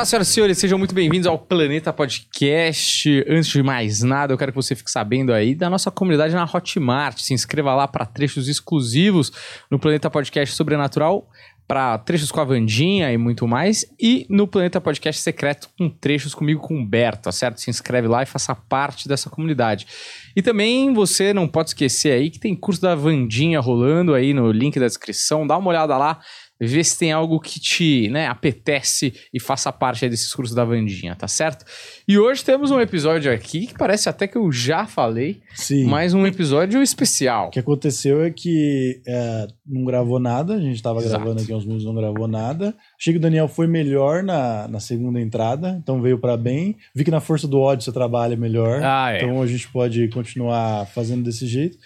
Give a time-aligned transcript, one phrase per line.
[0.00, 3.22] Olá, senhoras e senhores, sejam muito bem-vindos ao Planeta Podcast.
[3.28, 6.44] Antes de mais nada, eu quero que você fique sabendo aí da nossa comunidade na
[6.44, 7.18] Hotmart.
[7.18, 9.30] Se inscreva lá para trechos exclusivos
[9.70, 11.28] no Planeta Podcast Sobrenatural,
[11.68, 16.34] para trechos com a Vandinha e muito mais, e no Planeta Podcast Secreto com trechos
[16.34, 17.60] comigo com o Humberto, tá certo?
[17.60, 19.86] Se inscreve lá e faça parte dessa comunidade.
[20.34, 24.50] E também você não pode esquecer aí que tem curso da Vandinha rolando aí no
[24.50, 26.20] link da descrição, dá uma olhada lá
[26.66, 31.16] ver se tem algo que te né, apetece e faça parte desses cursos da Vandinha,
[31.16, 31.64] tá certo?
[32.06, 35.84] E hoje temos um episódio aqui que parece até que eu já falei, Sim.
[35.86, 37.48] mas um episódio especial.
[37.48, 41.64] O que aconteceu é que é, não gravou nada, a gente estava gravando aqui uns
[41.64, 42.74] minutos, não gravou nada.
[42.98, 46.76] Achei que o Daniel foi melhor na, na segunda entrada, então veio para bem.
[46.94, 49.18] Vi que na força do ódio você trabalha melhor, Ah, é.
[49.18, 51.78] então a gente pode continuar fazendo desse jeito.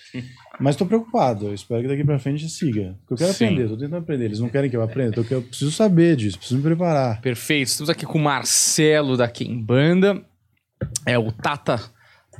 [0.60, 2.96] Mas tô preocupado, eu espero que daqui pra frente siga.
[3.00, 3.44] Porque eu quero Sim.
[3.46, 4.24] aprender, tô tentando aprender.
[4.26, 7.20] Eles não querem que eu aprenda, então eu preciso saber disso, preciso me preparar.
[7.20, 7.68] Perfeito.
[7.68, 9.30] Estamos aqui com o Marcelo da
[9.64, 10.22] Banda.
[11.06, 11.94] É o Tata.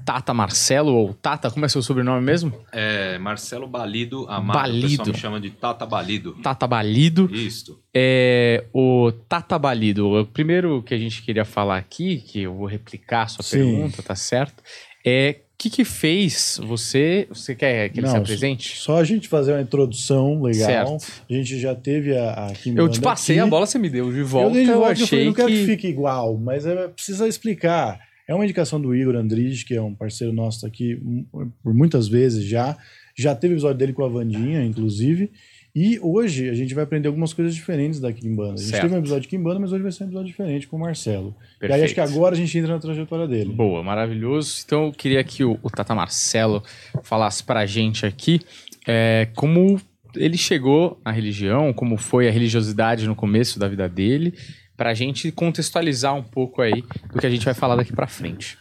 [0.05, 2.53] Tata Marcelo, ou Tata, como é seu sobrenome mesmo?
[2.73, 4.57] É, Marcelo Balido Amado.
[4.57, 4.87] Balido.
[4.87, 6.33] O pessoal me chama de Tata Balido.
[6.43, 7.29] Tata Balido.
[7.33, 7.81] Isto.
[7.95, 12.67] É, o Tata Balido, o primeiro que a gente queria falar aqui, que eu vou
[12.67, 13.59] replicar a sua Sim.
[13.59, 14.63] pergunta, tá certo?
[15.07, 17.27] É que, que fez você.
[17.29, 18.77] Você quer que ele se Não, apresente?
[18.79, 20.99] Só a gente fazer uma introdução legal.
[20.99, 21.23] Certo.
[21.29, 23.47] A gente já teve a, a Eu te passei aqui.
[23.47, 24.55] a bola, você me deu de Eu volta.
[24.55, 25.55] dei de Eu, volta, eu falei, achei não quero que...
[25.55, 25.67] que.
[25.67, 27.99] fique igual, mas é, precisa explicar.
[28.27, 31.25] É uma indicação do Igor Andrige, que é um parceiro nosso aqui hum,
[31.63, 32.77] por muitas vezes já.
[33.17, 35.31] Já teve episódio dele com a Vandinha, inclusive.
[35.75, 38.55] E hoje a gente vai aprender algumas coisas diferentes da Kimbanda.
[38.55, 38.83] A gente Certo.
[38.83, 41.35] teve um episódio de Kimbanda, mas hoje vai ser um episódio diferente com o Marcelo.
[41.41, 41.85] E aí Perfeito.
[41.85, 43.53] acho que agora a gente entra na trajetória dele.
[43.53, 44.63] Boa, maravilhoso.
[44.65, 46.63] Então eu queria que o, o Tata Marcelo
[47.03, 48.41] falasse pra gente aqui
[48.87, 49.81] é, como
[50.15, 54.33] ele chegou na religião, como foi a religiosidade no começo da vida dele,
[54.77, 58.57] pra gente contextualizar um pouco aí do que a gente vai falar daqui pra frente.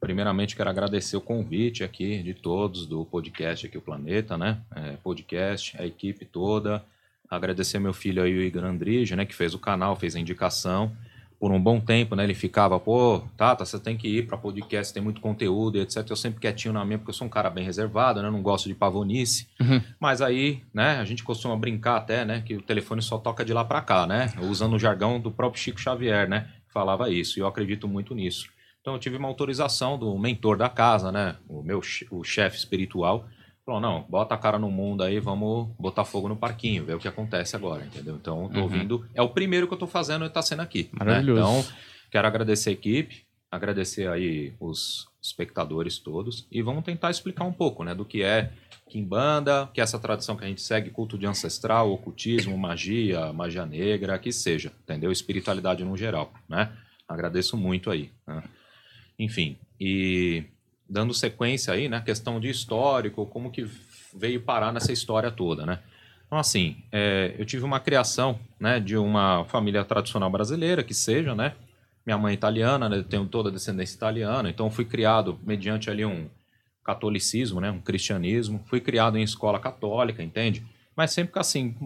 [0.00, 4.58] Primeiramente quero agradecer o convite aqui de todos do podcast aqui, o Planeta, né?
[4.74, 6.84] É, podcast, a equipe toda.
[7.28, 9.26] Agradecer meu filho aí, o Igor Andrige, né?
[9.26, 10.92] Que fez o canal, fez a indicação.
[11.38, 12.24] Por um bom tempo, né?
[12.24, 16.04] Ele ficava, pô, Tata, você tem que ir para podcast, tem muito conteúdo e etc.
[16.08, 18.30] Eu sempre quietinho na minha, porque eu sou um cara bem reservado, né?
[18.30, 19.46] Não gosto de pavonice.
[19.60, 19.80] Uhum.
[20.00, 23.52] Mas aí, né, a gente costuma brincar até, né, que o telefone só toca de
[23.52, 24.32] lá para cá, né?
[24.40, 26.48] Usando o jargão do próprio Chico Xavier, né?
[26.68, 28.48] Falava isso, e eu acredito muito nisso.
[28.88, 31.36] Então eu tive uma autorização do mentor da casa, né?
[31.46, 33.28] O meu o chefe espiritual.
[33.66, 36.98] Falou, não, bota a cara no mundo aí, vamos botar fogo no parquinho, ver o
[36.98, 38.16] que acontece agora, entendeu?
[38.16, 38.62] Então, eu tô Uhum.
[38.62, 39.06] ouvindo.
[39.14, 40.84] É o primeiro que eu tô fazendo e tá sendo aqui.
[40.94, 41.04] né?
[41.04, 41.40] Maravilhoso.
[41.42, 41.74] Então,
[42.10, 47.84] quero agradecer a equipe, agradecer aí os espectadores todos e vamos tentar explicar um pouco,
[47.84, 48.50] né, do que é
[48.88, 53.66] Kimbanda, que é essa tradição que a gente segue, culto de ancestral, ocultismo, magia, magia
[53.66, 55.12] negra, que seja, entendeu?
[55.12, 56.72] Espiritualidade no geral, né?
[57.06, 58.10] Agradeço muito aí.
[58.26, 58.42] né?
[59.18, 60.44] Enfim, e
[60.88, 63.68] dando sequência aí, né, questão de histórico, como que
[64.14, 65.80] veio parar nessa história toda, né?
[66.26, 71.34] Então, assim, é, eu tive uma criação, né, de uma família tradicional brasileira, que seja,
[71.34, 71.54] né?
[72.04, 75.90] Minha mãe é italiana, né, eu tenho toda a descendência italiana, então fui criado mediante
[75.90, 76.28] ali um
[76.88, 78.62] catolicismo, né, um cristianismo.
[78.64, 80.64] Fui criado em escola católica, entende?
[80.96, 81.76] Mas sempre assim,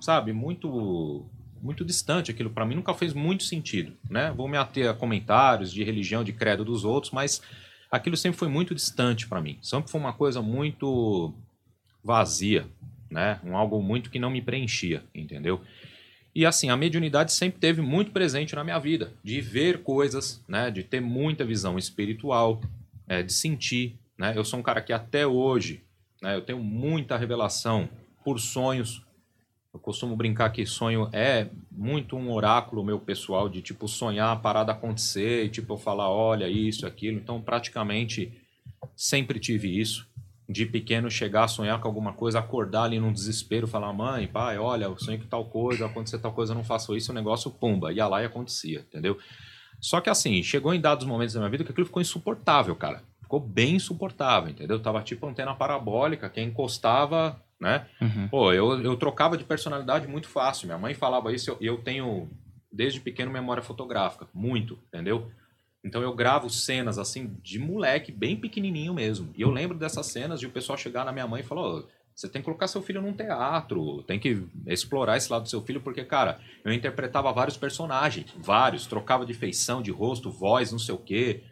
[0.00, 1.26] sabe, muito
[1.62, 4.32] muito distante aquilo para mim nunca fez muito sentido, né?
[4.32, 7.42] Vou me ater a comentários de religião, de credo dos outros, mas
[7.90, 9.58] aquilo sempre foi muito distante para mim.
[9.62, 11.32] Sempre foi uma coisa muito
[12.02, 12.66] vazia,
[13.10, 13.40] né?
[13.44, 15.60] Um algo muito que não me preenchia, entendeu?
[16.34, 20.70] E assim, a mediunidade sempre teve muito presente na minha vida, de ver coisas, né?
[20.70, 22.60] De ter muita visão espiritual,
[23.08, 24.32] é, de sentir, né?
[24.36, 25.82] Eu sou um cara que até hoje,
[26.22, 26.36] né?
[26.36, 27.88] Eu tenho muita revelação
[28.24, 29.02] por sonhos.
[29.78, 34.36] Eu costumo brincar que sonho é muito um oráculo meu pessoal de tipo sonhar a
[34.36, 37.16] parada acontecer e tipo eu falar, olha isso, aquilo.
[37.16, 38.32] Então, praticamente
[38.96, 40.04] sempre tive isso.
[40.48, 44.58] De pequeno chegar a sonhar com alguma coisa, acordar ali num desespero, falar, mãe, pai,
[44.58, 47.48] olha, eu sonhei com tal coisa, acontecer tal coisa, eu não faço isso, o negócio,
[47.50, 49.16] pumba, ia lá e acontecia, entendeu?
[49.80, 53.04] Só que assim, chegou em dados momentos da minha vida que aquilo ficou insuportável, cara.
[53.22, 54.80] Ficou bem insuportável, entendeu?
[54.80, 57.86] Tava tipo antena parabólica, quem encostava, né?
[58.00, 58.28] Uhum.
[58.28, 60.66] Pô, eu, eu trocava de personalidade muito fácil.
[60.66, 62.28] Minha mãe falava isso eu, eu tenho,
[62.72, 64.26] desde pequeno, memória fotográfica.
[64.32, 65.30] Muito, entendeu?
[65.84, 69.32] Então eu gravo cenas assim, de moleque, bem pequenininho mesmo.
[69.36, 71.84] E eu lembro dessas cenas de o pessoal chegar na minha mãe e falar: "Ô,
[72.14, 75.62] você tem que colocar seu filho num teatro, tem que explorar esse lado do seu
[75.62, 80.80] filho, porque, cara, eu interpretava vários personagens, vários, trocava de feição, de rosto, voz, não
[80.80, 81.44] sei o quê,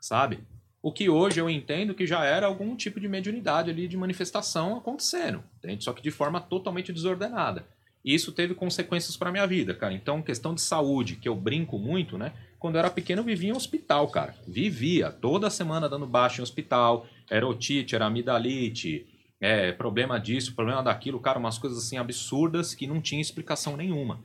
[0.00, 0.38] sabe?
[0.84, 4.76] O que hoje eu entendo que já era algum tipo de mediunidade ali, de manifestação
[4.76, 5.82] acontecendo, entende?
[5.82, 7.66] Só que de forma totalmente desordenada.
[8.04, 9.94] E isso teve consequências para minha vida, cara.
[9.94, 12.34] Então, questão de saúde, que eu brinco muito, né?
[12.58, 14.34] Quando eu era pequeno, eu vivia em hospital, cara.
[14.46, 17.06] Vivia toda semana dando baixo em hospital.
[17.30, 19.06] Era otite, era amidalite,
[19.40, 24.20] é, problema disso, problema daquilo, cara, umas coisas assim absurdas que não tinha explicação nenhuma.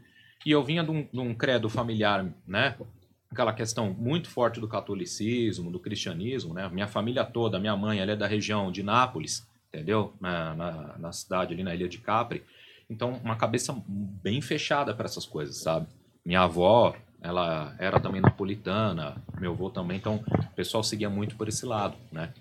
[0.46, 2.76] E eu vinha de um, de um credo familiar, né?
[3.32, 6.68] Aquela questão muito forte do catolicismo, do cristianismo, né?
[6.70, 10.14] Minha família toda, minha mãe, ela é da região de Nápoles, entendeu?
[10.20, 12.44] Na, na, na cidade ali na Ilha de Capri.
[12.90, 15.88] Então, uma cabeça bem fechada para essas coisas, sabe?
[16.26, 21.48] Minha avó, ela era também napolitana, meu avô também, então o pessoal seguia muito por
[21.48, 22.34] esse lado, né?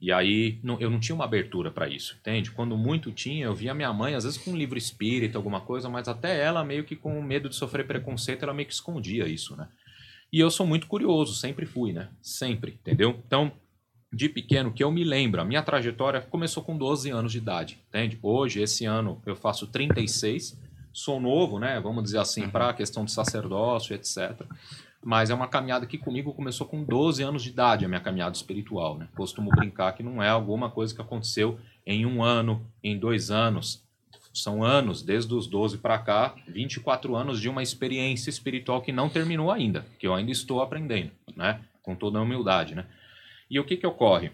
[0.00, 2.50] E aí não, eu não tinha uma abertura para isso, entende?
[2.50, 5.88] Quando muito tinha, eu via minha mãe, às vezes com um livro espírita, alguma coisa,
[5.88, 9.56] mas até ela meio que com medo de sofrer preconceito, ela meio que escondia isso,
[9.56, 9.68] né?
[10.36, 12.10] E eu sou muito curioso, sempre fui, né?
[12.20, 13.18] Sempre, entendeu?
[13.26, 13.50] Então,
[14.12, 17.82] de pequeno, que eu me lembro, a minha trajetória começou com 12 anos de idade,
[17.88, 18.18] entende?
[18.20, 20.60] Hoje, esse ano, eu faço 36,
[20.92, 21.80] sou novo, né?
[21.80, 22.50] Vamos dizer assim, uhum.
[22.50, 24.42] para a questão do sacerdócio, etc.
[25.02, 28.36] Mas é uma caminhada que comigo começou com 12 anos de idade, a minha caminhada
[28.36, 28.98] espiritual.
[28.98, 29.08] Né?
[29.16, 33.85] Costumo brincar que não é alguma coisa que aconteceu em um ano, em dois anos.
[34.42, 39.08] São anos, desde os 12 para cá, 24 anos de uma experiência espiritual que não
[39.08, 41.60] terminou ainda, que eu ainda estou aprendendo, né?
[41.86, 42.74] com toda a humildade.
[42.74, 42.84] Né?
[43.48, 44.32] E o que, que ocorre?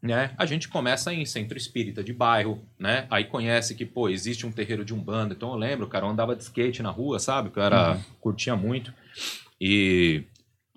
[0.00, 0.32] Né?
[0.36, 3.06] A gente começa em centro espírita de bairro, né?
[3.08, 5.32] Aí conhece que, pô, existe um terreiro de umbanda.
[5.32, 7.50] Então eu lembro, cara, eu andava de skate na rua, sabe?
[7.50, 8.02] Que eu era, uhum.
[8.20, 8.92] curtia muito.
[9.60, 10.24] E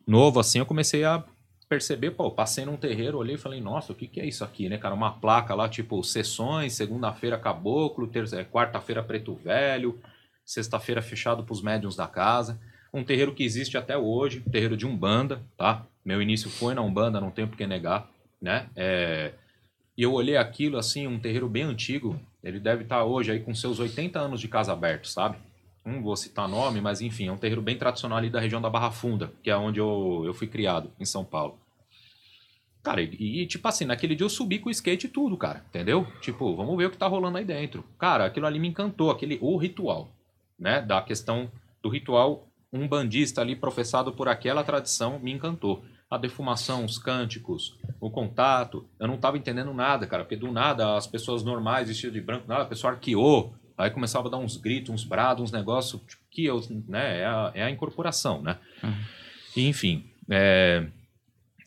[0.05, 1.23] novo assim, eu comecei a
[1.67, 4.69] perceber, pô, passei num terreiro, olhei e falei, nossa, o que, que é isso aqui,
[4.69, 4.93] né, cara?
[4.93, 9.99] Uma placa lá, tipo, sessões, segunda-feira caboclo, terça, quarta-feira preto velho,
[10.45, 12.59] sexta-feira fechado pros médiums da casa.
[12.93, 15.85] Um terreiro que existe até hoje, terreiro de Umbanda, tá?
[16.03, 18.09] Meu início foi na Umbanda, não tenho por que negar,
[18.41, 18.69] né?
[18.75, 19.33] É...
[19.97, 23.55] E eu olhei aquilo, assim, um terreiro bem antigo, ele deve estar hoje aí com
[23.55, 25.37] seus 80 anos de casa aberto, sabe?
[25.85, 28.69] Não vou citar nome, mas enfim, é um terreiro bem tradicional ali da região da
[28.69, 31.59] Barra Funda, que é onde eu, eu fui criado, em São Paulo.
[32.81, 35.63] Cara, e, e, tipo assim, naquele dia eu subi com o skate e tudo, cara,
[35.69, 36.05] entendeu?
[36.21, 37.83] Tipo, vamos ver o que tá rolando aí dentro.
[37.97, 40.09] Cara, aquilo ali me encantou, aquele, o ritual,
[40.57, 41.51] né, da questão
[41.81, 45.83] do ritual um bandista ali professado por aquela tradição me encantou.
[46.09, 50.95] A defumação, os cânticos, o contato, eu não tava entendendo nada, cara, porque do nada
[50.95, 54.55] as pessoas normais vestidas de branco, nada, a pessoa arqueou, Aí começava a dar uns
[54.57, 58.57] gritos, uns brados, uns negócios tipo, que eu, né, é a, é a incorporação, né?
[58.81, 58.93] Uhum.
[59.55, 60.85] E, enfim, é,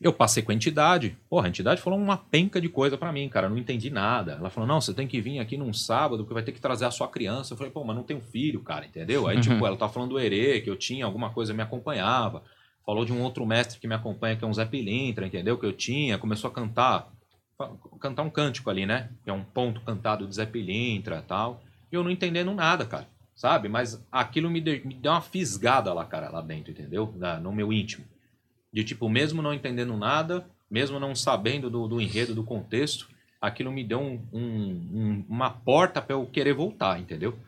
[0.01, 1.17] eu passei com a entidade.
[1.29, 3.49] Porra, a entidade falou uma penca de coisa para mim, cara.
[3.49, 4.33] Não entendi nada.
[4.33, 6.85] Ela falou: não, você tem que vir aqui num sábado que vai ter que trazer
[6.85, 7.53] a sua criança.
[7.53, 9.27] Eu falei: pô, mas não tenho filho, cara, entendeu?
[9.27, 9.55] Aí, tipo, uhum.
[9.55, 12.43] tipo, ela tá falando do Herê, que eu tinha alguma coisa, me acompanhava.
[12.85, 15.57] Falou de um outro mestre que me acompanha, que é um Zé Pilintra, entendeu?
[15.57, 16.17] Que eu tinha.
[16.17, 17.11] Começou a cantar,
[17.99, 19.09] cantar um cântico ali, né?
[19.23, 21.61] Que é um ponto cantado de Zé Pilintra e tal
[21.95, 23.07] eu não entendendo nada, cara.
[23.35, 23.69] Sabe?
[23.69, 27.13] Mas aquilo me, me deu uma fisgada lá, cara, lá dentro, entendeu?
[27.17, 28.05] Na, no meu íntimo.
[28.71, 33.07] De tipo, mesmo não entendendo nada, mesmo não sabendo do, do enredo, do contexto,
[33.41, 37.39] aquilo me deu um, um, uma porta para eu querer voltar, entendeu?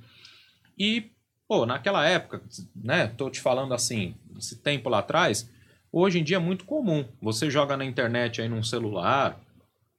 [0.78, 1.12] E,
[1.48, 2.42] pô, naquela época,
[2.74, 3.08] né?
[3.08, 5.50] Tô te falando assim, esse tempo lá atrás,
[5.92, 7.06] hoje em dia é muito comum.
[7.22, 9.40] Você joga na internet aí num celular,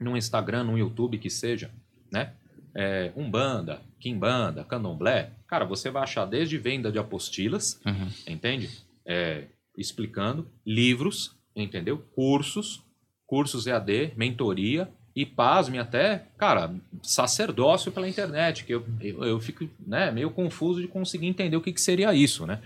[0.00, 1.70] num Instagram, num YouTube, que seja,
[2.10, 2.32] né?
[2.74, 8.08] É, Umbanda, Kimbanda, Candomblé, cara, você vai achar desde venda de apostilas, uhum.
[8.26, 8.70] entende?
[9.06, 9.44] É,
[9.76, 11.98] explicando, livros, entendeu?
[12.14, 12.82] Cursos,
[13.26, 19.68] cursos EAD, mentoria e, pasme até, cara, sacerdócio pela internet, que eu, eu, eu fico
[19.86, 22.60] né, meio confuso de conseguir entender o que, que seria isso, né?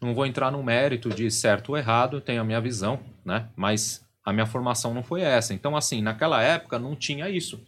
[0.00, 3.48] Não vou entrar no mérito de certo ou errado, tenho a minha visão, né?
[3.56, 5.54] Mas a minha formação não foi essa.
[5.54, 7.60] Então, assim, naquela época não tinha isso.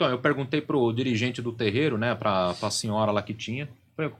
[0.00, 3.68] Então, eu perguntei pro dirigente do terreiro, né, pra, pra senhora lá que tinha,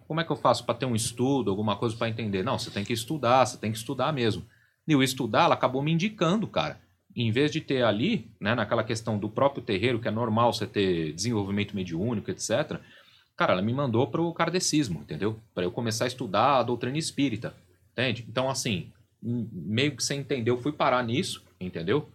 [0.06, 2.44] como é que eu faço para ter um estudo, alguma coisa para entender?
[2.44, 4.44] Não, você tem que estudar, você tem que estudar mesmo.
[4.86, 6.78] E o estudar, ela acabou me indicando, cara.
[7.16, 10.66] Em vez de ter ali, né, naquela questão do próprio terreiro, que é normal você
[10.66, 12.78] ter desenvolvimento mediúnico, etc.,
[13.34, 15.40] cara, ela me mandou pro kardecismo, entendeu?
[15.54, 17.54] Para eu começar a estudar a doutrina espírita,
[17.92, 18.26] entende?
[18.28, 22.06] Então, assim, meio que você entendeu, fui parar nisso, entendeu?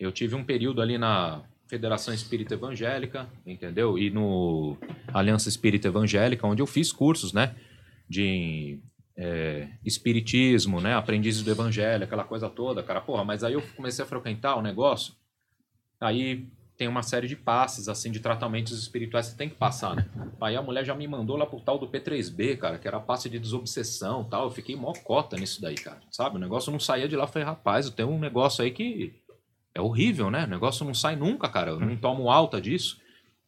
[0.00, 3.98] Eu tive um período ali na Federação Espírita Evangélica, entendeu?
[3.98, 4.76] E no
[5.08, 7.54] Aliança Espírita Evangélica, onde eu fiz cursos, né?
[8.08, 8.80] De
[9.16, 10.94] é, espiritismo, né?
[10.94, 13.00] Aprendizes do Evangelho, aquela coisa toda, cara.
[13.00, 15.14] Porra, mas aí eu comecei a frequentar o negócio.
[16.00, 20.06] Aí tem uma série de passes, assim, de tratamentos espirituais que tem que passar, né?
[20.40, 23.30] Aí a mulher já me mandou lá pro tal do P3B, cara, que era passe
[23.30, 24.44] de desobsessão tal.
[24.44, 26.00] Eu fiquei mó cota nisso daí, cara.
[26.10, 26.36] Sabe?
[26.36, 27.26] O negócio não saía de lá.
[27.26, 29.14] Falei, rapaz, eu tenho um negócio aí que
[29.74, 30.44] é horrível, né?
[30.44, 31.72] O negócio não sai nunca, cara.
[31.72, 33.00] Eu não tomo alta disso.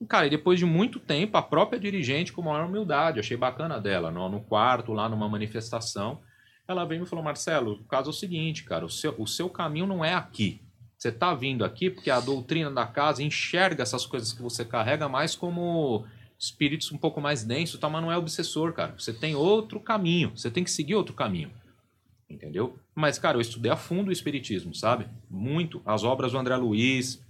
[0.09, 4.11] Cara, e depois de muito tempo, a própria dirigente, com maior humildade, achei bacana dela,
[4.11, 6.21] no, no quarto, lá numa manifestação,
[6.69, 9.27] ela veio e me falou: Marcelo, o caso é o seguinte, cara, o seu, o
[9.27, 10.61] seu caminho não é aqui.
[10.99, 15.09] Você tá vindo aqui porque a doutrina da casa enxerga essas coisas que você carrega
[15.09, 16.07] mais como
[16.39, 17.89] espíritos um pouco mais densos, tá?
[17.89, 18.95] mas não é obsessor, cara.
[18.99, 21.51] Você tem outro caminho, você tem que seguir outro caminho.
[22.29, 22.79] Entendeu?
[22.97, 25.07] Mas, cara, eu estudei a fundo o espiritismo, sabe?
[25.29, 25.83] Muito.
[25.85, 27.23] As obras do André Luiz,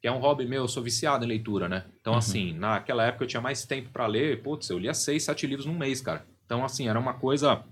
[0.00, 1.84] que é um hobby meu, eu sou viciado em leitura, né?
[2.00, 2.18] Então, uhum.
[2.18, 5.66] assim, naquela época eu tinha mais tempo para ler, putz, eu lia seis, sete livros
[5.66, 6.24] num mês, cara.
[6.46, 7.62] Então, assim, era uma coisa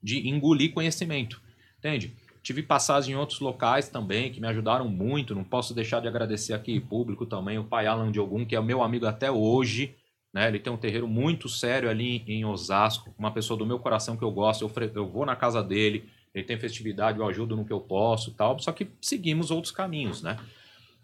[0.00, 1.42] de engolir conhecimento,
[1.76, 2.14] entende?
[2.40, 5.34] Tive passagem em outros locais também que me ajudaram muito.
[5.34, 8.80] Não posso deixar de agradecer aqui público também o pai Alan Diogun, que é meu
[8.82, 9.96] amigo até hoje.
[10.32, 10.46] Né?
[10.46, 14.24] Ele tem um terreiro muito sério ali em Osasco, uma pessoa do meu coração que
[14.24, 14.62] eu gosto.
[14.62, 18.32] Eu, eu vou na casa dele, ele tem festividade, eu ajudo no que eu posso,
[18.32, 18.58] tal.
[18.58, 20.38] Só que seguimos outros caminhos, né?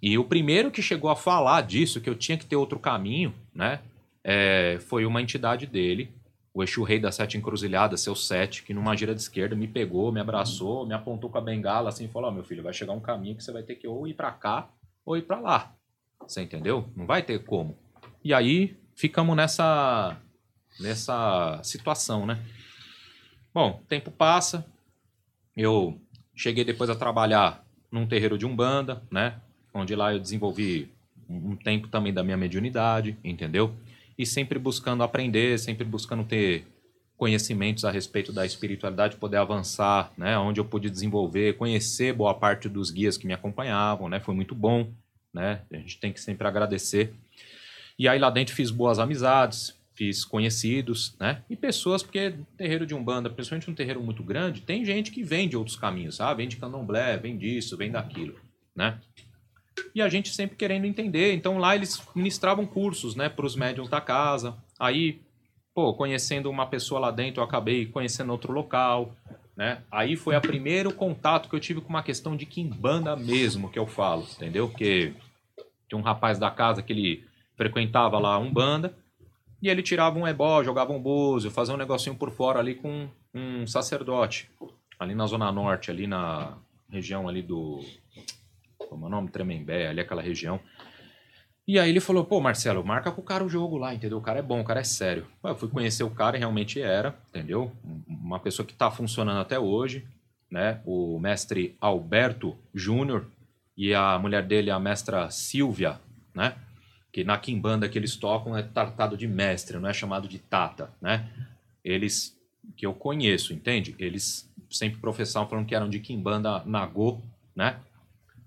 [0.00, 3.34] E o primeiro que chegou a falar disso, que eu tinha que ter outro caminho,
[3.54, 3.80] né?
[4.22, 6.12] É, foi uma entidade dele,
[6.52, 10.10] o Exu Rei das Sete Encruzilhadas, seu sete, que numa gira de esquerda me pegou,
[10.10, 12.92] me abraçou, me apontou com a bengala assim e falou: oh, meu filho, vai chegar
[12.92, 14.68] um caminho que você vai ter que ou ir para cá
[15.04, 15.74] ou ir para lá.
[16.26, 16.88] Você entendeu?
[16.96, 17.76] Não vai ter como.
[18.24, 20.16] E aí ficamos nessa
[20.80, 22.42] nessa situação, né?
[23.52, 24.66] Bom, tempo passa.
[25.56, 26.00] Eu
[26.34, 29.40] cheguei depois a trabalhar num terreiro de umbanda, né?
[29.72, 30.92] Onde lá eu desenvolvi
[31.28, 33.74] um tempo também da minha mediunidade, entendeu?
[34.18, 36.66] e sempre buscando aprender, sempre buscando ter
[37.16, 42.68] conhecimentos a respeito da espiritualidade, poder avançar, né, onde eu pude desenvolver, conhecer boa parte
[42.68, 44.90] dos guias que me acompanhavam, né, foi muito bom,
[45.32, 47.14] né, a gente tem que sempre agradecer.
[47.98, 49.74] E aí lá dentro fiz boas amizades,
[50.24, 55.10] conhecidos, né, e pessoas, porque terreiro de Umbanda, principalmente um terreiro muito grande, tem gente
[55.10, 58.34] que vem de outros caminhos, sabe, vem de candomblé, vem disso, vem daquilo,
[58.74, 58.98] né,
[59.94, 61.34] e a gente sempre querendo entender.
[61.34, 64.56] Então lá eles ministravam cursos, né, para os médiums da casa.
[64.78, 65.20] Aí,
[65.74, 69.14] pô, conhecendo uma pessoa lá dentro, eu acabei conhecendo outro local,
[69.56, 69.82] né?
[69.90, 73.78] Aí foi o primeiro contato que eu tive com uma questão de quimbanda mesmo, que
[73.78, 74.68] eu falo, entendeu?
[74.68, 75.14] Porque
[75.88, 77.24] tinha um rapaz da casa que ele
[77.56, 78.94] frequentava lá um banda
[79.62, 83.08] e ele tirava um ebó, jogava um búzio, fazia um negocinho por fora ali com
[83.34, 84.50] um sacerdote
[84.98, 86.56] ali na zona norte, ali na
[86.90, 87.80] região ali do
[88.88, 89.28] como é o nome?
[89.28, 90.60] Tremembé, ali aquela região.
[91.68, 94.18] E aí ele falou, pô, Marcelo, marca com o cara o jogo lá, entendeu?
[94.18, 95.26] O cara é bom, o cara é sério.
[95.42, 97.72] Eu fui conhecer o cara e realmente era, entendeu?
[98.06, 100.06] Uma pessoa que está funcionando até hoje,
[100.48, 100.80] né?
[100.84, 103.26] O mestre Alberto Júnior
[103.76, 106.00] e a mulher dele, a mestra Silvia,
[106.32, 106.54] né?
[107.16, 110.92] Que na quimbanda que eles tocam é tratado de mestre, não é chamado de tata,
[111.00, 111.26] né?
[111.82, 112.38] Eles,
[112.76, 113.96] que eu conheço, entende?
[113.98, 117.22] Eles sempre professavam falando que eram de quimbanda nagô,
[117.54, 117.80] né?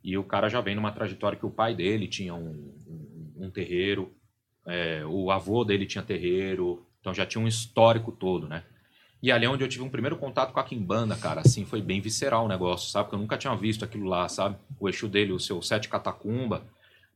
[0.03, 3.49] E o cara já vem numa trajetória que o pai dele tinha um, um, um
[3.49, 4.13] terreiro,
[4.67, 8.63] é, o avô dele tinha terreiro, então já tinha um histórico todo, né?
[9.19, 11.81] E ali é onde eu tive um primeiro contato com a Kimbanda, cara, assim, foi
[11.81, 13.05] bem visceral o negócio, sabe?
[13.05, 14.57] Porque eu nunca tinha visto aquilo lá, sabe?
[14.79, 16.63] O Exu dele, o seu sete catacumba,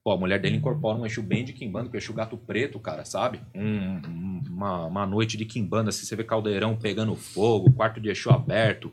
[0.04, 2.38] pô, a mulher dele incorpora um Exu bem de Kimbanda, que é o Exu gato
[2.38, 3.40] preto, cara, sabe?
[3.56, 8.30] Um, uma, uma noite de Kimbanda, assim, você vê caldeirão pegando fogo, quarto de Exu
[8.30, 8.92] aberto,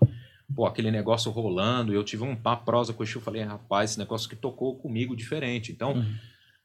[0.55, 4.29] pô, aquele negócio rolando, eu tive uma prosa com o Exu, falei, rapaz, esse negócio
[4.29, 5.73] que tocou comigo diferente.
[5.73, 6.15] Então, uhum.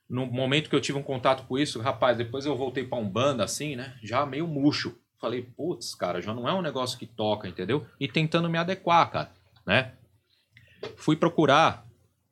[0.08, 3.10] no momento que eu tive um contato com isso, rapaz, depois eu voltei para um
[3.10, 4.96] banda assim, né, já meio murcho.
[5.20, 7.88] Falei, putz, cara, já não é um negócio que toca, entendeu?
[8.00, 9.32] E tentando me adequar, cara,
[9.66, 9.94] né?
[10.98, 11.85] Fui procurar,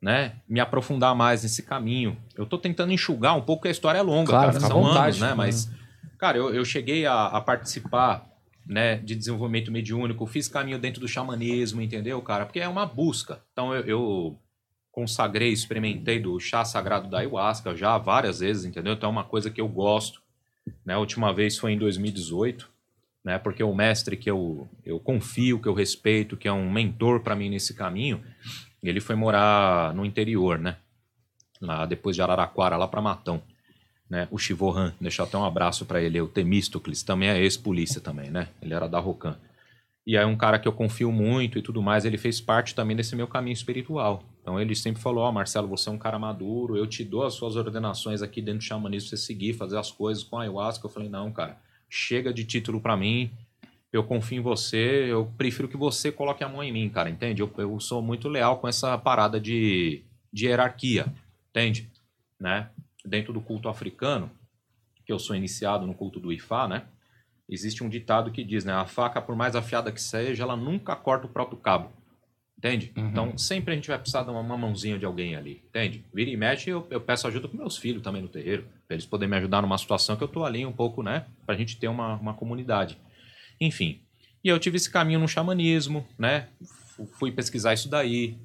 [0.04, 2.14] né, me aprofundar mais nesse caminho.
[2.36, 5.20] Eu tô tentando enxugar um pouco, a história é longa, claro, cara, são vontade, anos,
[5.20, 5.70] né, mas...
[6.18, 8.30] Cara, eu, eu cheguei a, a participar
[8.66, 12.44] né, de desenvolvimento mediúnico, fiz caminho dentro do xamanismo, entendeu, cara?
[12.44, 13.40] Porque é uma busca.
[13.52, 14.38] Então eu, eu
[14.92, 18.92] consagrei, experimentei do chá sagrado da ayahuasca já várias vezes, entendeu?
[18.92, 20.20] Então é uma coisa que eu gosto.
[20.84, 20.92] Né?
[20.92, 22.70] A última vez foi em 2018,
[23.24, 23.38] né?
[23.38, 27.34] Porque o mestre que eu, eu confio, que eu respeito, que é um mentor para
[27.34, 28.22] mim nesse caminho,
[28.88, 30.76] ele foi morar no interior, né?
[31.60, 33.42] Lá depois de Araraquara, lá para Matão
[34.08, 34.28] né?
[34.30, 38.48] O Chivohan, deixar até um abraço para ele, o Temístocles, também é ex-polícia também, né?
[38.60, 39.36] Ele era da Rocan.
[40.06, 42.94] E aí um cara que eu confio muito e tudo mais, ele fez parte também
[42.94, 44.22] desse meu caminho espiritual.
[44.42, 47.24] Então ele sempre falou, ó, oh, Marcelo, você é um cara maduro, eu te dou
[47.24, 50.86] as suas ordenações aqui dentro do xamanismo, você seguir, fazer as coisas com a ayahuasca.
[50.86, 53.30] Eu falei, não, cara, chega de título para mim,
[53.96, 57.42] eu confio em você, eu prefiro que você coloque a mão em mim, cara, entende?
[57.42, 61.06] Eu, eu sou muito leal com essa parada de, de hierarquia,
[61.50, 61.90] entende?
[62.40, 62.68] Né?
[63.04, 64.30] dentro do culto africano,
[65.04, 66.84] que eu sou iniciado no culto do Ifá, né?
[67.48, 68.72] Existe um ditado que diz, né?
[68.72, 71.92] A faca, por mais afiada que seja, ela nunca corta o próprio cabo.
[72.56, 72.90] entende?
[72.96, 73.08] Uhum.
[73.08, 76.02] Então, sempre a gente vai precisar de uma, uma mãozinha de alguém ali, entende?
[76.14, 79.04] Vira e mexe, eu, eu peço ajuda com meus filhos também no terreiro, pra eles
[79.04, 81.26] poderem me ajudar numa situação que eu tô ali um pouco, né?
[81.44, 82.96] Pra gente ter uma, uma comunidade.
[83.60, 84.00] Enfim.
[84.42, 86.48] E eu tive esse caminho no xamanismo, né?
[86.94, 88.36] Fu- Fui pesquisar isso daí.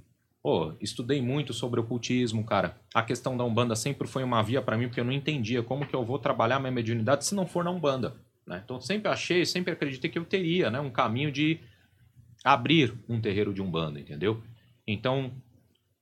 [0.41, 2.77] Pô, estudei muito sobre ocultismo, cara.
[2.95, 5.85] A questão da Umbanda sempre foi uma via pra mim, porque eu não entendia como
[5.85, 8.15] que eu vou trabalhar minha mediunidade se não for na Umbanda,
[8.47, 8.61] né?
[8.63, 10.79] Então, sempre achei, sempre acreditei que eu teria, né?
[10.79, 11.59] Um caminho de
[12.43, 14.41] abrir um terreiro de Umbanda, entendeu?
[14.87, 15.31] Então,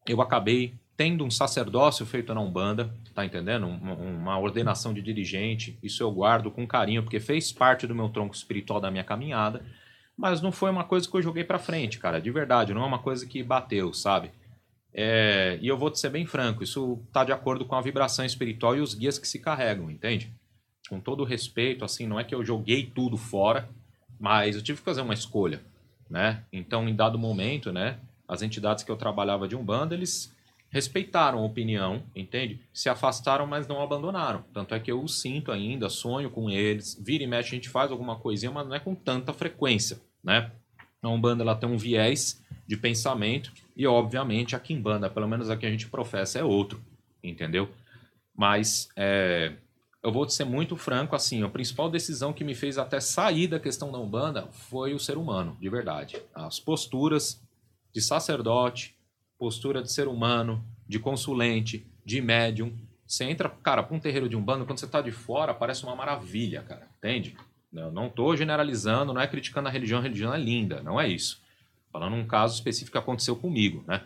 [0.08, 3.68] eu acabei tendo um sacerdócio feito na Umbanda, tá entendendo?
[3.68, 8.10] Um- Uma ordenação de dirigente, isso eu guardo com carinho, porque fez parte do meu
[8.10, 9.64] tronco espiritual da minha caminhada,
[10.18, 12.86] mas não foi uma coisa que eu joguei pra frente, cara, de verdade, não é
[12.86, 14.32] uma coisa que bateu, sabe?
[14.92, 18.26] É, e eu vou te ser bem franco, isso tá de acordo com a vibração
[18.26, 20.34] espiritual e os guias que se carregam, entende?
[20.90, 23.70] Com todo respeito, assim, não é que eu joguei tudo fora,
[24.20, 25.62] mas eu tive que fazer uma escolha,
[26.10, 26.42] né?
[26.52, 30.36] Então, em dado momento, né, as entidades que eu trabalhava de Umbanda, eles
[30.78, 32.62] respeitaram a opinião, entende?
[32.72, 34.44] Se afastaram, mas não abandonaram.
[34.54, 37.92] Tanto é que eu sinto ainda, sonho com eles, vira e mexe a gente faz
[37.92, 40.52] alguma coisinha, mas não é com tanta frequência, né?
[41.02, 45.58] A Umbanda ela tem um viés de pensamento e, obviamente, a Kimbanda, pelo menos a
[45.58, 46.80] que a gente professa, é outro,
[47.24, 47.72] entendeu?
[48.36, 49.54] Mas é,
[50.04, 53.60] eu vou ser muito franco, assim, a principal decisão que me fez até sair da
[53.60, 56.22] questão da Umbanda foi o ser humano, de verdade.
[56.36, 57.42] As posturas
[57.92, 58.97] de sacerdote,
[59.38, 62.74] postura de ser humano, de consulente, de médium.
[63.06, 65.96] Você entra, cara, para um terreiro de Umbanda, quando você tá de fora, parece uma
[65.96, 67.36] maravilha, cara, entende?
[67.74, 71.08] Eu não tô generalizando, não é criticando a religião, a religião é linda, não é
[71.08, 71.42] isso.
[71.92, 74.02] Falando um caso específico que aconteceu comigo, né?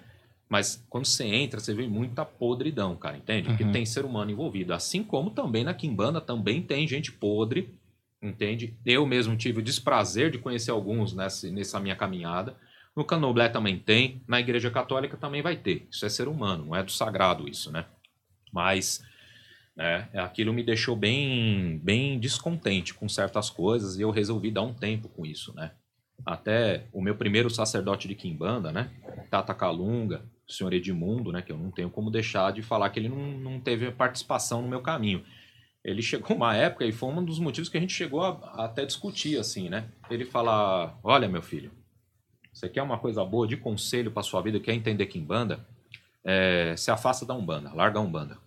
[0.50, 3.48] Mas quando você entra, você vê muita podridão, cara, entende?
[3.50, 3.72] Porque Uhum.
[3.72, 4.74] tem ser humano envolvido.
[4.74, 7.74] Assim como também na Kimbanda também tem gente podre,
[8.22, 8.76] entende?
[8.86, 12.56] Eu mesmo tive o desprazer de conhecer alguns nessa, nessa minha caminhada.
[12.96, 15.88] No Candomblé também tem, na Igreja Católica também vai ter.
[15.90, 17.86] Isso é ser humano, não é do sagrado isso, né?
[18.52, 19.02] Mas
[19.76, 24.74] né, aquilo me deixou bem, bem descontente com certas coisas e eu resolvi dar um
[24.74, 25.72] tempo com isso, né?
[26.26, 28.92] Até o meu primeiro sacerdote de Quimbanda, né?
[29.30, 31.42] Tata Calunga, o senhor Edmundo, né?
[31.42, 34.68] Que eu não tenho como deixar de falar que ele não, não teve participação no
[34.68, 35.24] meu caminho.
[35.84, 38.66] Ele chegou uma época e foi um dos motivos que a gente chegou a, a
[38.66, 39.90] até discutir, assim, né?
[40.12, 41.72] Ele fala: Olha, meu filho,
[42.52, 45.66] você quer uma coisa boa de conselho para sua vida, quer entender Kimbanda?
[46.24, 48.38] É, se afasta da Umbanda, larga a Umbanda.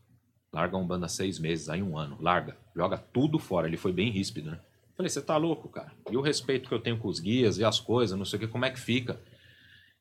[0.52, 2.56] Larga a Umbanda seis meses, aí um ano, larga.
[2.76, 3.66] Joga tudo fora.
[3.66, 4.60] Ele foi bem ríspido, né?
[4.96, 5.92] Falei, você tá louco, cara?
[6.08, 8.40] E o respeito que eu tenho com os guias e as coisas, não sei o
[8.40, 9.20] que, como é que fica?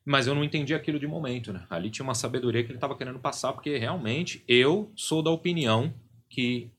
[0.04, 1.66] Mas eu não entendi aquilo de momento, né?
[1.68, 5.92] Ali tinha uma sabedoria que ele tava querendo passar, porque realmente eu sou da opinião
[6.28, 6.70] que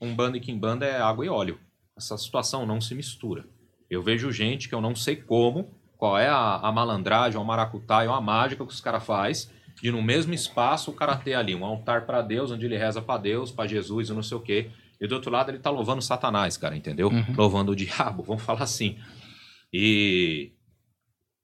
[0.00, 1.58] Umbanda e Kimbanda é água e óleo.
[1.96, 3.46] Essa situação não se mistura.
[3.88, 5.70] Eu vejo gente que eu não sei como,
[6.02, 9.48] qual é a, a malandragem, a maracutaia, ou a mágica que os caras faz
[9.80, 13.00] de no mesmo espaço o cara ter ali um altar para Deus, onde ele reza
[13.00, 14.72] para Deus, para Jesus e não sei o quê.
[15.00, 17.06] E do outro lado ele tá louvando Satanás, cara, entendeu?
[17.06, 17.34] Uhum.
[17.36, 18.98] Louvando o diabo, vamos falar assim.
[19.72, 20.50] E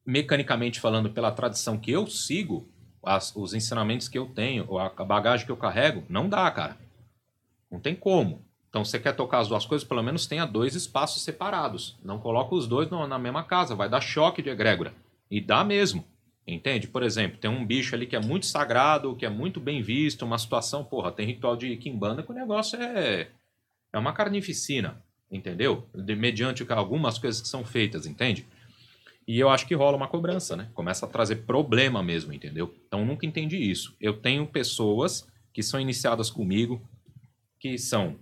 [0.05, 2.69] mecanicamente falando, pela tradição que eu sigo,
[3.05, 6.77] as- os ensinamentos que eu tenho, a bagagem que eu carrego, não dá, cara.
[7.71, 8.45] Não tem como.
[8.69, 11.97] Então, você quer tocar as duas coisas, pelo menos tenha dois espaços separados.
[12.05, 14.93] Não coloca os dois na mesma casa, vai dar choque de egrégora.
[15.31, 16.05] E dá mesmo.
[16.47, 16.89] Entende?
[16.89, 20.25] Por exemplo, tem um bicho ali que é muito sagrado, que é muito bem visto,
[20.25, 23.29] uma situação, porra, tem ritual de quimbanda que o negócio é
[23.93, 25.87] é uma carnificina, entendeu?
[25.95, 28.47] De, mediante algumas coisas que são feitas, entende?
[29.27, 30.71] E eu acho que rola uma cobrança, né?
[30.75, 32.75] Começa a trazer problema mesmo, entendeu?
[32.87, 33.95] Então nunca entendi isso.
[34.01, 36.81] Eu tenho pessoas que são iniciadas comigo,
[37.59, 38.17] que são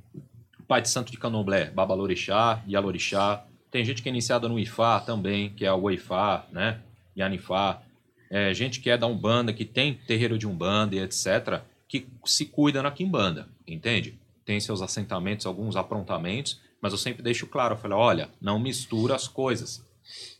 [0.66, 3.44] Pai de Santo de Candomblé, Babalorixá, Yalorixá.
[3.70, 6.80] Tem gente que é iniciada no Ifá também, que é o Oifá, né?
[7.16, 7.82] Yanifá.
[8.28, 12.46] É, gente que é da Umbanda, que tem terreiro de Umbanda e etc., que se
[12.46, 14.18] cuida na Quimbanda, entende?
[14.44, 19.14] Tem seus assentamentos, alguns aprontamentos, mas eu sempre deixo claro, eu falo, olha, não mistura
[19.14, 19.84] as coisas.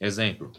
[0.01, 0.51] Exemplo,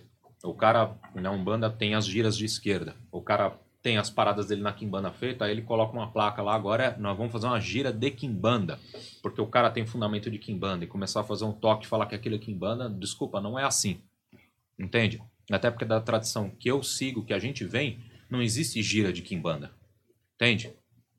[0.44, 4.62] o cara na Umbanda tem as giras de esquerda, o cara tem as paradas dele
[4.62, 7.58] na Quimbanda feita, aí ele coloca uma placa lá, agora é- nós vamos fazer uma
[7.58, 8.78] gira de Quimbanda,
[9.22, 12.06] porque o cara tem fundamento de Quimbanda, e começar a fazer um toque e falar
[12.06, 14.02] que aquilo é Quimbanda, desculpa, não é assim.
[14.78, 15.24] Entende?
[15.50, 19.22] Até porque da tradição que eu sigo, que a gente vem, não existe gira de
[19.22, 19.72] Kimbanda.
[20.36, 20.74] Entende?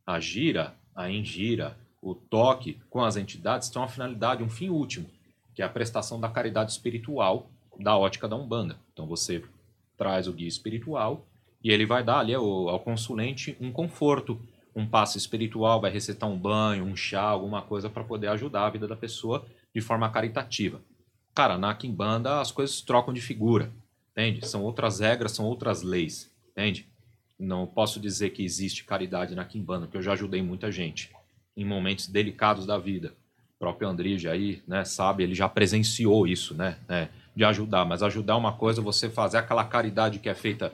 [0.07, 5.09] A gira, a engira, o toque com as entidades tem uma finalidade, um fim último,
[5.55, 7.51] que é a prestação da caridade espiritual
[7.81, 8.79] da ótica da Umbanda.
[8.93, 9.43] Então você
[9.97, 11.27] traz o guia espiritual
[11.63, 14.41] e ele vai dar ali ao, ao consulente um conforto,
[14.75, 18.71] um passe espiritual, vai recetar um banho, um chá, alguma coisa para poder ajudar a
[18.71, 19.45] vida da pessoa
[19.75, 20.81] de forma caritativa.
[21.35, 23.73] Cara, na Kimbanda as coisas trocam de figura,
[24.13, 24.47] entende?
[24.47, 26.31] São outras regras, são outras leis.
[26.51, 26.87] entende?
[27.39, 31.11] Não posso dizer que existe caridade na Quimbanda, porque eu já ajudei muita gente
[31.57, 33.15] em momentos delicados da vida.
[33.57, 37.85] O próprio Andrige aí, né, sabe, ele já presenciou isso, né, é, de ajudar.
[37.85, 40.73] Mas ajudar é uma coisa, você fazer aquela caridade que é feita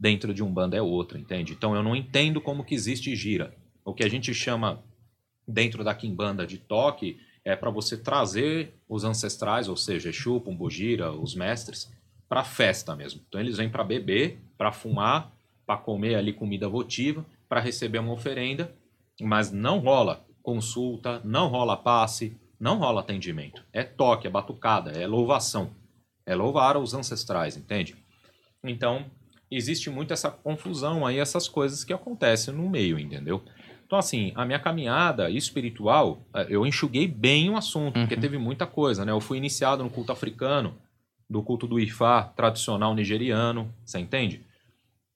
[0.00, 1.52] dentro de um bando é outra, entende?
[1.52, 3.54] Então eu não entendo como que existe gira.
[3.84, 4.82] O que a gente chama
[5.46, 11.12] dentro da Quimbanda de toque é para você trazer os ancestrais, ou seja, Exu, Pombogira,
[11.12, 11.92] os mestres,
[12.26, 13.20] para festa mesmo.
[13.28, 15.32] Então eles vêm para beber, para fumar,
[15.66, 18.74] para comer ali comida votiva, para receber uma oferenda,
[19.20, 23.62] mas não rola consulta, não rola passe, não rola atendimento.
[23.70, 25.70] É toque, é batucada, é louvação.
[26.24, 27.96] É louvar os ancestrais, entende?
[28.64, 29.04] Então,
[29.50, 33.42] existe muito essa confusão aí, essas coisas que acontecem no meio, entendeu?
[33.84, 38.02] Então, assim, a minha caminhada espiritual, eh, eu enxuguei bem o assunto, uhum.
[38.02, 39.10] porque teve muita coisa, né?
[39.10, 40.78] Eu fui iniciado no culto africano,
[41.28, 44.44] do culto do Ifá tradicional nigeriano, você entende?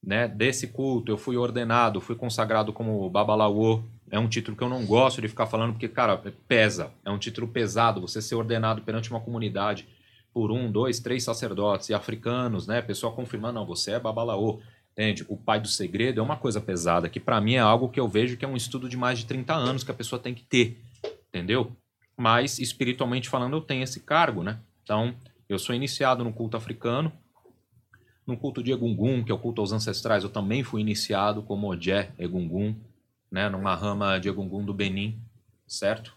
[0.03, 0.29] Né?
[0.29, 3.85] Desse culto eu fui ordenado, fui consagrado como Babalawo.
[4.11, 6.17] É um título que eu não gosto de ficar falando porque, cara,
[6.47, 6.93] pesa.
[7.05, 9.89] É um título pesado você ser ordenado perante uma comunidade
[10.35, 12.83] por um, dois, três sacerdotes e africanos, né?
[12.83, 14.61] Pessoa confirmando, não, você é Babalaô.
[14.93, 15.25] Entende?
[15.29, 18.09] O pai do segredo é uma coisa pesada, que para mim é algo que eu
[18.09, 20.43] vejo que é um estudo de mais de 30 anos que a pessoa tem que
[20.43, 20.81] ter.
[21.29, 21.73] Entendeu?
[22.17, 24.59] Mas, espiritualmente falando, eu tenho esse cargo, né?
[24.83, 25.15] Então,
[25.49, 27.13] eu sou iniciado no culto africano.
[28.27, 31.71] No culto de Egungun, que é o culto aos ancestrais, eu também fui iniciado como
[31.71, 32.75] Odé Egungun,
[33.31, 33.49] né?
[33.49, 35.19] Numa rama de Egungun do Benin,
[35.67, 36.15] certo?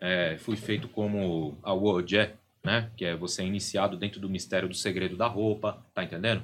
[0.00, 2.34] É, fui feito como a Odé,
[2.68, 2.90] né?
[2.98, 6.42] Que é você iniciado dentro do mistério do segredo da roupa, tá entendendo?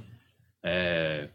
[0.62, 1.28] É,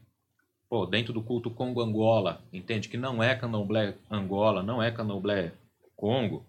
[0.67, 2.89] pô, dentro do culto Congo Angola, entende?
[2.89, 5.52] Que não é candomblé Angola, não é candomblé
[5.95, 6.43] Congo.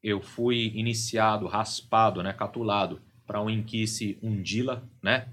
[0.00, 2.32] Eu fui iniciado, raspado, né?
[2.32, 5.26] Catulado para o Inquice Undila, né?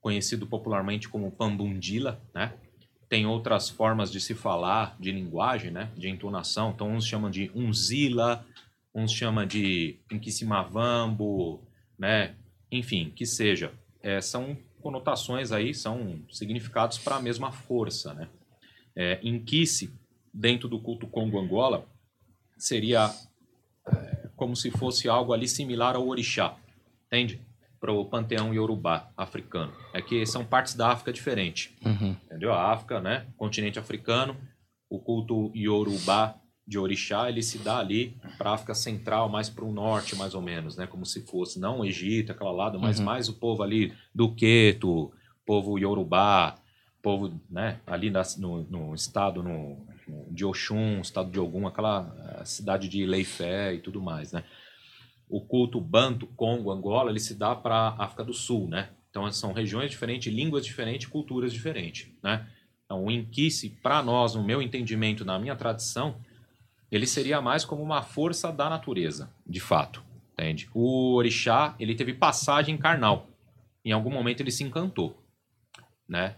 [0.00, 2.52] Conhecido popularmente como Pambundila, né?
[3.08, 5.90] Tem outras formas de se falar, de linguagem, né?
[5.96, 6.70] De entonação.
[6.70, 8.46] Então, uns chamam de Unzila,
[8.94, 11.66] uns chamam de Inquissimavambo,
[11.98, 12.34] né?
[12.70, 13.72] Enfim, que seja.
[14.02, 18.28] É, são conotações aí, são significados para a mesma força, né?
[18.94, 19.92] É, Inquice,
[20.32, 21.86] dentro do culto Congo-Angola,
[22.56, 23.12] seria
[23.88, 26.56] é, como se fosse algo ali similar ao orixá,
[27.06, 27.40] entende?
[27.80, 29.72] Para o panteão iorubá africano.
[29.92, 32.16] É que são partes da África diferentes, uhum.
[32.24, 32.52] entendeu?
[32.52, 33.26] A África, né?
[33.36, 34.36] Continente africano,
[34.88, 39.64] o culto iorubá de orixá, ele se dá ali para a África Central, mais para
[39.64, 40.86] o norte, mais ou menos, né?
[40.86, 43.04] Como se fosse, não o Egito, aquela lado, mas uhum.
[43.04, 45.12] mais o povo ali do Queto,
[45.44, 46.56] povo Yorubá,
[47.00, 47.80] povo, né?
[47.86, 49.86] Ali no, no estado no,
[50.28, 54.42] de Oxum, estado de Ogum, aquela eh, cidade de Leifé e tudo mais, né?
[55.28, 58.90] O culto Banto, Congo, Angola, ele se dá para a África do Sul, né?
[59.08, 62.44] Então são regiões diferentes, línguas diferentes, culturas diferentes, né?
[62.84, 66.16] Então o Inquice, para nós, no meu entendimento, na minha tradição,
[66.90, 70.68] ele seria mais como uma força da natureza, de fato, entende?
[70.72, 73.28] O orixá, ele teve passagem carnal.
[73.84, 75.22] Em algum momento ele se encantou,
[76.08, 76.36] né?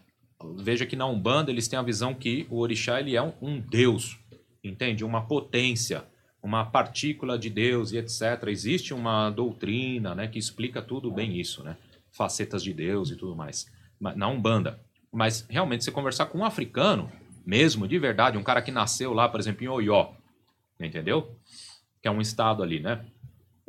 [0.56, 3.60] Veja que na Umbanda eles têm a visão que o orixá ele é um, um
[3.60, 4.18] deus,
[4.62, 5.04] entende?
[5.04, 6.04] Uma potência,
[6.42, 8.44] uma partícula de Deus e etc.
[8.46, 11.76] Existe uma doutrina, né, que explica tudo bem isso, né?
[12.10, 13.66] Facetas de Deus e tudo mais.
[14.00, 14.80] Na Umbanda.
[15.12, 17.10] Mas realmente você conversar com um africano,
[17.44, 20.12] mesmo de verdade, um cara que nasceu lá, por exemplo, em Oió,
[20.86, 21.36] entendeu?
[22.00, 23.04] Que é um estado ali, né?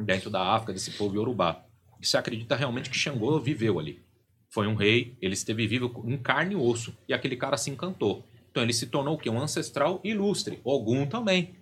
[0.02, 1.64] Dentro da África, desse povo Yorubá.
[2.02, 4.02] E se acredita realmente que Xangô viveu ali.
[4.50, 6.96] Foi um rei, ele esteve vivo em carne e osso.
[7.08, 8.24] E aquele cara se encantou.
[8.50, 9.30] Então ele se tornou o quê?
[9.30, 10.60] Um ancestral ilustre.
[10.64, 11.56] Ogum também.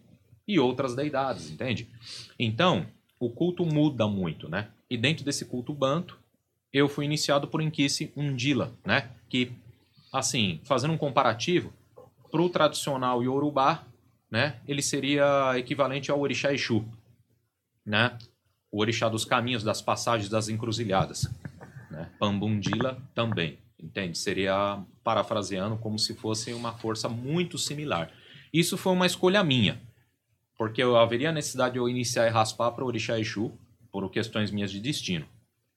[0.47, 1.89] E outras deidades, entende?
[2.39, 2.86] Então,
[3.19, 4.69] o culto muda muito, né?
[4.89, 6.17] E dentro desse culto banto,
[6.71, 9.10] eu fui iniciado por Inquice Undila, né?
[9.27, 9.51] Que,
[10.13, 11.73] assim, fazendo um comparativo,
[12.31, 13.83] para o tradicional Yorubá,
[14.30, 16.86] né, ele seria equivalente ao orixá Exu,
[17.86, 18.18] né?
[18.70, 21.30] O orixá dos caminhos, das passagens, das encruzilhadas.
[21.90, 22.12] Né?
[22.20, 24.18] Pambundila também, entende?
[24.18, 28.12] Seria, parafraseando, como se fosse uma força muito similar.
[28.54, 29.82] Isso foi uma escolha minha,
[30.58, 33.58] porque eu haveria necessidade de eu iniciar e raspar para o orixá Exu,
[33.92, 35.26] por questões minhas de destino.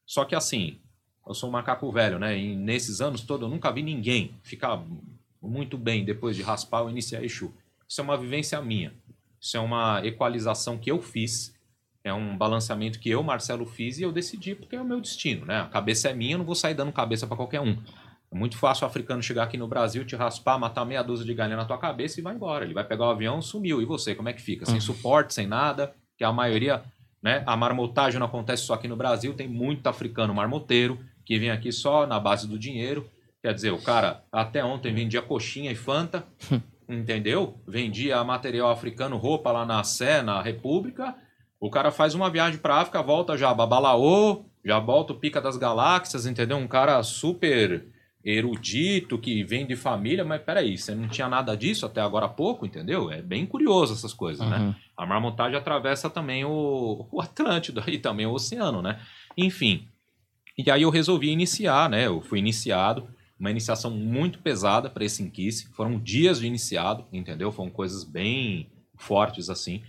[0.05, 0.79] Só que assim,
[1.27, 2.37] eu sou um macaco velho, né?
[2.37, 4.83] E nesses anos todos eu nunca vi ninguém ficar
[5.41, 7.53] muito bem depois de raspar ou iniciar Exu.
[7.91, 8.95] Isso é uma vivência minha.
[9.41, 11.53] Isso é uma equalização que eu fiz.
[12.05, 15.45] É um balanceamento que eu, Marcelo, fiz e eu decidi porque é o meu destino,
[15.45, 15.63] né?
[15.63, 17.77] A cabeça é minha, eu não vou sair dando cabeça para qualquer um.
[18.31, 21.35] É muito fácil o africano chegar aqui no Brasil, te raspar, matar meia dúzia de
[21.35, 22.65] galinha na tua cabeça e vai embora.
[22.65, 23.83] Ele vai pegar o avião, sumiu.
[23.83, 24.65] E você, como é que fica?
[24.65, 24.81] Sem uhum.
[24.81, 26.85] suporte, sem nada, que a maioria,
[27.21, 27.43] né?
[27.45, 31.73] A marmotagem não acontece só aqui no Brasil, tem muito africano marmoteiro que vem aqui
[31.73, 33.11] só na base do dinheiro
[33.43, 36.25] Quer dizer, o cara até ontem vendia coxinha e Fanta,
[36.95, 37.61] entendeu?
[37.67, 41.15] Vendia material africano, roupa lá na Sé, na República.
[41.59, 45.57] O cara faz uma viagem pra África, volta já babalaô, já volta o Pica das
[45.57, 46.57] Galáxias, entendeu?
[46.57, 47.87] Um cara super
[48.23, 52.29] erudito que vem de família, mas peraí, você não tinha nada disso até agora há
[52.29, 53.11] pouco, entendeu?
[53.11, 54.59] É bem curioso essas coisas, né?
[54.59, 54.75] Uhum.
[54.97, 59.01] A marmotagem atravessa também o, o Atlântico e também o oceano, né?
[59.37, 59.87] Enfim.
[60.57, 62.07] E aí eu resolvi iniciar, né?
[62.07, 63.09] Eu fui iniciado,
[63.41, 65.67] uma iniciação muito pesada para esse inquice.
[65.73, 67.51] Foram dias de iniciado, entendeu?
[67.51, 69.83] Foram coisas bem fortes assim.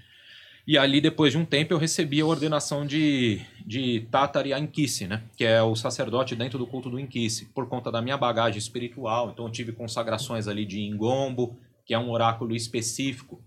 [0.65, 5.23] E ali, depois de um tempo, eu recebi a ordenação de, de Tatari Inquice, né?
[5.35, 9.31] Que é o sacerdote dentro do culto do Inquice, por conta da minha bagagem espiritual.
[9.31, 13.41] Então, eu tive consagrações ali de Ingombo, que é um oráculo específico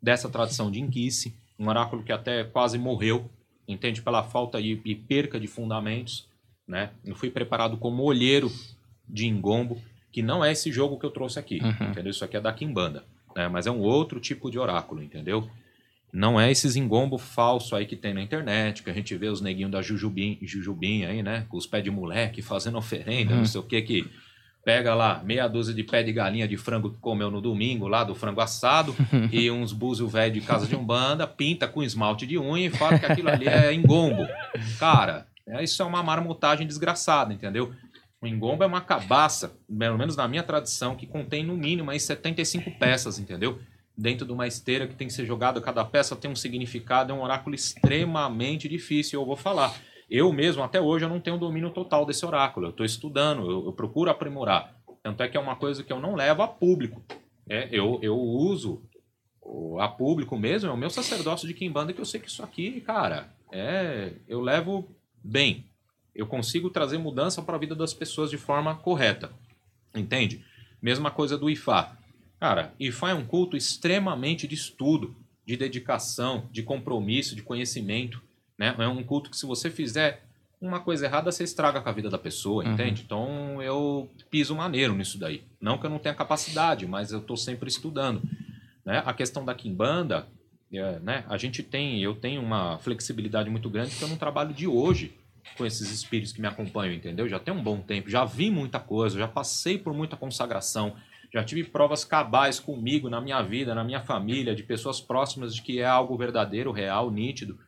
[0.00, 1.34] dessa tradição de Inquice.
[1.58, 3.28] Um oráculo que até quase morreu,
[3.66, 4.02] entende?
[4.02, 6.28] Pela falta e, e perca de fundamentos,
[6.66, 6.90] né?
[7.04, 8.52] Eu fui preparado como olheiro
[9.08, 9.80] de Ingombo,
[10.12, 11.90] que não é esse jogo que eu trouxe aqui, Uhum.
[11.90, 12.10] entendeu?
[12.10, 13.04] Isso aqui é da Kimbanda,
[13.36, 13.48] né?
[13.48, 15.48] Mas é um outro tipo de oráculo, entendeu?
[16.12, 19.42] Não é esses engombo falso aí que tem na internet, que a gente vê os
[19.42, 21.44] neguinhos da Jujubim, Jujubim aí, né?
[21.50, 23.38] Com os pés de moleque fazendo oferenda, Uhum.
[23.40, 24.10] não sei o que, que
[24.64, 28.04] pega lá meia dúzia de pé de galinha de frango que comeu no domingo, lá
[28.04, 28.94] do frango assado,
[29.32, 32.98] e uns búzios velho de casa de umbanda, pinta com esmalte de unha e fala
[32.98, 34.26] que aquilo ali é engombo.
[34.78, 35.26] Cara,
[35.62, 37.72] isso é uma marmotagem desgraçada, entendeu?
[38.20, 42.00] O engombo é uma cabaça, pelo menos na minha tradição, que contém no mínimo aí
[42.00, 43.60] 75 peças, entendeu?
[43.96, 47.14] Dentro de uma esteira que tem que ser jogada, cada peça tem um significado, é
[47.14, 49.74] um oráculo extremamente difícil, eu vou falar.
[50.10, 52.66] Eu mesmo, até hoje, eu não tenho domínio total desse oráculo.
[52.66, 54.74] Eu estou estudando, eu, eu procuro aprimorar.
[55.02, 57.04] Tanto é que é uma coisa que eu não levo a público.
[57.48, 58.82] É, eu, eu uso
[59.78, 62.80] a público mesmo, é o meu sacerdócio de Kimbanda, que eu sei que isso aqui,
[62.80, 65.66] cara, é, eu levo bem.
[66.14, 69.30] Eu consigo trazer mudança para a vida das pessoas de forma correta.
[69.94, 70.44] Entende?
[70.82, 71.96] Mesma coisa do Ifá.
[72.40, 75.14] Cara, Ifá é um culto extremamente de estudo,
[75.46, 78.20] de dedicação, de compromisso, de conhecimento.
[78.56, 78.74] Né?
[78.78, 80.24] É um culto que, se você fizer
[80.60, 82.72] uma coisa errada, você estraga com a vida da pessoa, Uhum.
[82.74, 83.02] entende?
[83.04, 85.42] Então eu piso maneiro nisso daí.
[85.60, 88.20] Não que eu não tenha capacidade, mas eu estou sempre estudando.
[88.84, 89.02] Né?
[89.06, 90.26] A questão da Kimbanda,
[90.72, 91.24] é, né?
[91.28, 95.12] a gente tem, eu tenho uma flexibilidade muito grande porque eu não trabalho de hoje
[95.56, 97.28] com esses espíritos que me acompanham, entendeu?
[97.28, 100.94] Já tem um bom tempo, já vi muita coisa, já passei por muita consagração,
[101.32, 105.62] já tive provas cabais comigo, na minha vida, na minha família, de pessoas próximas de
[105.62, 107.58] que é algo verdadeiro, real, nítido.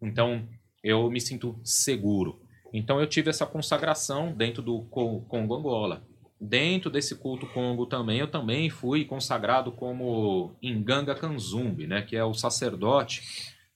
[0.00, 0.46] Então,
[0.82, 2.40] eu me sinto seguro.
[2.72, 6.04] Então, eu tive essa consagração dentro do Con- Congo Angola.
[6.40, 12.02] Dentro desse culto Congo também, eu também fui consagrado como Inganga Kanzumbi, né?
[12.02, 13.22] Que é o sacerdote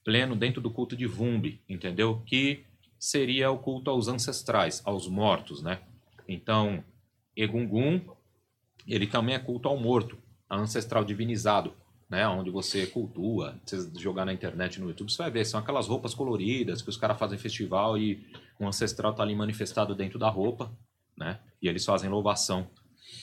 [0.03, 2.23] pleno dentro do culto de Vumbi, entendeu?
[2.25, 2.63] Que
[2.99, 5.79] seria o culto aos ancestrais, aos mortos, né?
[6.27, 6.83] Então,
[7.35, 8.01] Egungun,
[8.87, 10.17] ele também é culto ao morto,
[10.49, 11.73] ancestral divinizado,
[12.09, 12.27] né?
[12.27, 16.13] Onde você cultua, você jogar na internet, no YouTube, você vai ver, são aquelas roupas
[16.13, 18.25] coloridas que os caras fazem festival e
[18.59, 20.71] um ancestral tá ali manifestado dentro da roupa,
[21.17, 21.39] né?
[21.61, 22.67] E eles fazem louvação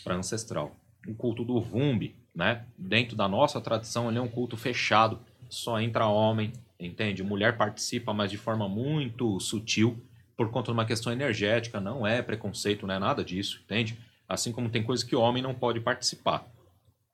[0.03, 0.77] para ancestral.
[1.07, 2.67] O culto do Vumbi, né?
[2.77, 7.23] Dentro da nossa tradição, ele é um culto fechado, só entra homem, entende?
[7.23, 10.03] Mulher participa, mas de forma muito sutil,
[10.37, 13.97] por conta de uma questão energética, não é preconceito, não é nada disso, entende?
[14.29, 16.45] Assim como tem coisas que homem não pode participar.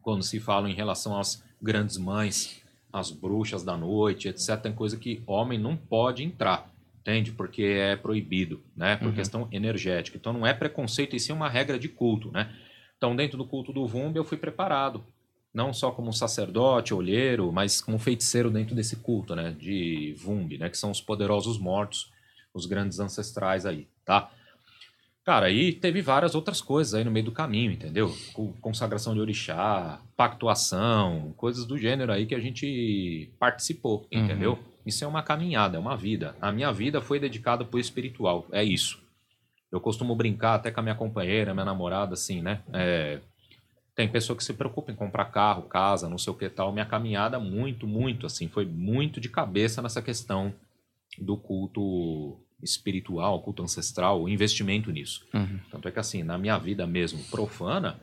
[0.00, 4.96] Quando se fala em relação às grandes mães, às bruxas da noite, etc., tem coisa
[4.96, 6.70] que homem não pode entrar,
[7.00, 7.30] entende?
[7.32, 8.96] Porque é proibido, né?
[8.96, 9.14] Por Uhum.
[9.14, 10.16] questão energética.
[10.16, 12.50] Então não é preconceito, e sim uma regra de culto, né?
[12.96, 15.02] Então, dentro do culto do Vumbi, eu fui preparado.
[15.52, 19.50] Não só como sacerdote, olheiro, mas como feiticeiro dentro desse culto, né?
[19.58, 20.68] De Vumbi, né?
[20.70, 22.10] Que são os poderosos mortos,
[22.54, 24.30] os grandes ancestrais aí, tá?
[25.24, 28.14] Cara, aí teve várias outras coisas aí no meio do caminho, entendeu?
[28.32, 34.24] Co- Consagração de orixá, pactuação, coisas do gênero aí que a gente participou, Uhum.
[34.24, 34.58] entendeu?
[34.86, 36.34] Isso é uma caminhada, é uma vida.
[36.40, 38.98] A minha vida foi dedicada pro espiritual, é isso.
[39.70, 42.62] Eu costumo brincar até com a minha companheira, minha namorada, assim, né?
[42.72, 43.20] É,
[43.94, 46.72] tem pessoa que se preocupa em comprar carro, casa, não sei o que tal.
[46.72, 50.54] Minha caminhada, muito, muito, assim, foi muito de cabeça nessa questão
[51.18, 55.26] do culto espiritual, culto ancestral, o investimento nisso.
[55.32, 55.60] Uhum.
[55.70, 57.98] Tanto é que, assim, na minha vida mesmo profana,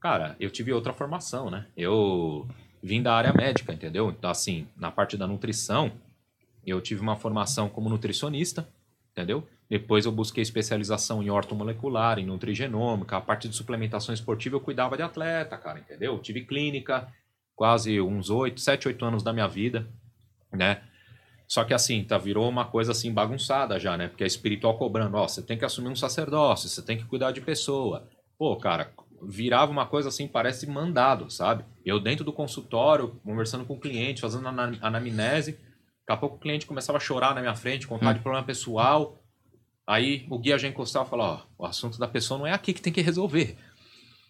[0.00, 1.66] cara, eu tive outra formação, né?
[1.76, 2.46] Eu
[2.82, 4.10] vim da área médica, entendeu?
[4.10, 5.92] Então, assim, na parte da nutrição,
[6.66, 8.68] eu tive uma formação como nutricionista,
[9.12, 9.46] entendeu?
[9.72, 14.98] Depois eu busquei especialização em ortomolecular, em nutrigenômica, a parte de suplementação esportiva eu cuidava
[14.98, 16.18] de atleta, cara, entendeu?
[16.18, 17.08] Tive clínica,
[17.56, 19.88] quase uns 8, 7, 8 anos da minha vida,
[20.52, 20.82] né?
[21.48, 24.08] Só que assim, tá, virou uma coisa assim bagunçada já, né?
[24.08, 27.30] Porque é espiritual cobrando, ó, você tem que assumir um sacerdócio, você tem que cuidar
[27.32, 28.06] de pessoa.
[28.38, 28.92] pô, cara,
[29.26, 31.64] virava uma coisa assim, parece mandado, sabe?
[31.82, 36.38] Eu dentro do consultório, conversando com o cliente, fazendo ana- anamnese, daqui a pouco o
[36.40, 39.18] cliente começava a chorar na minha frente, contar de problema pessoal.
[39.86, 42.72] Aí o guia já encostava e falava, ó, o assunto da pessoa não é aqui
[42.72, 43.56] que tem que resolver.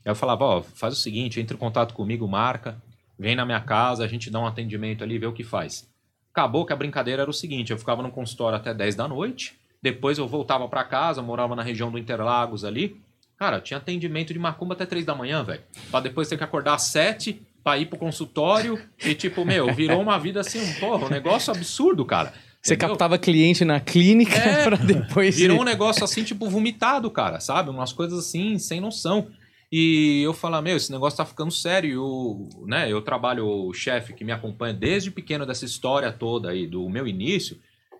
[0.05, 2.81] Aí eu falava, ó, faz o seguinte, entre em contato comigo, marca,
[3.19, 5.89] vem na minha casa, a gente dá um atendimento ali, vê o que faz.
[6.33, 9.55] Acabou que a brincadeira era o seguinte, eu ficava no consultório até 10 da noite,
[9.83, 13.01] depois eu voltava pra casa, morava na região do Interlagos ali.
[13.37, 15.63] Cara, tinha atendimento de macumba até 3 da manhã, velho.
[15.91, 20.01] Pra depois ter que acordar às 7 pra ir pro consultório e tipo, meu, virou
[20.01, 22.33] uma vida assim, um, porra, um negócio absurdo, cara.
[22.63, 22.91] Você Entendeu?
[22.91, 25.37] captava cliente na clínica É, pra depois.
[25.37, 27.71] Virou um negócio assim, tipo, vomitado, cara, sabe?
[27.71, 29.27] Umas coisas assim, sem noção.
[29.71, 31.91] E eu falo, meu, esse negócio tá ficando sério.
[31.91, 36.51] E o, né, eu trabalho, o chefe que me acompanha desde pequeno dessa história toda
[36.51, 37.59] aí, do meu início,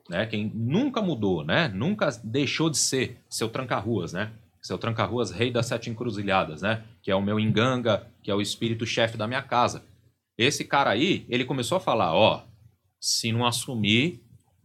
[0.09, 0.27] né?
[0.27, 1.69] Quem nunca mudou, né?
[1.75, 4.31] Nunca deixou de ser seu tranca-ruas, né?
[4.61, 6.83] Seu tranca-ruas, rei das sete encruzilhadas, né?
[7.03, 9.83] Que é o meu enganga, que é o espírito-chefe da minha casa.
[10.39, 12.45] Esse cara aí, ele começou a falar, ó,
[13.01, 14.22] se não assumir,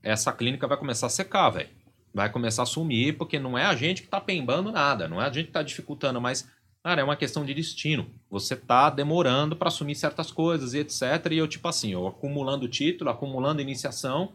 [0.08, 1.70] essa clínica vai começar a secar, velho.
[2.14, 5.26] Vai começar a sumir, porque não é a gente que tá pembando nada, não é
[5.26, 6.50] a gente que tá dificultando, mas,
[6.84, 8.10] cara, é uma questão de destino.
[8.30, 11.02] Você tá demorando para assumir certas coisas e etc.
[11.32, 14.34] E eu, tipo assim, eu acumulando título, acumulando iniciação,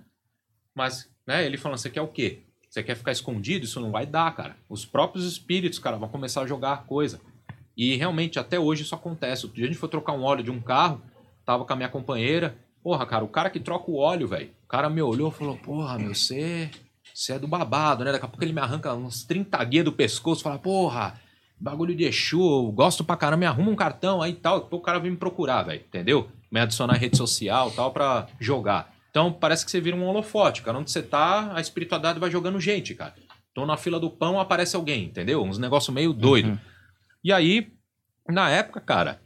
[0.74, 2.42] mas, né, ele falando, você quer o quê?
[2.68, 3.64] Você quer ficar escondido?
[3.64, 4.56] Isso não vai dar, cara.
[4.68, 7.20] Os próprios espíritos, cara, vão começar a jogar a coisa.
[7.76, 9.44] E realmente, até hoje isso acontece.
[9.46, 11.02] Outro dia a gente foi trocar um óleo de um carro,
[11.44, 12.56] tava com a minha companheira.
[12.82, 14.50] Porra, cara, o cara que troca o óleo, velho.
[14.72, 16.70] O cara me olhou e falou: Porra, meu, você.
[17.12, 18.10] Você é do babado, né?
[18.10, 21.20] Daqui a pouco ele me arranca uns 30 guias do pescoço fala: Porra,
[21.60, 24.62] bagulho de Exu, gosto pra caramba, me arruma um cartão aí e tal.
[24.62, 26.26] Depois o cara vem me procurar, velho, entendeu?
[26.50, 28.94] Me adicionar em rede social e tal pra jogar.
[29.10, 30.78] Então parece que você vira um holofote, cara.
[30.78, 33.14] Onde você tá, a espiritualidade vai jogando gente, cara.
[33.52, 35.42] Tô na fila do pão, aparece alguém, entendeu?
[35.42, 36.48] Uns negócios meio doido.
[36.48, 36.58] Uhum.
[37.22, 37.70] E aí,
[38.26, 39.20] na época, cara,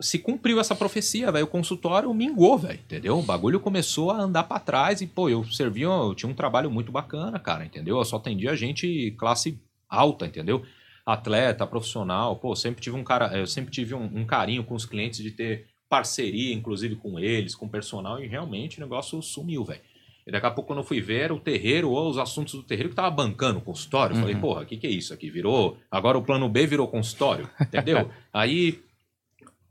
[0.00, 1.44] se cumpriu essa profecia, velho.
[1.44, 3.18] O consultório mingou, velho, entendeu?
[3.18, 6.70] O bagulho começou a andar pra trás e, pô, eu servia, eu tinha um trabalho
[6.70, 7.98] muito bacana, cara, entendeu?
[7.98, 9.58] Eu só atendia gente classe
[9.88, 10.62] alta, entendeu?
[11.04, 14.84] Atleta, profissional, pô, sempre tive um cara, eu sempre tive um, um carinho com os
[14.84, 19.64] clientes de ter parceria, inclusive com eles, com o personal, e realmente o negócio sumiu,
[19.64, 19.80] velho.
[20.26, 22.90] E daqui a pouco, quando eu fui ver, o terreiro ou os assuntos do terreiro
[22.90, 24.14] que tava bancando o consultório.
[24.14, 24.40] Eu Falei, Uhum.
[24.42, 25.30] porra, o que, que é isso aqui?
[25.30, 25.78] Virou.
[25.90, 28.10] Agora o plano B virou consultório, entendeu?
[28.30, 28.82] Aí,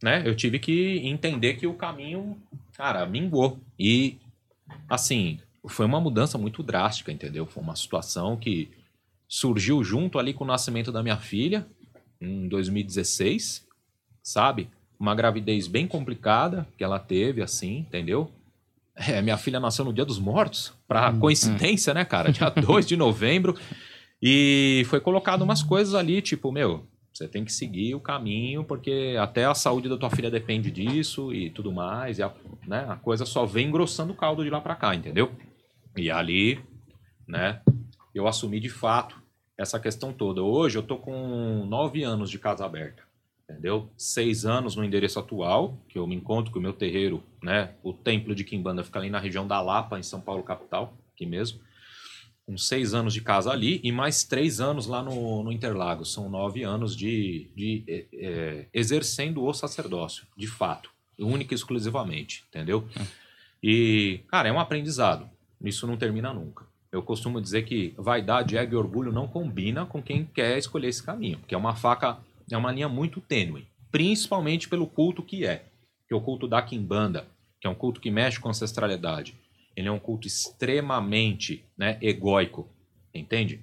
[0.02, 2.38] né, eu tive que entender que o caminho,
[2.74, 3.60] cara, mingou.
[3.80, 4.18] E,
[4.90, 7.46] assim, foi uma mudança muito drástica, entendeu?
[7.46, 8.70] Foi uma situação que
[9.28, 11.66] surgiu junto ali com o nascimento da minha filha,
[12.22, 13.66] em 2016,
[14.24, 14.70] sabe?
[15.00, 18.32] Uma gravidez bem complicada que ela teve, assim, entendeu?
[18.96, 22.32] É, minha filha nasceu no Dia dos Mortos, pra coincidência, né, cara?
[22.32, 23.56] Dia 2 de novembro.
[24.22, 29.16] E foi colocado umas coisas ali, tipo, meu, você tem que seguir o caminho, porque
[29.20, 32.20] até a saúde da tua filha depende disso e tudo mais.
[32.20, 32.32] E a,
[32.68, 35.32] né, a coisa só vem engrossando o caldo de lá pra cá, entendeu?
[35.96, 36.60] E ali,
[37.28, 37.60] né,
[38.14, 39.20] eu assumi de fato
[39.58, 40.44] essa questão toda.
[40.44, 43.02] Hoje eu tô com nove anos de casa aberta,
[43.50, 43.90] entendeu?
[43.98, 47.74] Seis anos no endereço atual, que eu me encontro com o meu terreiro, né?
[47.82, 51.26] O templo de Quimbanda fica ali na região da Lapa, em São Paulo, capital, aqui
[51.26, 51.60] mesmo.
[52.48, 56.14] Com seis anos de casa ali e mais três anos lá no, no Interlagos.
[56.14, 62.46] São nove anos de, de é, é, exercendo o sacerdócio, de fato, única e exclusivamente,
[62.48, 62.88] entendeu?
[63.62, 65.30] E, cara, é um aprendizado.
[65.62, 66.66] Isso não termina nunca.
[66.92, 71.04] Eu costumo dizer que vaidade, ego e orgulho não combina com quem quer escolher esse
[71.04, 72.18] caminho, porque é uma faca,
[72.50, 75.66] é uma linha muito tênue, principalmente pelo culto que é,
[76.08, 77.28] que é o culto da Quimbanda,
[77.60, 79.36] que é um culto que mexe com ancestralidade.
[79.78, 82.68] Ele é um culto extremamente, né, egóico,
[83.14, 83.62] entende?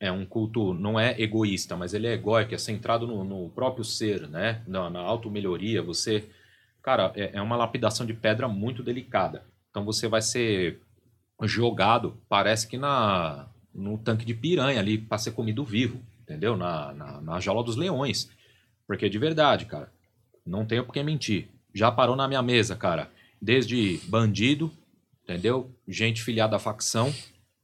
[0.00, 3.84] É um culto, não é egoísta, mas ele é egóico, é centrado no, no próprio
[3.84, 4.62] ser, né?
[4.66, 6.24] Na, na auto-melhoria, você...
[6.82, 9.44] Cara, é, é uma lapidação de pedra muito delicada.
[9.70, 10.80] Então você vai ser
[11.42, 16.56] jogado, parece que na no tanque de piranha ali, para ser comido vivo, entendeu?
[16.56, 18.30] Na, na, na jaula dos leões.
[18.86, 19.92] Porque de verdade, cara,
[20.46, 21.48] não tenho por que mentir.
[21.74, 24.70] Já parou na minha mesa, cara, desde bandido,
[25.32, 25.70] entendeu?
[25.88, 27.12] Gente filiada à facção,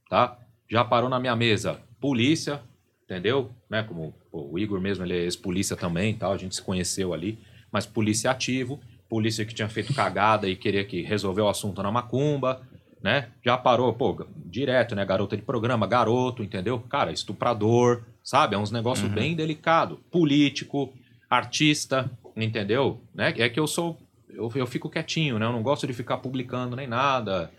[0.09, 0.39] tá?
[0.71, 2.61] Já parou na minha mesa polícia,
[3.05, 3.51] entendeu?
[3.69, 3.83] Né?
[3.83, 7.39] Como pô, o Igor mesmo, ele é ex-polícia também, tal, a gente se conheceu ali,
[7.71, 11.91] mas polícia ativo, polícia que tinha feito cagada e queria que resolver o assunto na
[11.91, 12.62] macumba,
[13.03, 13.29] né?
[13.45, 15.05] Já parou, pô, direto, né?
[15.05, 16.81] Garota de programa, garoto, entendeu?
[16.81, 18.55] Cara, estuprador, sabe?
[18.55, 20.01] É uns negócios bem delicado.
[20.11, 20.93] Político,
[21.31, 23.01] artista, entendeu?
[23.14, 23.33] Né?
[23.39, 23.99] É que eu sou.
[24.29, 25.47] Eu, eu fico quietinho, né?
[25.47, 27.51] Eu não gosto de ficar publicando nem nada.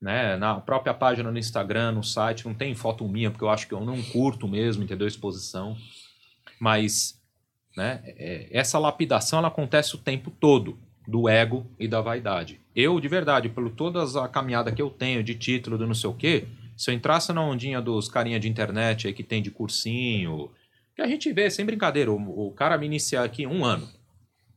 [0.00, 0.36] Né?
[0.36, 3.74] Na própria página no Instagram, no site, não tem foto minha, porque eu acho que
[3.74, 5.08] eu não curto mesmo, entendeu?
[5.08, 5.76] Exposição.
[6.60, 7.20] Mas
[7.76, 12.60] né, é, essa lapidação ela acontece o tempo todo do ego e da vaidade.
[12.76, 16.10] Eu, de verdade, pelo toda a caminhada que eu tenho de título, do não sei
[16.10, 16.46] o quê,
[16.76, 20.50] se eu entrasse na ondinha dos carinha de internet aí que tem de cursinho,
[20.94, 23.88] que a gente vê, sem brincadeira, o, o cara me iniciar aqui um ano,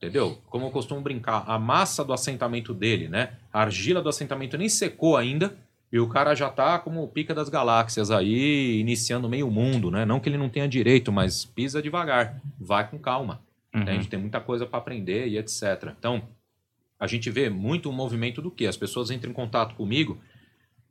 [0.02, 0.42] entendeu?
[0.50, 3.34] Como eu costumo brincar, a massa do assentamento dele, né?
[3.54, 5.56] A argila do assentamento nem secou ainda,
[5.92, 10.04] e o cara já tá como o pica das galáxias aí, iniciando meio mundo, né?
[10.04, 13.42] Não que ele não tenha direito, mas pisa devagar, vai com calma.
[13.74, 13.82] Uhum.
[13.82, 14.08] Entende?
[14.08, 15.94] Tem muita coisa para aprender e etc.
[15.98, 16.24] Então,
[17.00, 18.66] a gente vê muito o movimento do que?
[18.66, 20.18] As pessoas entram em contato comigo.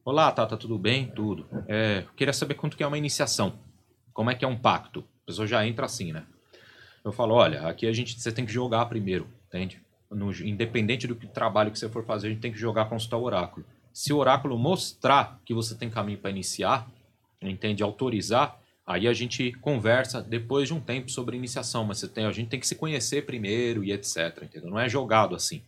[0.05, 1.09] Olá, Tata, tudo bem?
[1.09, 1.47] Tudo.
[1.67, 3.59] É, queria saber quanto que é uma iniciação.
[4.13, 5.01] Como é que é um pacto?
[5.25, 6.25] A pessoa já entra assim, né?
[7.05, 9.81] Eu falo, olha, aqui a gente, você tem que jogar primeiro, entende?
[10.11, 13.17] No, independente do que trabalho que você for fazer, a gente tem que jogar consultar
[13.17, 13.65] o oráculo.
[13.93, 16.89] Se o oráculo mostrar que você tem caminho para iniciar,
[17.41, 17.83] entende?
[17.83, 22.49] Autorizar, aí a gente conversa depois de um tempo sobre iniciação, mas tem, a gente
[22.49, 24.71] tem que se conhecer primeiro e etc, entendeu?
[24.71, 25.63] Não é jogado assim.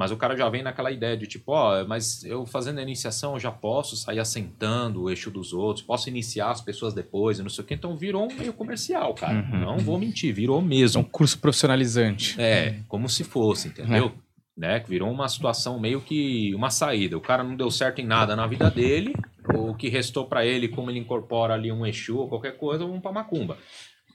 [0.00, 2.82] Mas o cara já vem naquela ideia de tipo, ó, oh, mas eu fazendo a
[2.82, 7.38] iniciação eu já posso sair assentando o eixo dos outros, posso iniciar as pessoas depois
[7.38, 7.74] e não sei o que.
[7.74, 9.34] Então virou um meio comercial, cara.
[9.34, 9.60] Uhum.
[9.60, 11.02] Não vou mentir, virou mesmo.
[11.02, 12.40] É um curso profissionalizante.
[12.40, 14.06] É, como se fosse, entendeu?
[14.06, 14.30] É.
[14.58, 14.82] Né?
[14.88, 17.18] Virou uma situação meio que uma saída.
[17.18, 19.12] O cara não deu certo em nada na vida dele,
[19.54, 23.02] o que restou para ele, como ele incorpora ali um Exu ou qualquer coisa, vamos
[23.02, 23.58] pra macumba.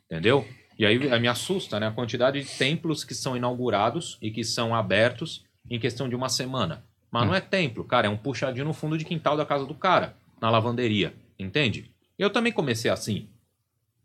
[0.06, 0.48] Entendeu?
[0.80, 1.90] E aí me assusta, né?
[1.90, 6.30] A quantidade de templos que são inaugurados e que são abertos em questão de uma
[6.30, 6.84] semana.
[7.12, 7.28] Mas hum.
[7.28, 10.16] não é templo, cara, é um puxadinho no fundo de quintal da casa do cara,
[10.42, 11.92] na lavanderia, entende?
[12.18, 13.28] Eu também comecei assim,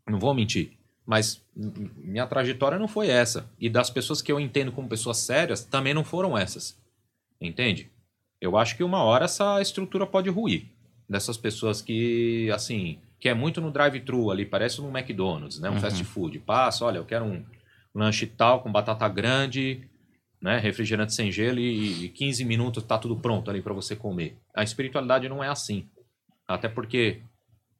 [0.07, 3.49] não vou mentir, mas minha trajetória não foi essa.
[3.59, 6.77] E das pessoas que eu entendo como pessoas sérias, também não foram essas,
[7.39, 7.89] entende?
[8.39, 10.65] Eu acho que uma hora essa estrutura pode ruir.
[11.07, 15.69] Dessas pessoas que, assim, que é muito no drive-thru ali, parece um McDonald's, né?
[15.69, 15.79] Um uhum.
[15.79, 16.39] fast food.
[16.39, 17.43] Passa, olha, eu quero um
[17.93, 19.87] lanche tal com batata grande,
[20.41, 20.57] né?
[20.57, 24.37] Refrigerante sem gelo e, 15 minutos tá tudo pronto ali para você comer.
[24.55, 25.87] A espiritualidade não é assim.
[26.47, 27.21] Até porque,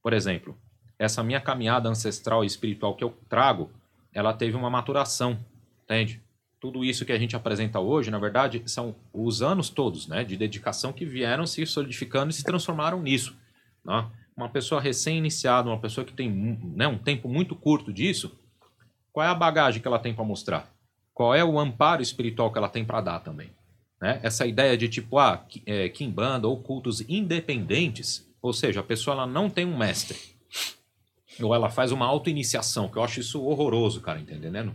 [0.03, 0.55] por exemplo,
[0.99, 3.71] essa minha caminhada ancestral e espiritual que eu trago,
[4.13, 5.39] ela teve uma maturação,
[5.83, 6.21] entende?
[6.59, 10.37] Tudo isso que a gente apresenta hoje, na verdade, são os anos todos, né, de
[10.37, 13.35] dedicação que vieram se solidificando e se transformaram nisso,
[13.83, 14.07] né?
[14.37, 16.29] Uma pessoa recém-iniciada, uma pessoa que tem
[16.75, 18.39] né, um tempo muito curto disso,
[19.11, 20.71] qual é a bagagem que ela tem para mostrar?
[21.21, 23.51] Qual é o amparo espiritual que ela tem para dar também.
[24.01, 24.19] Né?
[24.23, 29.27] Essa ideia de tipo, ah, é, Kimbanda ou cultos independentes, ou seja, a pessoa ela
[29.27, 30.17] não tem um mestre.
[31.39, 34.73] Ou ela faz uma auto-iniciação, que eu acho isso horroroso, cara, entendendo?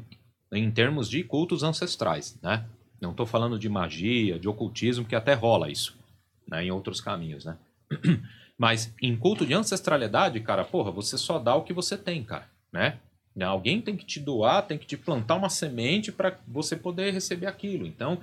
[0.52, 2.64] Em termos de cultos ancestrais, né?
[3.00, 5.98] Não estou falando de magia, de ocultismo, que até rola isso,
[6.46, 6.64] né?
[6.64, 7.56] Em outros caminhos, né?
[8.56, 12.48] Mas em culto de ancestralidade, cara, porra, você só dá o que você tem, cara,
[12.72, 13.00] né?
[13.36, 13.44] Né?
[13.44, 17.46] Alguém tem que te doar, tem que te plantar uma semente para você poder receber
[17.46, 17.86] aquilo.
[17.86, 18.18] Então,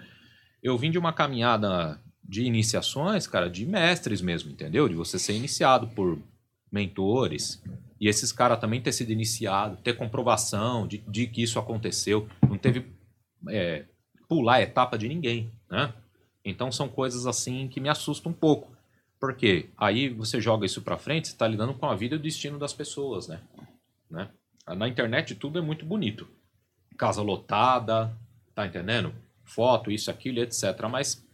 [0.62, 4.90] eu vim de uma caminhada de iniciações, cara, de mestres mesmo, entendeu?
[4.90, 6.18] De você ser iniciado por
[6.72, 7.62] mentores.
[8.02, 12.28] E esses caras também ter sido iniciado, ter comprovação de, de que isso aconteceu.
[12.50, 12.88] Não teve
[13.50, 13.86] é,
[14.28, 15.94] pular a etapa de ninguém, né?
[16.44, 18.74] Então são coisas assim que me assustam um pouco.
[19.20, 22.22] Porque aí você joga isso para frente, você está lidando com a vida e o
[22.22, 23.40] destino das pessoas, né?
[24.10, 24.30] né?
[24.68, 26.28] Na internet tudo é muito bonito.
[26.98, 28.16] Casa lotada,
[28.56, 29.14] tá entendendo?
[29.44, 30.64] Foto, isso, aquilo, etc.
[30.90, 31.26] Mas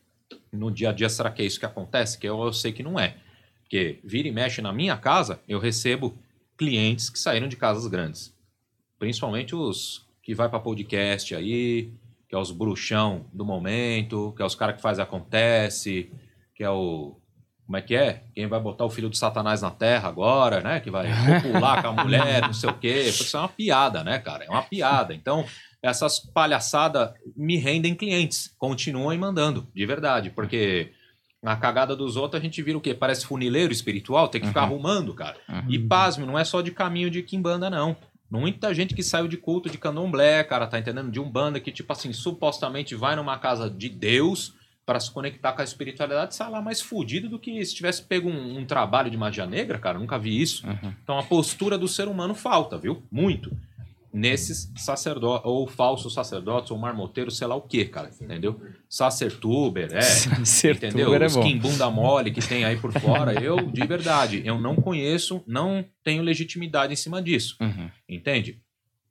[0.52, 2.18] no dia a dia, será que é isso que acontece?
[2.18, 3.18] Que eu, eu sei que não é.
[3.62, 6.18] Porque vira e mexe na minha casa, eu recebo
[6.58, 8.36] clientes que saíram de casas grandes.
[8.98, 11.92] Principalmente os que vai para podcast aí,
[12.28, 16.12] que é os bruxão do momento, que é os caras que faz acontece,
[16.54, 17.16] que é o
[17.70, 18.24] como é que é?
[18.34, 20.80] Quem vai botar o filho do Satanás na terra agora, né?
[20.80, 21.08] Que vai
[21.40, 23.02] popular com a mulher, não sei o quê.
[23.02, 24.44] Isso é uma piada, né, cara?
[24.44, 25.14] É uma piada.
[25.14, 25.46] Então,
[25.80, 28.52] essas palhaçadas me rendem clientes.
[28.58, 30.32] Continuem mandando, de verdade.
[30.32, 30.94] Porque
[31.44, 32.96] na cagada dos outros a gente vira o quê?
[32.96, 34.74] Parece funileiro espiritual, tem que ficar uhum.
[34.74, 35.38] arrumando, cara.
[35.48, 35.66] Uhum.
[35.70, 37.96] E pasme, não é só de caminho de quimbanda, não.
[38.32, 41.12] Muita gente que saiu de culto de candomblé, cara, tá entendendo?
[41.12, 44.58] De um banda que, tipo assim, supostamente vai numa casa de Deus
[44.90, 48.28] para se conectar com a espiritualidade, sai lá mais fudido do que se tivesse pego
[48.28, 50.00] um, um trabalho de magia negra, cara.
[50.00, 50.66] Nunca vi isso.
[50.66, 50.92] Uhum.
[51.04, 53.04] Então a postura do ser humano falta, viu?
[53.12, 53.56] Muito.
[54.12, 58.60] Nesses sacerdotes, ou falsos sacerdotes, ou marmoteiros, sei lá o que, cara, entendeu?
[58.90, 60.02] Sacertuber, é.
[60.44, 61.14] Sacertuber entendeu?
[61.14, 63.40] É Os bunda mole que tem aí por fora.
[63.40, 67.56] eu, de verdade, eu não conheço, não tenho legitimidade em cima disso.
[67.62, 67.92] Uhum.
[68.10, 68.60] Entende?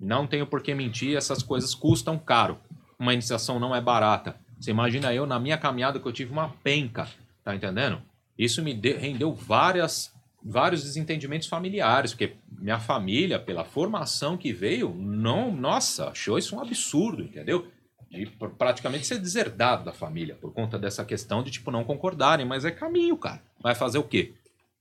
[0.01, 2.59] Não tenho por que mentir, essas coisas custam caro.
[2.99, 4.41] Uma iniciação não é barata.
[4.59, 7.09] Você imagina eu, na minha caminhada, que eu tive uma penca,
[7.45, 8.03] tá entendendo?
[8.37, 14.95] Isso me de, rendeu várias vários desentendimentos familiares, porque minha família, pela formação que veio,
[14.95, 17.67] não, nossa, achou isso um absurdo, entendeu?
[18.09, 22.47] De pr- praticamente ser deserdado da família por conta dessa questão de tipo não concordarem,
[22.47, 23.43] mas é caminho, cara.
[23.61, 24.33] Vai fazer o quê?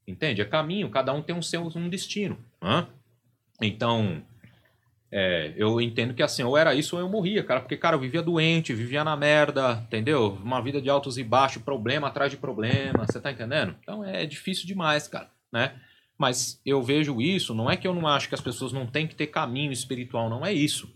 [0.08, 0.42] Entende?
[0.42, 2.38] É caminho, cada um tem um seu um destino.
[2.62, 2.88] hã?
[3.62, 4.22] Então,
[5.12, 8.00] é, eu entendo que assim, ou era isso ou eu morria, cara, porque, cara, eu
[8.00, 10.38] vivia doente, vivia na merda, entendeu?
[10.44, 13.76] Uma vida de altos e baixos, problema atrás de problema, você tá entendendo?
[13.82, 15.76] Então é difícil demais, cara, né?
[16.18, 19.08] Mas eu vejo isso, não é que eu não acho que as pessoas não têm
[19.08, 20.92] que ter caminho espiritual, não é isso.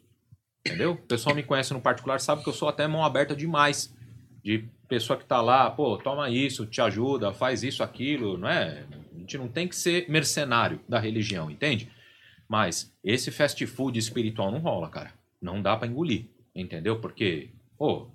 [0.66, 0.92] Entendeu?
[0.92, 3.96] O pessoal me conhece no particular, sabe que eu sou até mão aberta demais.
[4.44, 8.84] De pessoa que tá lá, pô, toma isso, te ajuda, faz isso, aquilo, não é?
[9.16, 11.90] A gente não tem que ser mercenário da religião, entende?
[12.52, 15.14] Mas esse fast food espiritual não rola, cara.
[15.42, 17.00] Não dá pra engolir, entendeu?
[17.00, 18.12] Porque, pô,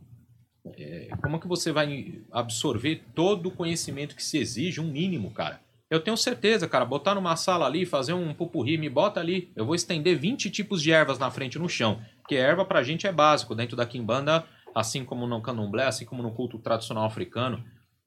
[0.77, 5.63] é, como que você vai absorver todo o conhecimento que se exige, um mínimo, cara?
[5.89, 9.65] Eu tenho certeza, cara, botar numa sala ali, fazer um pupurri, me bota ali, eu
[9.65, 12.03] vou estender 20 tipos de ervas na frente no chão.
[12.21, 16.23] Porque erva pra gente é básico, dentro da quimbanda, assim como no candomblé, assim como
[16.23, 17.65] no culto tradicional africano,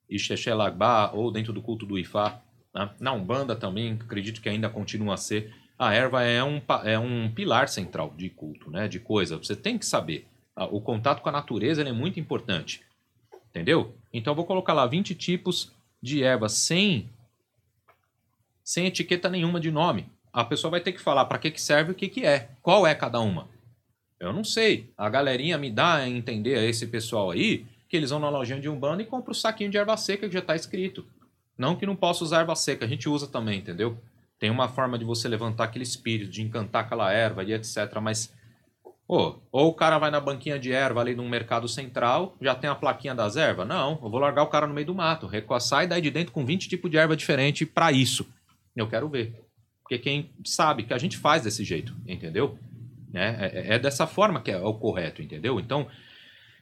[0.08, 2.40] Ixexé Lagbá, ou dentro do culto do Ifá.
[2.76, 2.88] Né?
[3.00, 5.52] Na Umbanda também, acredito que ainda continua a ser.
[5.80, 8.90] A erva é um, é um pilar central de culto, né?
[8.90, 9.38] de coisa.
[9.38, 10.28] Você tem que saber.
[10.54, 12.82] Ah, O contato com a natureza é muito importante.
[13.50, 13.96] Entendeu?
[14.12, 15.72] Então eu vou colocar lá 20 tipos
[16.02, 17.10] de ervas sem,
[18.62, 20.08] sem etiqueta nenhuma de nome.
[20.34, 22.50] A pessoa vai ter que falar para que, que serve o que, que é.
[22.62, 23.48] Qual é cada uma?
[24.20, 24.92] Eu não sei.
[24.98, 28.60] A galerinha me dá a entender a esse pessoal aí que eles vão na lojinha
[28.60, 31.06] de Umbanda e compram o saquinho de erva seca que já está escrito.
[31.58, 33.98] Não que não possa usar erva seca, a gente usa também, entendeu?
[34.40, 38.00] Tem uma forma de você levantar aquele espírito, de encantar aquela erva e etc.
[38.02, 38.34] Mas,
[39.06, 42.70] pô, ou o cara vai na banquinha de erva ali no mercado central, já tem
[42.70, 43.68] a plaquinha das ervas?
[43.68, 46.32] Não, eu vou largar o cara no meio do mato, recoçar e daí de dentro
[46.32, 48.26] com 20 tipos de erva diferente para isso.
[48.76, 49.36] Eu quero ver.
[49.84, 52.58] Porque quem sabe que a gente faz desse jeito, entendeu?
[53.12, 53.38] Né?
[53.42, 55.60] É, é dessa forma que é o correto, entendeu?
[55.60, 55.88] Então,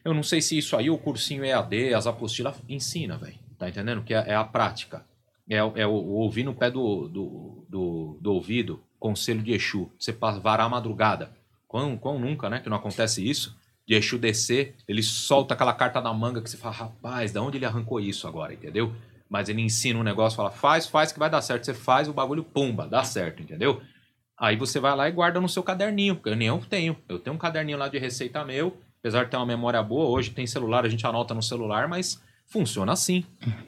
[0.04, 3.38] eu não sei se isso aí, o cursinho EAD, as apostilas, ensina, velho.
[3.58, 4.02] Tá entendendo?
[4.04, 5.06] Que é, é a prática.
[5.50, 9.90] É, é o, o ouvir no pé do, do, do, do ouvido, conselho de Exu.
[9.98, 11.32] Você varar a madrugada.
[11.68, 12.60] Quão, quão nunca, né?
[12.60, 13.56] Que não acontece isso.
[13.86, 17.58] De Exu descer, ele solta aquela carta na manga que você fala, rapaz, da onde
[17.58, 18.94] ele arrancou isso agora, entendeu?
[19.30, 21.66] Mas ele ensina um negócio, fala, faz, faz que vai dar certo.
[21.66, 23.82] Você faz o bagulho, pumba, dá certo, entendeu?
[24.38, 26.98] Aí você vai lá e guarda no seu caderninho, porque eu nem eu tenho.
[27.08, 30.32] Eu tenho um caderninho lá de receita meu, apesar de ter uma memória boa, hoje
[30.32, 33.26] tem celular, a gente anota no celular, mas funciona assim.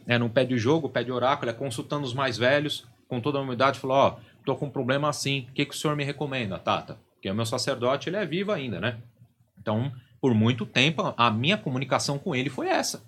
[0.07, 3.37] É no pé de jogo, pé de oráculo, é consultando os mais velhos, com toda
[3.37, 6.03] a humildade, falou, ó, tô com um problema assim, o que, que o senhor me
[6.03, 6.97] recomenda, Tata?
[7.13, 8.97] Porque o meu sacerdote, ele é vivo ainda, né?
[9.59, 13.03] Então, por muito tempo, a minha comunicação com ele foi essa,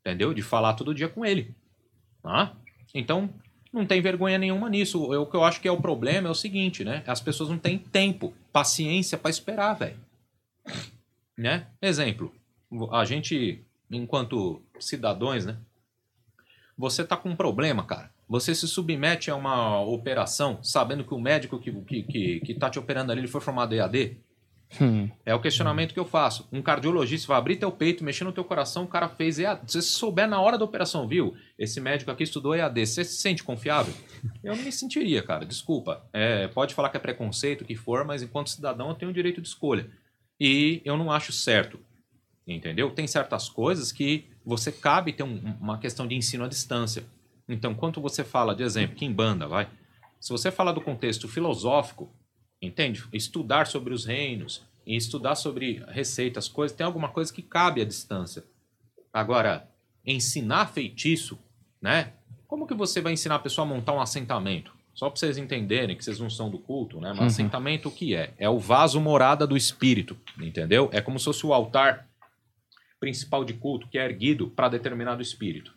[0.00, 0.34] entendeu?
[0.34, 1.54] De falar todo dia com ele.
[2.22, 2.52] Tá?
[2.94, 3.30] Então,
[3.72, 5.12] não tem vergonha nenhuma nisso.
[5.12, 7.02] Eu- O que eu acho que é o problema é o seguinte, né?
[7.06, 9.98] As pessoas não têm tempo, paciência pra esperar, velho.
[11.36, 11.66] Né?
[11.82, 12.32] Exemplo,
[12.92, 13.62] a gente,
[13.96, 15.56] enquanto cidadãos, né?
[16.76, 18.10] Você tá com um problema, cara.
[18.28, 22.70] Você se submete a uma operação sabendo que o médico que, que, que, que tá
[22.70, 24.16] te operando ali ele foi formado EAD.
[24.80, 25.08] Hum.
[25.24, 26.48] É o questionamento que eu faço.
[26.50, 29.70] Um cardiologista vai abrir teu peito, mexer no teu coração, o cara fez EAD.
[29.70, 31.34] Se você souber na hora da operação, viu?
[31.58, 32.86] Esse médico aqui estudou EAD.
[32.86, 33.94] Você se sente confiável?
[34.42, 35.44] Eu não me sentiria, cara.
[35.44, 36.04] Desculpa.
[36.12, 39.14] É, pode falar que é preconceito, o que for, mas enquanto cidadão eu tenho o
[39.14, 39.88] direito de escolha.
[40.40, 41.78] E eu não acho certo.
[42.46, 42.90] Entendeu?
[42.90, 47.04] Tem certas coisas que você cabe ter um- uma questão de ensino à distância.
[47.48, 49.68] Então, quando você fala de exemplo, que em banda, vai.
[50.20, 52.10] Se você fala do contexto filosófico,
[52.60, 53.04] entende?
[53.12, 57.84] Estudar sobre os reinos e estudar sobre receitas, coisas, tem alguma coisa que cabe à
[57.84, 58.44] distância.
[59.12, 59.68] Agora,
[60.04, 61.38] ensinar feitiço,
[61.80, 62.12] né?
[62.46, 64.72] Como que você vai ensinar a pessoa a montar um assentamento?
[64.94, 67.08] Só para vocês entenderem que vocês não são do culto, né?
[67.10, 67.26] Mas Uhum.
[67.26, 68.32] assentamento o que é?
[68.38, 70.88] É o vaso morada do espírito, entendeu?
[70.92, 72.06] É como se fosse o altar
[73.04, 75.74] principal de culto que é erguido para determinado espírito.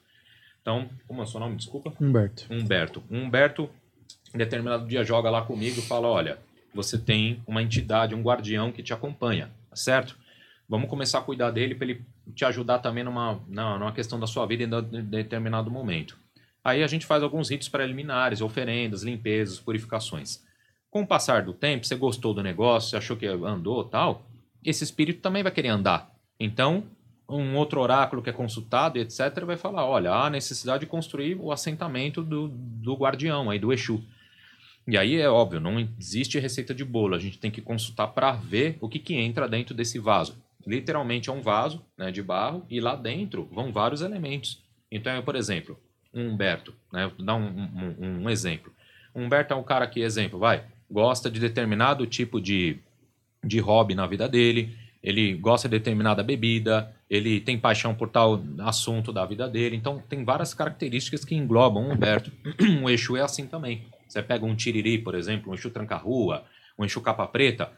[0.61, 1.57] Então, como é o seu nome?
[1.57, 1.93] Desculpa.
[1.99, 2.45] Humberto.
[2.49, 3.03] Humberto.
[3.11, 3.69] Humberto,
[4.33, 6.37] em determinado dia, joga lá comigo e fala: Olha,
[6.73, 10.17] você tem uma entidade, um guardião que te acompanha, certo?
[10.69, 12.01] Vamos começar a cuidar dele para ele
[12.33, 16.17] te ajudar também numa, numa questão da sua vida em de- determinado momento.
[16.63, 20.43] Aí a gente faz alguns ritos preliminares, oferendas, limpezas, purificações.
[20.89, 24.25] Com o passar do tempo, você gostou do negócio, você achou que andou tal,
[24.63, 26.13] esse espírito também vai querer andar.
[26.39, 26.83] Então,
[27.29, 31.51] um outro oráculo que é consultado, etc., vai falar: olha, há necessidade de construir o
[31.51, 34.03] assentamento do, do guardião, aí do Exu.
[34.87, 38.31] E aí é óbvio, não existe receita de bolo, a gente tem que consultar para
[38.31, 40.37] ver o que, que entra dentro desse vaso.
[40.65, 44.63] Literalmente é um vaso né, de barro e lá dentro vão vários elementos.
[44.89, 45.77] Então, por exemplo,
[46.13, 47.11] um Humberto, né?
[47.15, 48.71] Vou dar um, um, um exemplo.
[49.13, 52.77] Humberto é um cara que, exemplo, vai, gosta de determinado tipo de,
[53.43, 54.77] de hobby na vida dele,
[55.07, 59.77] ele gosta de determinada bebida, ele tem paixão por tal assunto da vida dele.
[59.77, 62.29] Então, tem várias características que englobam o Humberto.
[62.83, 63.85] o Exu é assim também.
[64.05, 66.43] Você pega um tiriri, por exemplo, um Exu tranca-rua,
[66.77, 67.71] um Exu capa preta,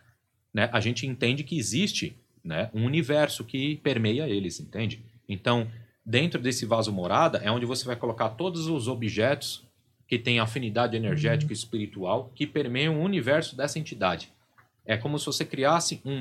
[0.51, 0.71] né?
[0.73, 5.05] A gente entende que existe né, um universo que permeia eles, entende?
[5.27, 5.67] Então,
[6.03, 9.63] dentro desse vaso morada é onde você vai colocar todos os objetos
[10.07, 14.33] que têm afinidade energética e espiritual que permeiam o universo dessa entidade.
[14.83, 16.19] É como se você criasse um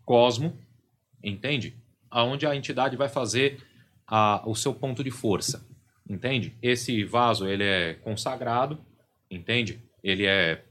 [0.00, 0.58] microcosmo,
[1.22, 1.76] entende?
[2.10, 3.62] Aonde a entidade vai fazer
[4.06, 5.64] a, o seu ponto de força,
[6.08, 6.56] entende?
[6.60, 8.78] Esse vaso ele é consagrado,
[9.30, 9.80] entende?
[10.02, 10.64] Ele é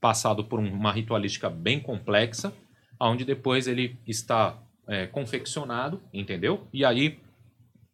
[0.00, 2.52] passado por uma ritualística bem complexa,
[2.98, 6.66] onde depois ele está é, confeccionado, entendeu?
[6.72, 7.18] E aí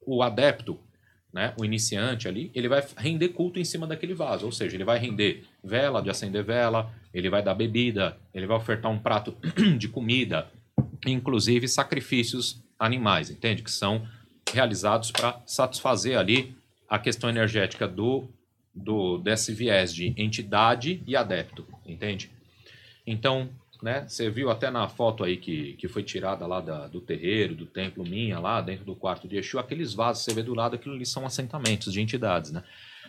[0.07, 0.79] o adepto,
[1.33, 4.85] né, o iniciante ali, ele vai render culto em cima daquele vaso, ou seja, ele
[4.85, 9.37] vai render vela de acender vela, ele vai dar bebida, ele vai ofertar um prato
[9.79, 10.51] de comida,
[11.07, 13.63] inclusive sacrifícios animais, entende?
[13.63, 14.07] Que são
[14.53, 16.55] realizados para satisfazer ali
[16.89, 18.29] a questão energética do,
[18.75, 22.31] do desse viés de entidade e adepto, entende?
[23.07, 23.49] Então,
[23.83, 24.07] né?
[24.07, 27.67] Você viu até na foto aí que, que foi tirada lá da, do terreiro, do
[27.67, 30.95] templo minha, lá dentro do quarto de Exu, aqueles vasos, você vê do lado, aquilo
[30.95, 32.63] ali são assentamentos de entidades, né?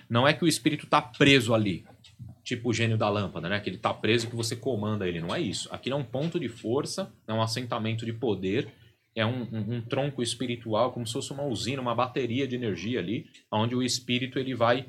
[0.09, 1.85] Não é que o espírito está preso ali,
[2.43, 3.59] tipo o gênio da lâmpada, né?
[3.59, 5.21] Que ele está preso e que você comanda ele.
[5.21, 5.69] Não é isso.
[5.71, 8.67] Aqui é um ponto de força, é um assentamento de poder,
[9.15, 12.99] é um, um, um, tronco espiritual, como se fosse uma usina, uma bateria de energia
[12.99, 14.85] ali, onde o espírito ele vai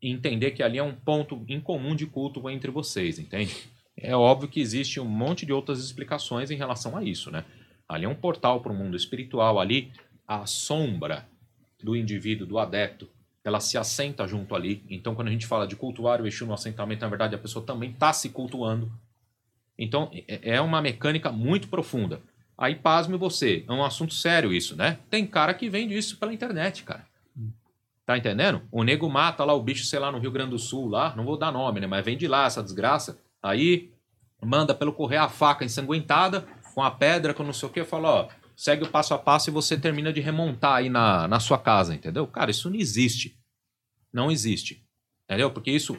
[0.00, 3.54] entender que ali é um ponto em comum de culto entre vocês, entende?
[3.96, 7.44] É óbvio que existe um monte de outras explicações em relação a isso, né?
[7.88, 9.90] Ali é um portal para o mundo espiritual, ali
[10.26, 11.26] a sombra
[11.82, 13.08] do indivíduo, do adepto,
[13.44, 14.84] ela se assenta junto ali.
[14.88, 17.64] Então, quando a gente fala de cultuar o Exu no assentamento, na verdade, a pessoa
[17.64, 18.90] também está se cultuando.
[19.78, 22.20] Então, é, é uma mecânica muito profunda.
[22.56, 24.98] Aí, pasme você, é um assunto sério isso, né?
[25.08, 27.06] Tem cara que vende isso pela internet, cara.
[28.04, 28.62] Tá entendendo?
[28.72, 31.24] O nego mata lá o bicho, sei lá, no Rio Grande do Sul, lá, não
[31.24, 31.86] vou dar nome, né?
[31.86, 33.18] Mas vende lá essa desgraça.
[33.42, 33.90] Aí
[34.42, 38.08] manda pelo correio a faca ensanguentada, com a pedra, com não sei o que, fala,
[38.08, 38.28] ó,
[38.58, 41.94] segue o passo a passo e você termina de remontar aí na, na sua casa,
[41.94, 42.26] entendeu?
[42.26, 43.38] Cara, isso não existe.
[44.12, 44.82] Não existe.
[45.24, 45.52] Entendeu?
[45.52, 45.96] Porque isso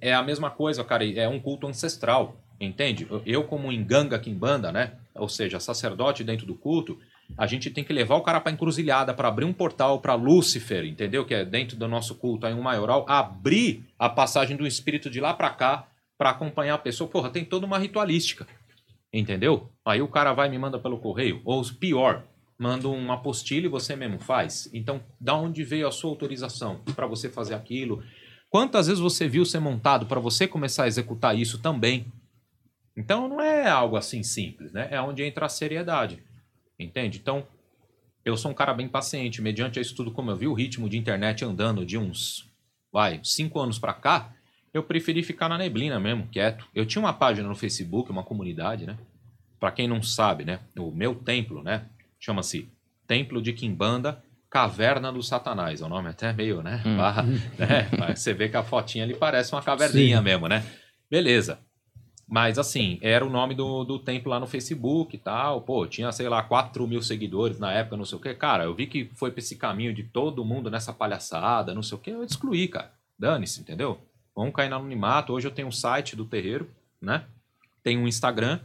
[0.00, 3.08] é a mesma coisa, cara, é um culto ancestral, entende?
[3.26, 4.92] Eu, como enganga quimbanda, né?
[5.12, 6.96] Ou seja, sacerdote dentro do culto,
[7.36, 10.84] a gente tem que levar o cara para encruzilhada, para abrir um portal para Lúcifer,
[10.84, 11.26] entendeu?
[11.26, 15.20] Que é dentro do nosso culto aí um maioral, abrir a passagem do espírito de
[15.20, 17.10] lá para cá para acompanhar a pessoa.
[17.10, 18.46] Porra, tem toda uma ritualística.
[19.12, 19.72] Entendeu?
[19.84, 21.40] Aí o cara vai e me manda pelo correio.
[21.44, 22.26] Ou pior,
[22.58, 24.68] manda uma apostila e você mesmo faz.
[24.72, 28.02] Então, da onde veio a sua autorização para você fazer aquilo?
[28.50, 32.06] Quantas vezes você viu ser montado para você começar a executar isso também?
[32.96, 34.88] Então, não é algo assim simples, né?
[34.90, 36.22] É onde entra a seriedade.
[36.78, 37.18] Entende?
[37.18, 37.46] Então,
[38.24, 39.40] eu sou um cara bem paciente.
[39.40, 42.50] Mediante isso tudo, como eu vi o ritmo de internet andando de uns,
[42.92, 44.34] vai, cinco anos para cá,
[44.72, 46.66] eu preferi ficar na neblina mesmo, quieto.
[46.74, 48.96] Eu tinha uma página no Facebook, uma comunidade, né?
[49.58, 50.60] Para quem não sabe, né?
[50.78, 51.86] O meu templo, né?
[52.20, 52.68] Chama-se
[53.06, 55.80] Templo de Quimbanda, Caverna do Satanás.
[55.80, 56.82] É o nome até meio, né?
[56.84, 56.96] Hum.
[56.96, 57.22] Barra,
[57.58, 57.88] né?
[57.98, 60.24] Mas você vê que a fotinha ali parece uma caverninha Sim.
[60.24, 60.64] mesmo, né?
[61.10, 61.58] Beleza.
[62.26, 65.62] Mas assim, era o nome do, do templo lá no Facebook e tal.
[65.62, 68.34] Pô, tinha, sei lá, 4 mil seguidores na época, não sei o quê.
[68.34, 71.96] Cara, eu vi que foi pra esse caminho de todo mundo nessa palhaçada, não sei
[71.96, 72.10] o quê.
[72.10, 72.92] Eu excluí, cara.
[73.18, 73.98] Dane-se, entendeu?
[74.38, 75.32] Vamos cair no anonimato.
[75.32, 76.70] Hoje eu tenho um site do terreiro,
[77.02, 77.24] né?
[77.82, 78.60] Tenho um Instagram.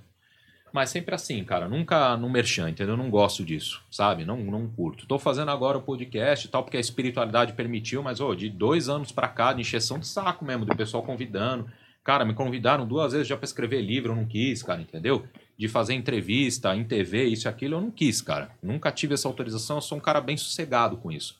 [0.71, 1.67] Mas sempre assim, cara.
[1.67, 2.93] Nunca no merchan, entendeu?
[2.93, 4.23] Eu não gosto disso, sabe?
[4.23, 5.07] Não, não curto.
[5.07, 8.87] Tô fazendo agora o podcast e tal, porque a espiritualidade permitiu, mas, ô, de dois
[8.87, 11.67] anos pra cá, de encheção de saco mesmo, do pessoal convidando.
[12.03, 15.25] Cara, me convidaram duas vezes já para escrever livro, eu não quis, cara, entendeu?
[15.57, 18.51] De fazer entrevista em TV, isso e aquilo, eu não quis, cara.
[18.61, 21.35] Nunca tive essa autorização, eu sou um cara bem sossegado com isso.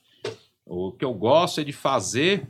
[0.66, 2.48] O que eu gosto é de fazer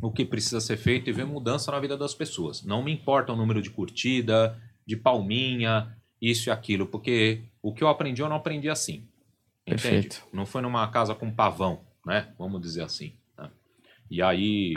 [0.00, 2.62] o que precisa ser feito e ver mudança na vida das pessoas.
[2.62, 7.82] Não me importa o número de curtida, de palminha, isso e aquilo, porque o que
[7.82, 9.08] eu aprendi eu não aprendi assim.
[9.66, 9.82] Entende?
[9.82, 10.26] Perfeito.
[10.32, 12.32] Não foi numa casa com pavão, né?
[12.38, 13.14] Vamos dizer assim.
[13.36, 13.50] Né?
[14.10, 14.74] E aí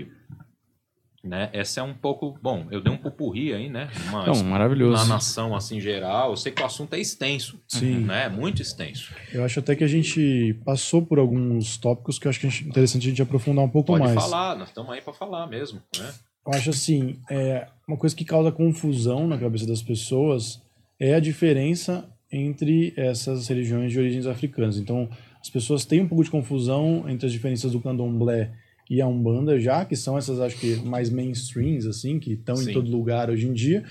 [1.23, 1.49] né?
[1.53, 2.37] Essa é um pouco.
[2.41, 3.89] Bom, eu dei um pupurri aí, né?
[4.07, 5.03] Uma, Não, maravilhoso.
[5.03, 6.31] Na nação, assim, geral.
[6.31, 7.59] Eu sei que o assunto é extenso.
[7.67, 7.99] Sim.
[7.99, 8.29] Né?
[8.29, 9.13] Muito extenso.
[9.33, 12.49] Eu acho até que a gente passou por alguns tópicos que eu acho que é
[12.49, 14.15] interessante a gente aprofundar um pouco Pode mais.
[14.15, 16.13] Pode falar, nós estamos aí para falar mesmo, né?
[16.45, 20.61] Eu acho assim, é, uma coisa que causa confusão na cabeça das pessoas
[20.99, 24.77] é a diferença entre essas religiões de origens africanas.
[24.77, 25.09] Então,
[25.41, 28.51] as pessoas têm um pouco de confusão entre as diferenças do candomblé
[28.89, 32.73] e a Umbanda já, que são essas, acho que, mais mainstreams, assim, que estão em
[32.73, 33.83] todo lugar hoje em dia.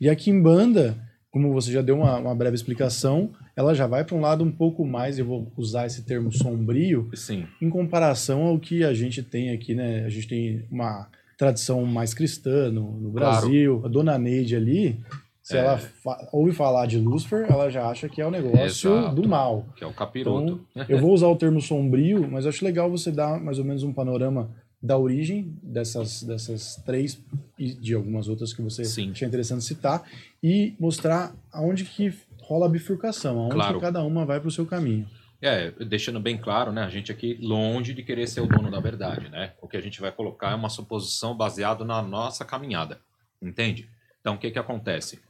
[0.00, 0.96] E a Kimbanda,
[1.30, 4.50] como você já deu uma, uma breve explicação, ela já vai para um lado um
[4.50, 9.22] pouco mais, eu vou usar esse termo sombrio, Sim, em comparação ao que a gente
[9.22, 10.04] tem aqui, né?
[10.04, 13.40] A gente tem uma tradição mais cristã no, no Claro.
[13.40, 13.82] Brasil.
[13.84, 14.98] A dona Neide ali,
[15.46, 15.60] se É.
[15.60, 19.14] ela fa- ouve falar de Lúcifer, ela já acha que é o negócio Exato.
[19.14, 19.64] do mal.
[19.76, 20.66] que é o capiroto.
[20.88, 23.92] Eu vou usar o termo sombrio, mas acho legal você dar mais ou menos um
[23.92, 24.50] panorama
[24.82, 27.22] da origem dessas, dessas três
[27.56, 29.12] e de algumas outras que você Sim.
[29.12, 30.02] achei interessante citar
[30.42, 33.78] e mostrar aonde que rola a bifurcação, aonde Claro.
[33.80, 35.06] cada uma vai para o seu caminho.
[35.40, 36.82] É, deixando bem claro, né?
[36.82, 39.52] A gente aqui longe de querer ser o dono da verdade, né?
[39.62, 42.98] O que a gente vai colocar é uma suposição baseada na nossa caminhada,
[43.40, 43.88] entende?
[44.20, 45.20] Então, o que que acontece?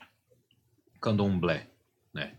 [1.07, 1.69] Candomblé,
[2.13, 2.33] né?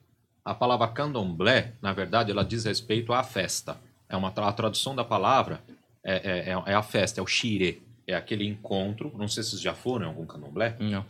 [0.43, 3.77] A palavra candomblé, na verdade, ela diz respeito à festa.
[4.09, 5.61] É uma a tradução da palavra
[6.03, 7.79] é, é, é- é a festa, é o xirê.
[8.05, 9.13] É aquele encontro.
[9.17, 10.75] Não sei se vocês já foram em algum candomblé.
[10.81, 11.05] Não.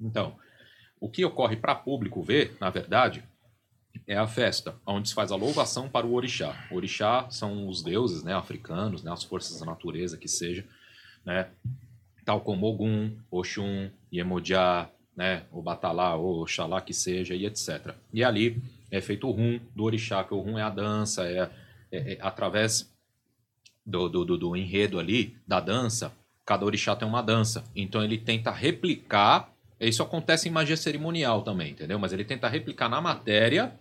[0.00, 0.36] Então,
[1.00, 3.24] o que ocorre para público ver, na verdade,
[4.06, 6.54] é a festa, onde se faz a louvação para o orixá.
[6.70, 10.64] O orixá são os deuses né, africanos, né, as forças da natureza que seja,
[11.24, 11.50] né,
[12.24, 17.94] tal como Ogum, Oxum, Iemoja, né, o Batalá, ou Oxalá que seja, e etc.
[18.12, 21.50] E ali é feito o rum do orixá, que o rum é a dança, é,
[21.90, 22.90] é- é através
[23.84, 26.12] do, do, do- do enredo ali, da dança,
[26.46, 27.64] cada orixá tem uma dança.
[27.74, 29.50] Então ele tenta replicar.
[29.80, 31.98] Isso acontece em magia cerimonial também, entendeu?
[31.98, 33.72] Mas ele tenta replicar na matéria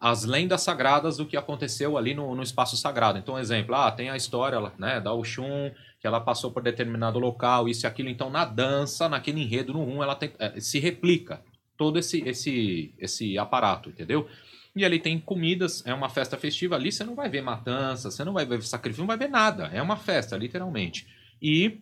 [0.00, 3.18] as lendas sagradas do que aconteceu ali no, no espaço sagrado.
[3.18, 5.70] Então, exemplo, ah, tem a história né, da Oxum,
[6.00, 8.08] que ela passou por determinado local, isso e aquilo.
[8.08, 11.42] Então, na dança, naquele enredo, no rum, ela tem- eh, se replica
[11.76, 14.26] todo esse, esse, esse aparato, entendeu?
[14.74, 16.76] E ali tem comidas, é uma festa festiva.
[16.76, 19.64] Ali você não vai ver matança, você não vai ver sacrifício, não vai ver nada.
[19.72, 21.06] É uma festa, literalmente.
[21.42, 21.80] E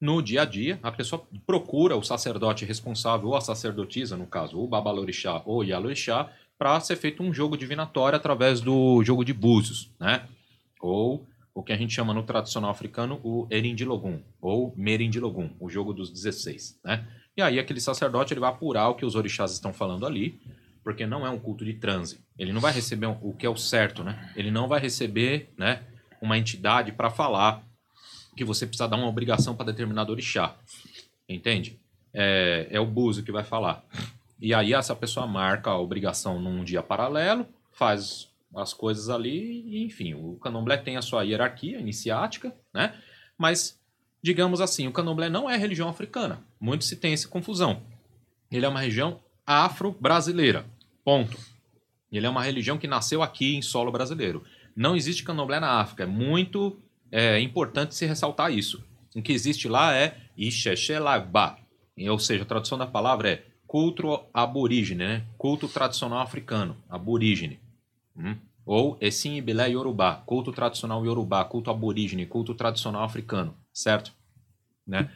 [0.00, 4.58] no dia a dia, a pessoa procura o sacerdote responsável, ou a sacerdotisa, no caso,
[4.58, 9.90] o babalorixá ou yalorixá, para ser feito um jogo divinatório através do jogo de búzios,
[9.98, 10.26] né?
[10.80, 15.92] Ou o que a gente chama no tradicional africano o Erindilogum, ou Merindilogum, o jogo
[15.92, 17.06] dos 16, né?
[17.36, 20.40] E aí aquele sacerdote ele vai apurar o que os orixás estão falando ali,
[20.84, 22.20] porque não é um culto de transe.
[22.38, 24.32] Ele não vai receber o que é o certo, né?
[24.36, 25.82] Ele não vai receber, né,
[26.20, 27.62] uma entidade para falar
[28.36, 30.56] que você precisa dar uma obrigação para determinado orixá.
[31.28, 31.78] Entende?
[32.14, 33.84] É, é o búzio que vai falar.
[34.42, 39.84] E aí essa pessoa marca a obrigação num dia paralelo, faz as coisas ali, e
[39.84, 42.92] enfim, o candomblé tem a sua hierarquia iniciática, né?
[43.38, 43.80] Mas,
[44.20, 46.42] digamos assim, o candomblé não é religião africana.
[46.60, 47.84] Muito se tem essa confusão.
[48.50, 50.66] Ele é uma região afro-brasileira.
[51.04, 51.38] Ponto.
[52.10, 54.42] Ele é uma religião que nasceu aqui em solo brasileiro.
[54.74, 56.02] Não existe candomblé na África.
[56.02, 56.82] É muito
[57.12, 58.84] é, importante se ressaltar isso.
[59.14, 61.58] O que existe lá é Ixexelagba.
[62.10, 65.24] Ou seja, a tradução da palavra é culto aborígene, né?
[65.38, 67.58] culto tradicional africano, aborígene.
[68.14, 68.36] Hum?
[68.66, 74.12] Ou Essim Ibilé Yorubá, culto tradicional Yorubá, culto aborígene, culto tradicional africano, certo?
[74.86, 75.10] Né?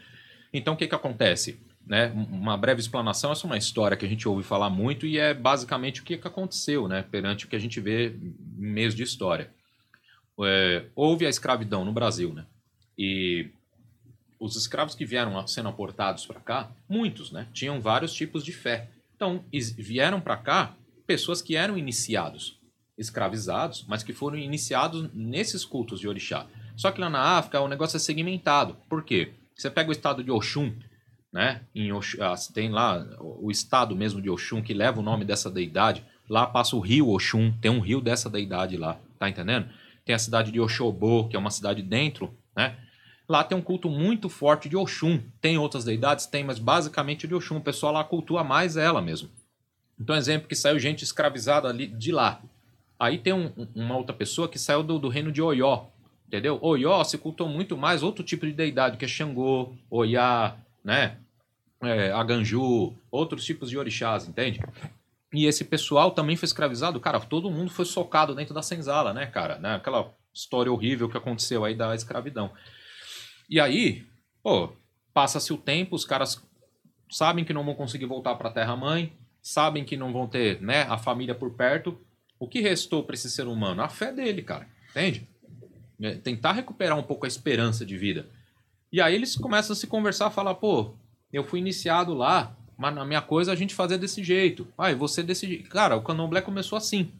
[0.55, 1.61] Então o que, que acontece?
[1.87, 2.11] Né?
[2.31, 5.35] Uma breve explanação, essa é uma história que a gente ouve falar muito e é
[5.35, 7.03] basicamente o que, que aconteceu né?
[7.03, 9.51] perante o que a gente vê em meios de história.
[10.41, 12.47] É, houve a escravidão no Brasil, né?
[12.97, 13.51] E
[14.39, 17.49] os escravos que vieram sendo aportados para cá, muitos, né?
[17.53, 18.89] Tinham vários tipos de fé.
[19.15, 19.45] Então,
[19.79, 20.75] vieram para cá
[21.07, 22.59] pessoas que eram iniciados,
[22.99, 26.47] escravizados, mas que foram iniciados nesses cultos de orixá.
[26.77, 28.77] Só que lá na África o negócio é segmentado.
[28.89, 29.33] Por quê?
[29.55, 30.75] Você pega o estado de Oxum,
[31.33, 31.63] né?
[31.75, 35.51] Em Oxum, ah, tem lá o estado mesmo de Oxum que leva o nome dessa
[35.51, 36.05] deidade.
[36.29, 39.69] Lá passa o rio Oxum, tem um rio dessa deidade lá, tá entendendo?
[40.05, 42.77] Tem a cidade de Oxobô, que é uma cidade dentro, né?
[43.29, 45.21] Lá tem um culto muito forte de Oxum.
[45.41, 46.27] Tem outras deidades?
[46.27, 47.57] Tem, mas basicamente de Oxum.
[47.57, 49.29] O pessoal lá cultua mais ela mesmo.
[49.99, 52.41] Então, exemplo que saiu gente escravizada ali de lá.
[52.99, 55.87] Aí tem um- uma outra pessoa que saiu do, do reino de Oió.
[56.29, 56.59] Entendeu?
[56.61, 61.19] Oió se cultou muito mais outro tipo de deidade, que é Xangô, Oiá, né?
[61.83, 64.61] É, Aganju, outros tipos de orixás, entende?
[65.33, 66.99] E esse pessoal também foi escravizado.
[67.01, 69.59] Cara, todo mundo foi socado dentro da senzala, né, cara?
[69.59, 69.75] Né?
[69.75, 72.51] Aquela história horrível que aconteceu aí da escravidão.
[73.49, 74.05] E aí,
[74.43, 74.73] pô,
[75.15, 76.43] passa-se o tempo, os caras
[77.11, 80.83] sabem que não vão conseguir voltar para a terra-mãe, sabem que não vão ter né,
[80.83, 81.99] a família por perto.
[82.39, 83.83] O que restou para esse ser humano?
[83.83, 84.69] A fé dele, cara.
[84.91, 85.27] Entende?
[86.01, 88.29] É, tentar recuperar um pouco a esperança de vida.
[88.93, 90.95] E aí eles começam a se conversar, falar, pô,
[91.33, 94.67] eu fui iniciado lá, mas na minha coisa a gente fazia desse jeito.
[94.77, 95.69] Ah, você jeito.
[95.71, 97.11] Cara, o candomblé começou assim.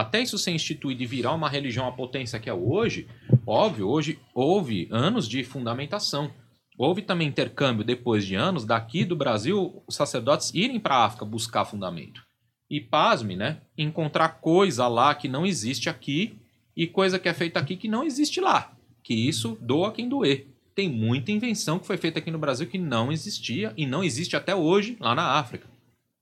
[0.00, 3.08] Até isso ser instituído e virar uma religião a potência que é hoje,
[3.44, 6.30] óbvio, hoje houve anos de fundamentação.
[6.78, 11.24] Houve também intercâmbio depois de anos daqui do Brasil, os sacerdotes irem para a África
[11.24, 12.22] buscar fundamento.
[12.70, 13.62] E pasme, né?
[13.76, 16.38] Encontrar coisa lá que não existe aqui
[16.76, 18.72] e coisa que é feita aqui que não existe lá.
[19.02, 20.46] Que isso doa quem doer.
[20.76, 24.36] Tem muita invenção que foi feita aqui no Brasil que não existia e não existe
[24.36, 25.66] até hoje lá na África,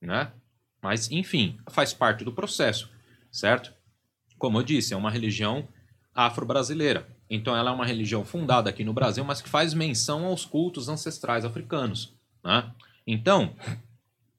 [0.01, 0.31] né?
[0.81, 2.89] Mas, enfim, faz parte do processo,
[3.37, 3.71] certo?
[4.37, 5.67] Como eu disse, é uma religião
[6.13, 7.07] afro-brasileira.
[7.29, 10.89] Então ela é uma religião fundada aqui no Brasil, mas que faz menção aos cultos
[10.89, 12.13] ancestrais africanos.
[12.43, 12.71] Né?
[13.05, 13.55] Então,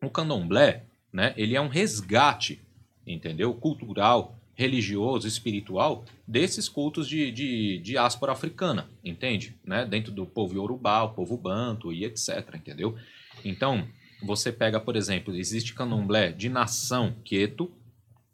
[0.02, 2.60] o candomblé, né, ele é um resgate,
[3.06, 3.54] entendeu?
[3.54, 9.56] Cultural, religioso, espiritual desses cultos de, de diáspora africana, entende?
[9.64, 9.86] Né?
[9.86, 12.96] Dentro do povo Yorubá, o povo Banto e etc, entendeu?
[13.44, 13.86] Então,
[14.20, 17.70] você pega, por exemplo, existe candomblé de nação Queto,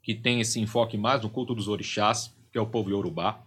[0.05, 3.41] que tem esse enfoque mais no culto dos orixás, que é o povo Yorubá.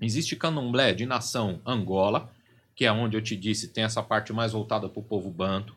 [0.00, 2.32] Existe candomblé de nação Angola,
[2.74, 5.76] que é onde eu te disse tem essa parte mais voltada para o povo Banto,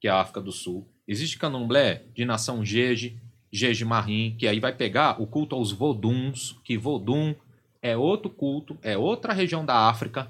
[0.00, 0.84] que é a África do Sul.
[1.06, 3.16] Existe candomblé de nação Jeje,
[3.52, 7.34] Jeje Marim, que aí vai pegar o culto aos Voduns, que Vodum
[7.80, 10.28] é outro culto, é outra região da África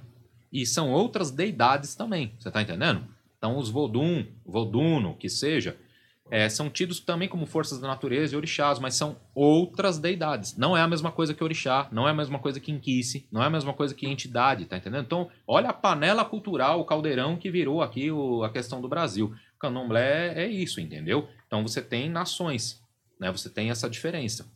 [0.52, 2.32] e são outras deidades também.
[2.38, 3.02] Você está entendendo?
[3.38, 5.76] Então os Vodum, Voduno, que seja,
[6.30, 10.56] é, são tidos também como forças da natureza e orixás, mas são outras deidades.
[10.56, 13.42] Não é a mesma coisa que orixá, não é a mesma coisa que inquice, não
[13.42, 15.04] é a mesma coisa que entidade, tá entendendo?
[15.04, 19.34] Então, olha a panela cultural, o caldeirão que virou aqui o, a questão do Brasil.
[19.56, 21.28] O candomblé é isso, entendeu?
[21.46, 22.82] Então você tem nações,
[23.18, 23.32] né?
[23.32, 24.46] Você tem essa diferença.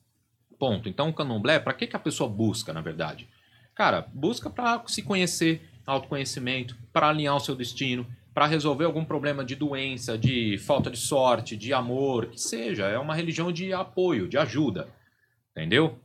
[0.59, 0.89] Ponto.
[0.89, 3.29] Então o candomblé, para que, que a pessoa busca, na verdade?
[3.75, 9.45] Cara, busca para se conhecer, autoconhecimento, para alinhar o seu destino, para resolver algum problema
[9.45, 12.87] de doença, de falta de sorte, de amor, que seja.
[12.87, 14.89] É uma religião de apoio, de ajuda.
[15.51, 15.99] Entendeu?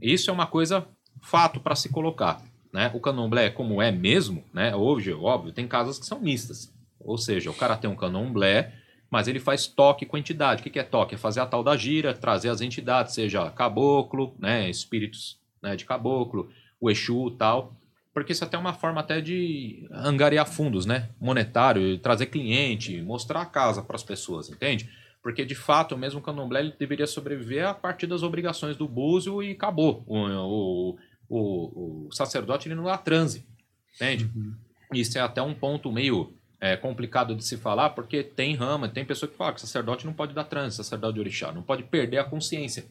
[0.00, 0.86] Isso é uma coisa
[1.20, 2.42] fato para se colocar.
[2.72, 2.90] Né?
[2.94, 4.74] O candomblé, como é mesmo, né?
[4.74, 6.72] hoje, óbvio, tem casas que são mistas.
[6.98, 8.72] Ou seja, o cara tem um candomblé,
[9.10, 10.62] mas ele faz toque com entidade.
[10.62, 11.14] O que é toque?
[11.14, 14.70] É fazer a tal da gira, trazer as entidades, seja caboclo, né?
[14.70, 15.76] espíritos né?
[15.76, 16.48] de caboclo,
[16.80, 17.74] o Exu tal
[18.12, 21.10] porque isso até é uma forma até de angariar fundos, né?
[21.20, 24.90] Monetário, trazer cliente, mostrar a casa para as pessoas, entende?
[25.22, 29.42] Porque de fato, mesmo o candomblé ele deveria sobreviver a partir das obrigações do búzio
[29.42, 30.02] e acabou.
[30.06, 30.98] O, o,
[31.28, 33.46] o, o sacerdote ele não dá transe,
[33.94, 34.30] entende?
[34.34, 34.54] Uhum.
[34.92, 39.04] Isso é até um ponto meio é, complicado de se falar, porque tem rama, tem
[39.04, 42.18] pessoa que fala que sacerdote não pode dar transe, sacerdote de orixá, não pode perder
[42.18, 42.86] a consciência,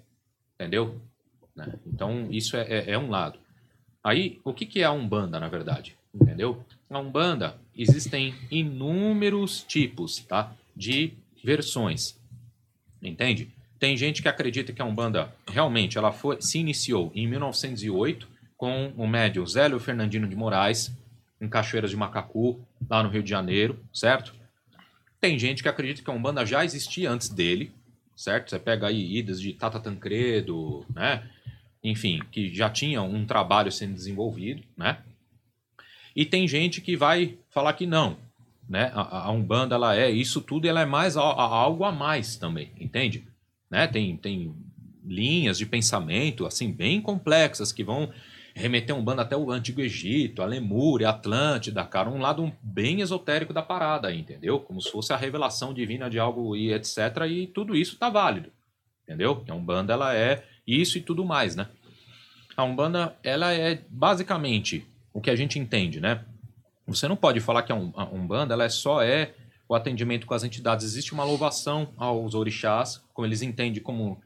[0.56, 1.02] entendeu?
[1.56, 1.74] Né?
[1.86, 3.38] Então, isso é, é, é um lado.
[4.04, 5.96] Aí, o que, que é a Umbanda, na verdade?
[6.14, 6.64] Entendeu?
[6.90, 10.52] A Umbanda, existem inúmeros tipos tá?
[10.76, 12.18] de versões.
[13.02, 13.50] Entende?
[13.78, 18.28] Tem gente que acredita que a Umbanda realmente ela foi, se iniciou em 1908
[18.58, 20.92] com o médium Zélio Fernandino de Moraes,
[21.40, 24.34] em Cachoeiras de Macacu, lá no Rio de Janeiro, certo?
[25.22, 27.72] Tem gente que acredita que a Umbanda já existia antes dele,
[28.16, 28.50] certo?
[28.50, 31.24] Você pega aí idas de Tata Tancredo, né?
[31.84, 35.00] Enfim, que já tinham um trabalho sendo desenvolvido, né?
[36.16, 38.18] E tem gente que vai falar que não,
[38.68, 38.92] né?
[38.94, 42.36] A, a Umbanda ela é isso tudo, ela é mais a, a, algo a mais
[42.36, 43.24] também, entende?
[43.70, 43.88] Né?
[43.88, 44.54] Tem tem
[45.06, 48.12] linhas de pensamento assim bem complexas que vão
[48.54, 53.54] remeter um bando até o Antigo Egito, a Lemúria, Atlântida, cara, um lado bem esotérico
[53.54, 54.60] da parada, entendeu?
[54.60, 56.98] Como se fosse a revelação divina de algo e etc.
[57.30, 58.52] E tudo isso tá válido,
[59.04, 59.44] entendeu?
[59.48, 61.68] A Umbanda ela é isso e tudo mais, né?
[62.56, 66.24] A Umbanda, ela é basicamente o que a gente entende, né?
[66.86, 69.34] Você não pode falar que a Umbanda ela é só é
[69.68, 70.84] o atendimento com as entidades.
[70.84, 74.20] Existe uma louvação aos orixás, como eles entendem como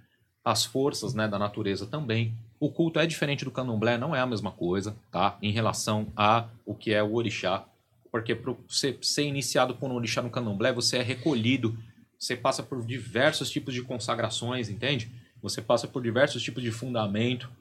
[0.44, 2.34] as forças né, da natureza também.
[2.60, 5.38] O culto é diferente do candomblé, não é a mesma coisa, tá?
[5.42, 7.66] Em relação a o que é o orixá.
[8.10, 11.78] Porque para você ser iniciado com o orixá no candomblé, você é recolhido,
[12.18, 15.12] você passa por diversos tipos de consagrações, entende?
[15.44, 17.52] Você passa por diversos tipos de fundamento.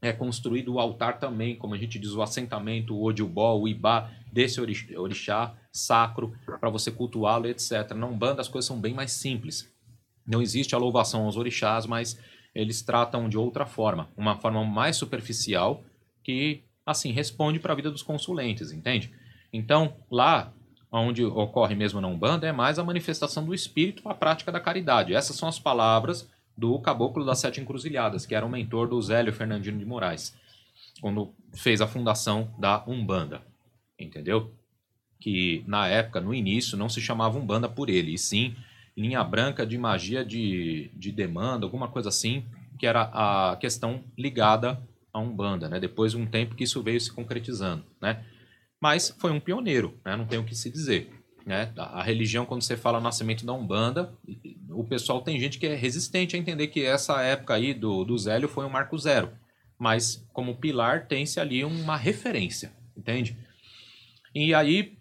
[0.00, 4.08] É construído o altar também, como a gente diz, o assentamento, o odilbó, o ibá
[4.32, 7.90] desse orixá sacro para você cultuá-lo, etc.
[7.96, 9.68] Na Umbanda as coisas são bem mais simples.
[10.24, 12.18] Não existe a louvação aos orixás, mas
[12.54, 15.82] eles tratam de outra forma, uma forma mais superficial
[16.22, 19.12] que assim responde para a vida dos consulentes, entende?
[19.52, 20.52] Então, lá
[20.92, 25.14] onde ocorre mesmo na Umbanda é mais a manifestação do espírito, a prática da caridade.
[25.14, 29.32] Essas são as palavras do Caboclo das Sete Encruzilhadas, que era o mentor do Zélio
[29.32, 30.34] Fernandino de Moraes,
[31.00, 33.42] quando fez a fundação da Umbanda,
[33.98, 34.52] entendeu?
[35.20, 38.54] Que na época, no início, não se chamava Umbanda por ele, e sim
[38.96, 42.44] linha branca de magia de, de demanda, alguma coisa assim,
[42.78, 44.80] que era a questão ligada
[45.12, 45.78] à Umbanda, né?
[45.78, 48.24] Depois de um tempo que isso veio se concretizando, né?
[48.80, 50.16] Mas foi um pioneiro, né?
[50.16, 51.10] Não tem o que se dizer.
[51.46, 51.72] Né?
[51.76, 54.12] A religião, quando você fala nascimento da Umbanda,
[54.68, 58.18] o pessoal tem gente que é resistente a entender que essa época aí do, do
[58.18, 59.30] Zélio foi um marco zero.
[59.78, 63.36] Mas, como pilar, tem-se ali uma referência, entende?
[64.34, 64.98] E aí,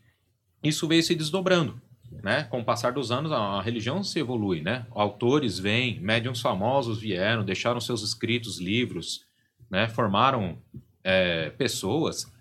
[0.64, 1.82] isso veio se desdobrando.
[2.24, 2.44] Né?
[2.44, 4.62] Com o passar dos anos, a religião se evolui.
[4.62, 4.86] Né?
[4.92, 9.26] Autores vêm, médiums famosos vieram, deixaram seus escritos, livros,
[9.68, 9.88] né?
[9.88, 10.60] formaram
[11.04, 12.32] é, pessoas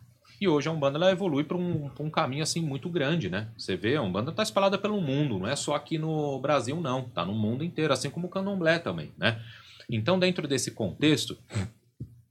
[0.41, 3.49] e hoje a Umbanda ela evolui para um, um, caminho assim muito grande, né?
[3.57, 7.01] Você vê, a Umbanda está espalhada pelo mundo, não é só aqui no Brasil, não.
[7.01, 9.41] Está no mundo inteiro, assim como o Candomblé também, né?
[9.89, 11.39] Então, dentro desse contexto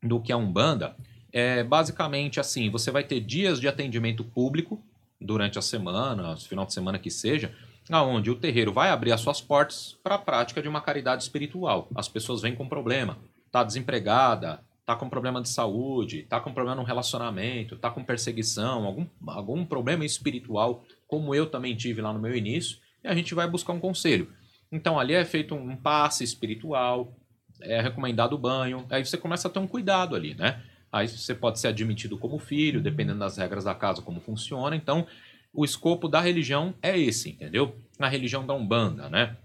[0.01, 0.95] do que é a Umbanda,
[1.31, 4.83] é basicamente assim: você vai ter dias de atendimento público
[5.19, 7.55] durante a semana, final de semana que seja,
[7.89, 11.87] aonde o terreiro vai abrir as suas portas para a prática de uma caridade espiritual.
[11.95, 13.17] As pessoas vêm com problema,
[13.51, 18.85] tá desempregada, tá com problema de saúde, tá com problema no relacionamento, tá com perseguição,
[18.85, 23.33] algum, algum problema espiritual, como eu também tive lá no meu início, e a gente
[23.33, 24.31] vai buscar um conselho.
[24.71, 27.15] Então ali é feito um passe espiritual,
[27.61, 30.61] é recomendado o banho, aí você começa a ter um cuidado ali, né?
[30.91, 34.75] Aí você pode ser admitido como filho, dependendo das regras da casa, como funciona.
[34.75, 35.07] Então,
[35.51, 37.75] o escopo da religião é esse, entendeu?
[37.97, 39.35] A religião da Umbanda, né?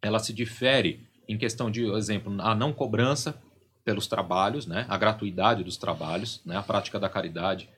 [0.00, 3.40] Ela se difere em questão de, exemplo, a não cobrança,
[3.84, 4.86] pelos trabalhos, né?
[4.88, 6.56] a gratuidade dos trabalhos, né?
[6.56, 7.68] a prática da caridade.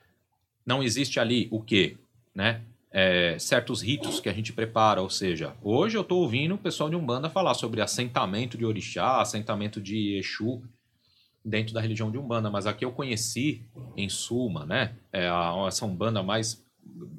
[0.65, 1.97] Não existe ali o quê?
[2.35, 2.63] Né?
[2.91, 6.89] É, certos ritos que a gente prepara, ou seja, hoje eu estou ouvindo o pessoal
[6.89, 10.63] de Umbanda falar sobre assentamento de orixá, assentamento de Exu
[11.45, 13.61] dentro da religião de Umbanda, mas aqui eu conheci
[13.97, 16.65] em Suma, né, é a, essa Umbanda mais,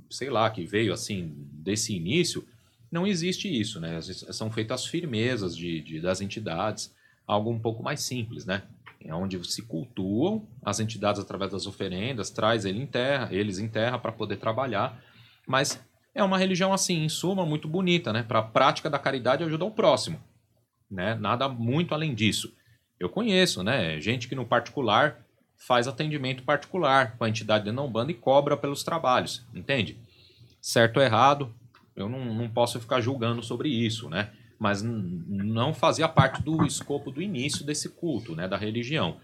[0.09, 2.43] sei lá, que veio assim desse início,
[2.91, 6.93] não existe isso, né, são feitas firmezas de, de das entidades,
[7.27, 8.63] algo um pouco mais simples, né,
[9.07, 13.67] é onde se cultuam as entidades através das oferendas, traz ele em terra, eles em
[13.67, 14.99] terra para poder trabalhar.
[15.47, 15.79] Mas
[16.13, 18.23] é uma religião assim, em suma, muito bonita, né?
[18.23, 20.19] Para a prática da caridade ajudar o próximo,
[20.89, 21.15] né?
[21.15, 22.53] Nada muito além disso.
[22.99, 23.99] Eu conheço, né?
[24.01, 25.23] Gente que no particular
[25.55, 29.97] faz atendimento particular com a entidade de não banda e cobra pelos trabalhos, entende?
[30.61, 31.53] Certo ou errado,
[31.95, 34.31] eu não, não posso ficar julgando sobre isso, né?
[34.59, 39.17] Mas não fazia parte do escopo do início desse culto, né, da religião.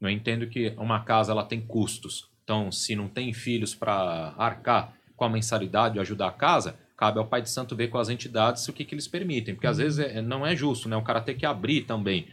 [0.00, 2.28] Eu entendo que uma casa ela tem custos.
[2.44, 7.18] Então, se não tem filhos para arcar com a mensalidade e ajudar a casa, cabe
[7.18, 9.54] ao Pai de Santo ver com as entidades o que, que eles permitem.
[9.54, 10.96] Porque às vezes é, não é justo, né?
[10.96, 12.28] O cara ter que abrir também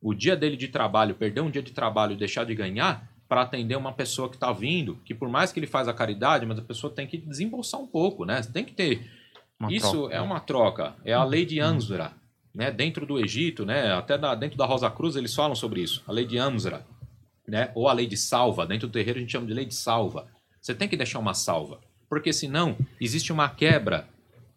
[0.00, 3.42] o dia dele de trabalho, perder um dia de trabalho e deixar de ganhar para
[3.42, 6.58] atender uma pessoa que está vindo, que por mais que ele faz a caridade, mas
[6.58, 8.40] a pessoa tem que desembolsar um pouco, né?
[8.52, 9.06] Tem que ter
[9.58, 10.14] uma Isso troca.
[10.14, 10.96] é uma troca.
[11.04, 12.12] É a lei de Anzura.
[12.54, 12.70] Né?
[12.70, 13.92] Dentro do Egito, né?
[13.92, 16.02] até da, dentro da Rosa Cruz, eles falam sobre isso.
[16.06, 16.86] A lei de Anzura.
[17.46, 17.70] Né?
[17.74, 18.66] Ou a lei de salva.
[18.66, 20.26] Dentro do terreiro a gente chama de lei de salva.
[20.60, 21.80] Você tem que deixar uma salva.
[22.08, 24.08] Porque senão existe uma quebra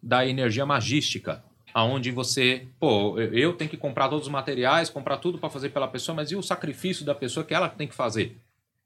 [0.02, 1.42] da energia magística.
[1.74, 5.88] Aonde você, pô, eu tenho que comprar todos os materiais, comprar tudo para fazer pela
[5.88, 8.36] pessoa, mas e o sacrifício da pessoa que ela tem que fazer?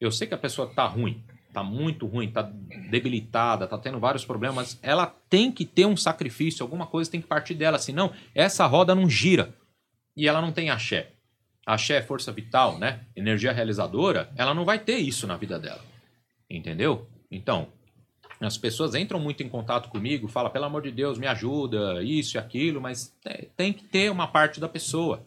[0.00, 1.24] Eu sei que a pessoa tá ruim,
[1.56, 2.42] tá muito ruim, tá
[2.90, 7.26] debilitada, tá tendo vários problemas, ela tem que ter um sacrifício, alguma coisa tem que
[7.26, 9.54] partir dela, senão essa roda não gira
[10.14, 11.12] e ela não tem axé.
[11.64, 13.06] Axé é força vital, né?
[13.16, 15.80] Energia realizadora, ela não vai ter isso na vida dela.
[16.48, 17.08] Entendeu?
[17.30, 17.68] Então,
[18.38, 22.36] as pessoas entram muito em contato comigo, falam, pelo amor de Deus, me ajuda, isso
[22.36, 23.16] e aquilo, mas
[23.56, 25.26] tem que ter uma parte da pessoa.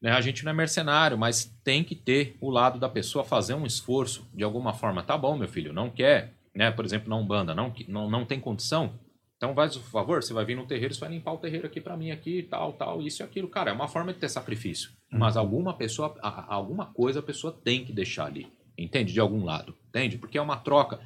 [0.00, 0.12] Né?
[0.12, 3.66] A gente não é mercenário, mas tem que ter o lado da pessoa fazer um
[3.66, 5.02] esforço de alguma forma.
[5.02, 6.70] Tá bom, meu filho, não quer, né?
[6.70, 8.92] Por exemplo, na Umbanda, não, não, não tem condição.
[9.36, 11.80] Então, faz o favor, você vai vir no terreiro, você vai limpar o terreiro aqui
[11.80, 13.46] para mim, aqui, tal, tal, isso e aquilo.
[13.48, 14.90] Cara, é uma forma de ter sacrifício.
[15.12, 15.18] Uhum.
[15.20, 16.16] Mas alguma pessoa,
[16.48, 18.48] alguma coisa a pessoa tem que deixar ali.
[18.76, 19.12] Entende?
[19.12, 19.76] De algum lado.
[19.88, 20.18] Entende?
[20.18, 20.98] Porque é uma troca.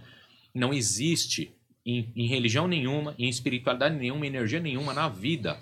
[0.54, 5.58] Não existe em, em religião nenhuma, em espiritualidade nenhuma, energia nenhuma na vida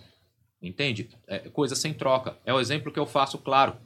[0.63, 1.09] Entende?
[1.27, 2.37] É coisa sem troca.
[2.45, 3.77] É o exemplo que eu faço, claro.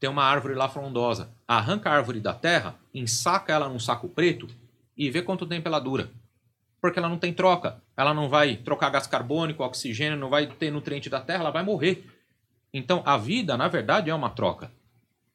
[0.00, 1.30] Tem uma árvore lá frondosa.
[1.46, 4.48] Arranca a árvore da terra, ensaca ela num saco preto
[4.96, 6.10] e vê quanto tempo ela dura.
[6.80, 7.80] Porque ela não tem troca.
[7.96, 11.62] Ela não vai trocar gás carbônico, oxigênio, não vai ter nutriente da terra, ela vai
[11.62, 12.04] morrer.
[12.72, 14.72] Então, a vida, na verdade, é uma troca.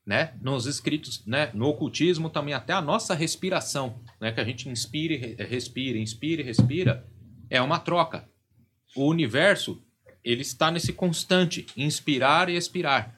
[0.05, 0.33] Né?
[0.41, 1.51] Nos escritos, né?
[1.53, 4.31] no ocultismo também até a nossa respiração, né?
[4.31, 7.05] que a gente inspire, respira, inspira e respira,
[7.49, 8.27] é uma troca.
[8.95, 9.81] O universo
[10.25, 13.15] ele está nesse constante inspirar e expirar.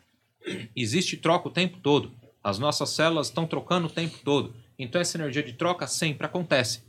[0.76, 2.12] Existe troca o tempo todo.
[2.44, 4.54] As nossas células estão trocando o tempo todo.
[4.78, 6.84] Então essa energia de troca sempre acontece.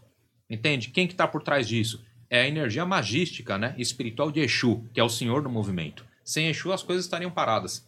[0.50, 0.90] Entende?
[0.90, 2.04] Quem que está por trás disso?
[2.28, 3.74] É a energia magística, né?
[3.78, 6.04] espiritual de Exu, que é o senhor do movimento.
[6.24, 7.86] Sem Exu as coisas estariam paradas.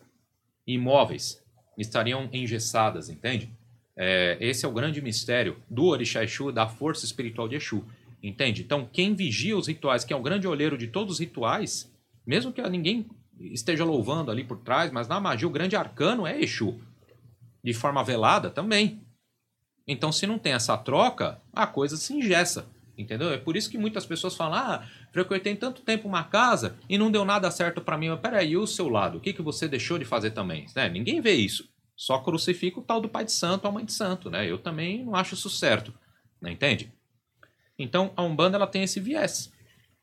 [0.67, 1.43] imóveis
[1.77, 3.51] estariam engessadas, entende?
[3.97, 7.85] É, esse é o grande mistério do Orixá Exu, da força espiritual de Exu,
[8.23, 8.63] entende?
[8.63, 11.90] Então, quem vigia os rituais, quem é o grande olheiro de todos os rituais,
[12.31, 13.11] mesmo que ninguém
[13.41, 16.81] esteja louvando ali por trás, mas na magia o grande arcano é Exu.
[17.63, 19.01] De forma velada também.
[19.85, 22.69] Então, se não tem essa troca, a coisa se ingessa.
[22.97, 23.33] Entendeu?
[23.33, 27.11] É por isso que muitas pessoas falam: ah, frequentei tanto tempo uma casa e não
[27.11, 28.11] deu nada certo para mim.
[28.11, 29.19] Mas peraí, e o seu lado?
[29.19, 30.67] O que, que você deixou de fazer também?
[30.77, 30.89] Né?
[30.89, 31.69] Ninguém vê isso.
[31.97, 34.49] Só crucifica o tal do pai de santo, a mãe de santo, né?
[34.49, 35.93] Eu também não acho isso certo,
[36.41, 36.53] né?
[36.53, 36.93] entende?
[37.77, 39.53] Então, a Umbanda ela tem esse viés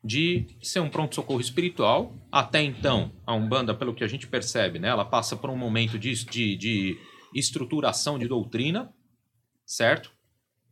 [0.02, 2.14] de ser um pronto-socorro espiritual.
[2.30, 4.88] Até então, a Umbanda, pelo que a gente percebe, né?
[4.88, 6.98] Ela passa por um momento de, de, de
[7.34, 8.92] estruturação de doutrina,
[9.66, 10.12] certo?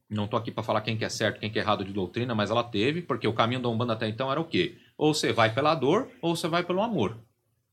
[0.09, 2.35] Não estou aqui para falar quem que é certo, quem que é errado de doutrina,
[2.35, 4.79] mas ela teve, porque o caminho da Umbanda até então era o quê?
[4.97, 7.19] Ou você vai pela dor, ou você vai pelo amor,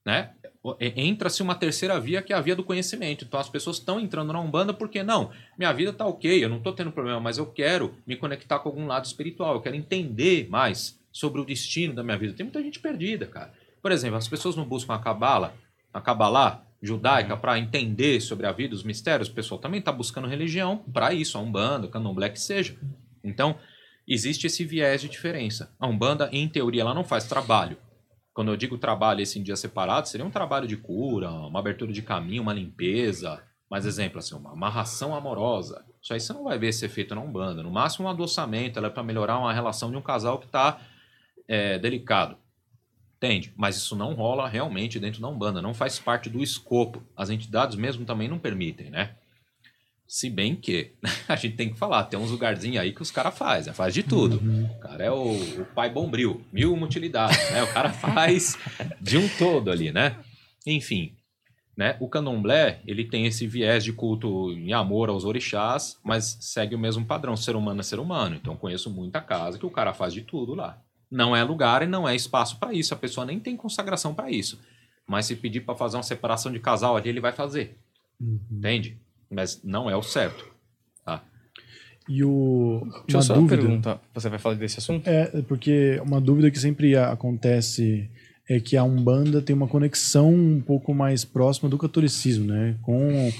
[0.03, 0.33] né?
[0.79, 3.25] Entra-se uma terceira via, que é a via do conhecimento.
[3.25, 6.57] Então as pessoas estão entrando na Umbanda porque, não, minha vida está ok, eu não
[6.57, 10.49] estou tendo problema, mas eu quero me conectar com algum lado espiritual, eu quero entender
[10.49, 12.33] mais sobre o destino da minha vida.
[12.33, 13.53] Tem muita gente perdida, cara.
[13.81, 15.53] Por exemplo, as pessoas não buscam a Cabala,
[15.93, 20.27] a Cabalá, judaica para entender sobre a vida, os mistérios, o pessoal também está buscando
[20.27, 22.75] religião para isso, a Umbanda, o Candomblé que seja.
[23.23, 23.55] Então,
[24.05, 25.73] existe esse viés de diferença.
[25.79, 27.77] A Umbanda, em teoria, ela não faz trabalho.
[28.33, 31.93] Quando eu digo trabalho esse em dia separado, seria um trabalho de cura, uma abertura
[31.93, 33.41] de caminho, uma limpeza.
[33.69, 35.85] Mais exemplo, assim, uma amarração amorosa.
[36.01, 37.63] Isso aí você não vai ver esse efeito na Umbanda.
[37.63, 40.81] No máximo um adoçamento, ela é para melhorar uma relação de um casal que está
[41.47, 42.37] é, delicado.
[43.17, 43.53] Entende?
[43.55, 47.01] Mas isso não rola realmente dentro da Umbanda, não faz parte do escopo.
[47.15, 49.15] As entidades mesmo também não permitem, né?
[50.05, 50.91] Se bem que
[51.27, 53.73] a gente tem que falar, tem uns lugarzinhos aí que os caras fazem, né?
[53.73, 54.41] faz de tudo.
[54.45, 54.65] Uhum.
[54.65, 57.63] O cara é o, o, pai bombril, mil utilidades, né?
[57.63, 58.57] O cara faz
[58.99, 60.17] de um todo ali, né?
[60.67, 61.15] Enfim,
[61.77, 61.95] né?
[61.99, 66.79] O candomblé, ele tem esse viés de culto em amor aos orixás, mas segue o
[66.79, 68.35] mesmo padrão, ser humano é ser humano.
[68.35, 70.82] Então conheço muita casa que o cara faz de tudo lá.
[71.13, 72.91] Não é lugar e não é espaço para isso.
[72.91, 74.59] A pessoa nem tem consagração para isso.
[75.07, 77.77] Mas se pedir para fazer uma separação de casal ali, ele vai fazer.
[78.19, 78.39] Uhum.
[78.51, 78.97] Entende?
[79.29, 80.43] Mas não é o certo.
[81.05, 81.23] Tá?
[82.09, 82.81] E o.
[82.81, 84.01] Deixa uma eu só dúvida, pergunta.
[84.11, 85.07] Você vai falar desse assunto?
[85.07, 88.09] É, porque uma dúvida que sempre acontece
[88.49, 92.75] é que a Umbanda tem uma conexão um pouco mais próxima do catolicismo, né?
[92.81, 93.31] Com,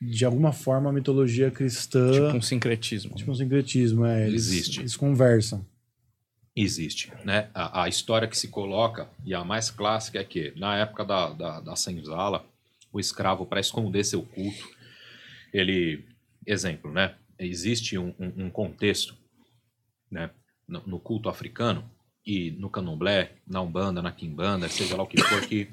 [0.00, 2.10] de alguma forma, a mitologia cristã.
[2.10, 3.14] Tipo um sincretismo.
[3.14, 4.26] Tipo um sincretismo, é.
[4.26, 4.80] Eles, Existe.
[4.80, 5.64] Eles conversam
[6.54, 7.12] existe.
[7.24, 7.50] Né?
[7.54, 11.30] A, a, história que se coloca, e a mais clássica, é que na época da,
[11.30, 12.44] da, da senzala,
[12.92, 14.68] o escravo, para esconder seu culto,
[15.52, 16.04] ele.
[16.44, 17.14] Exemplo, né?
[17.38, 19.16] Existe um, um, um contexto
[20.12, 20.30] né?
[20.68, 21.88] No, no, culto africano
[22.24, 25.68] e no candomblé, na umbanda, na quimbanda, seja lá o que for, que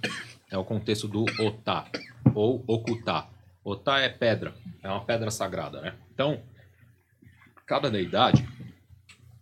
[0.50, 1.86] é o contexto do otá
[2.34, 3.30] ou ocultá.
[3.64, 5.96] Otá é pedra, é uma pedra sagrada, né?
[6.14, 6.42] Então,
[7.68, 8.48] cada deidade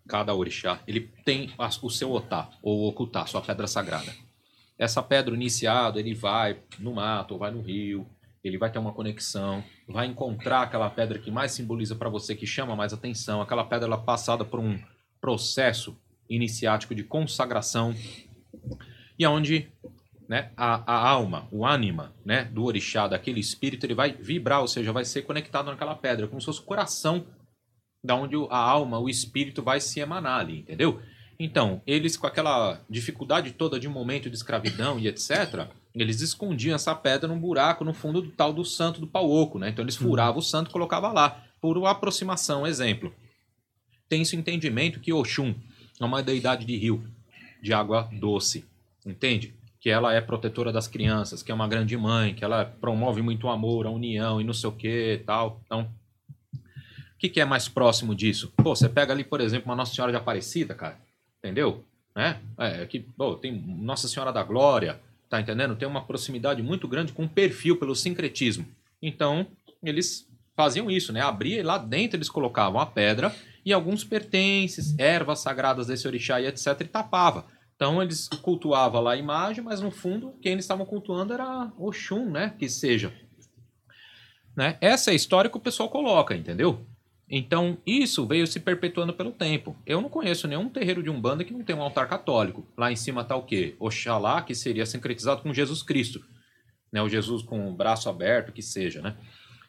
[0.08, 1.52] cada orixá, ele tem
[1.82, 4.14] o seu otá, ou ocultá, sua pedra sagrada.
[4.78, 8.08] Essa pedra, iniciado, ele vai no mato, ou vai no rio,
[8.44, 12.48] ele vai ter uma conexão, vai encontrar aquela pedra que mais simboliza para você, que
[12.48, 14.80] chama mais atenção, aquela pedra ela passada por um
[15.20, 15.98] processo
[16.30, 17.94] iniciático de consagração,
[19.18, 19.70] e aonde
[20.28, 24.68] né, a, a alma, o ânima né, do orixá, daquele espírito, ele vai vibrar, ou
[24.68, 27.26] seja, vai ser conectado naquela pedra, como se fosse o coração
[28.08, 31.00] da onde a alma, o espírito vai se emanar ali, entendeu?
[31.38, 36.76] Então, eles com aquela dificuldade toda de um momento de escravidão e etc., eles escondiam
[36.76, 39.70] essa pedra num buraco no fundo do tal do santo do pau oco, né?
[39.70, 40.08] Então eles uhum.
[40.08, 43.14] furavam o santo e colocavam lá, por uma aproximação, exemplo.
[44.08, 45.54] Tem esse entendimento que Oxum
[46.00, 47.04] é uma deidade de rio,
[47.62, 48.64] de água doce,
[49.06, 49.54] entende?
[49.80, 53.50] Que ela é protetora das crianças, que é uma grande mãe, que ela promove muito
[53.50, 55.60] amor, a união e não sei o que tal.
[55.66, 55.90] Então,
[57.18, 58.54] o que, que é mais próximo disso?
[58.58, 61.00] Pô, você pega ali, por exemplo, uma Nossa Senhora de Aparecida, cara.
[61.40, 61.84] Entendeu?
[62.16, 62.40] Né?
[62.60, 65.76] É, que, pô, tem Nossa Senhora da Glória, tá entendendo?
[65.76, 68.68] Tem uma proximidade muito grande com o perfil pelo sincretismo.
[69.02, 69.48] Então,
[69.82, 71.22] eles faziam isso, né?
[71.22, 73.34] Abria e lá dentro eles colocavam a pedra
[73.66, 76.82] e alguns pertences, ervas sagradas desse orixá e etc.
[76.82, 77.46] e tapava.
[77.76, 82.30] Então eles cultuavam lá a imagem, mas no fundo quem eles estavam cultuando era Oxum,
[82.30, 82.54] né?
[82.60, 83.12] Que seja.
[84.56, 84.78] Né?
[84.82, 86.86] Essa é a história que o pessoal coloca, entendeu?
[87.30, 89.76] Então, isso veio se perpetuando pelo tempo.
[89.86, 92.66] Eu não conheço nenhum terreiro de Umbanda que não tem um altar católico.
[92.78, 93.76] Lá em cima está o quê?
[93.80, 96.24] Oxalá, que seria sincretizado com Jesus Cristo.
[96.92, 97.02] Né?
[97.02, 99.16] O Jesus com o braço aberto, que seja, né?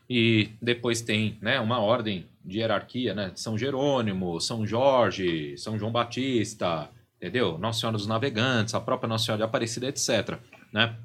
[0.09, 3.33] E depois tem né, uma ordem de hierarquia, né?
[3.35, 7.59] São Jerônimo, São Jorge, São João Batista, entendeu?
[7.59, 10.39] Nossa Senhora dos Navegantes, a própria Nossa Senhora de Aparecida, etc.
[10.73, 10.97] Né?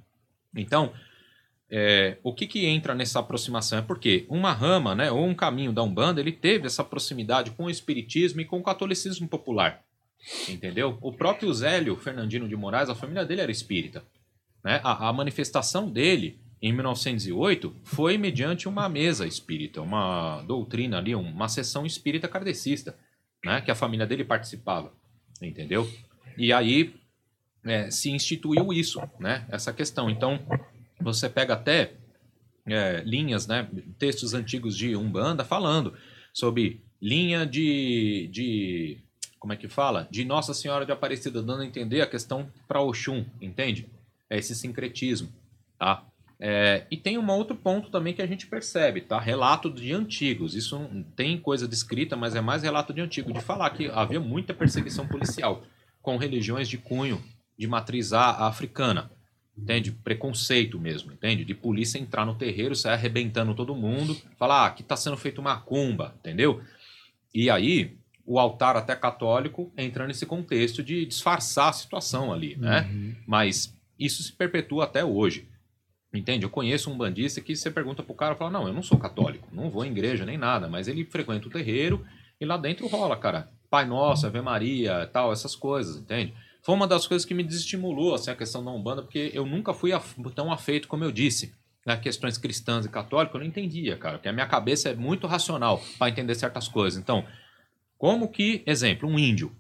[0.56, 0.94] Então,
[1.70, 3.80] é, o que, que entra nessa aproximação?
[3.80, 7.66] É porque uma rama, né, ou um caminho da Umbanda, ele teve essa proximidade com
[7.66, 9.84] o Espiritismo e com o catolicismo popular.
[10.48, 10.98] Entendeu?
[11.02, 14.04] O próprio Zélio Fernandino de Moraes, a família dele era espírita.
[14.64, 14.80] Né?
[14.84, 21.50] A, a manifestação dele, em 1908, foi mediante uma mesa espírita, uma doutrina ali, uma
[21.50, 22.98] sessão espírita kardecista,
[23.44, 23.62] né?
[23.62, 24.94] que a família dele participava.
[25.42, 25.90] Entendeu?
[26.38, 26.94] E aí
[27.66, 29.46] é, se instituiu isso, né?
[29.50, 30.10] essa questão.
[30.10, 30.40] Então,
[31.04, 31.94] você pega até
[32.66, 33.68] é, linhas, né,
[33.98, 35.94] textos antigos de Umbanda falando
[36.34, 38.98] sobre linha de, de
[39.38, 40.08] como é que fala?
[40.10, 43.90] De Nossa Senhora de Aparecida, dando a entender a questão para Oxum, entende?
[44.30, 45.30] É esse sincretismo,
[45.78, 46.06] tá?
[46.40, 49.20] É, e tem um outro ponto também que a gente percebe, tá?
[49.20, 50.56] Relato de antigos.
[50.56, 50.80] Isso
[51.16, 55.08] tem coisa descrita, mas é mais relato de antigo, de falar que havia muita perseguição
[55.08, 55.64] policial
[56.02, 57.24] com religiões de cunho
[57.58, 59.12] de matriz africana
[59.58, 59.92] entende?
[59.92, 61.46] Preconceito mesmo, entende?
[61.46, 65.42] De polícia entrar no terreiro, sair arrebentando todo mundo, falar, ah, aqui está sendo feito
[65.42, 66.62] macumba, entendeu?
[67.34, 72.90] E aí, o altar até católico entra nesse contexto de disfarçar a situação ali, né?
[72.92, 73.16] Uhum.
[73.28, 75.48] Mas isso se perpetua até hoje.
[76.14, 76.46] Entende?
[76.46, 79.48] Eu conheço um bandista que você pergunta pro cara, fala, não, eu não sou católico,
[79.52, 82.06] não vou em igreja nem nada, mas ele frequenta o terreiro
[82.40, 83.50] e lá dentro rola, cara.
[83.70, 86.32] Pai Nosso, Ave Maria, tal, essas coisas, entende?
[86.64, 89.74] Foi uma das coisas que me desestimulou assim, a questão da Umbanda, porque eu nunca
[89.74, 91.54] fui af tão afeito como eu disse.
[91.86, 95.28] Né, questões cristãs e católicas, eu não entendia, cara, porque a minha cabeça é muito
[95.28, 96.98] racional para entender certas coisas.
[96.98, 97.26] Então,
[97.98, 99.54] como que, exemplo, um índio,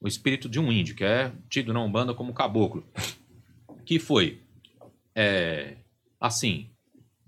[0.00, 2.86] o espírito de um índio, que é tido na Umbanda como caboclo,
[3.84, 4.40] que foi,
[5.16, 5.78] é,
[6.20, 6.70] assim,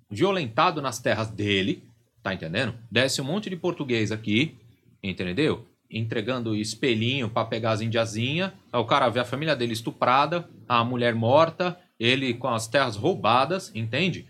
[0.09, 1.83] violentado nas terras dele,
[2.23, 2.75] tá entendendo?
[2.89, 4.57] Desce um monte de português aqui,
[5.03, 5.67] entendeu?
[5.91, 8.53] Entregando espelhinho para pegar as indiazinhas.
[8.73, 12.97] Aí o cara vê a família dele estuprada, a mulher morta, ele com as terras
[12.97, 14.29] roubadas, entende?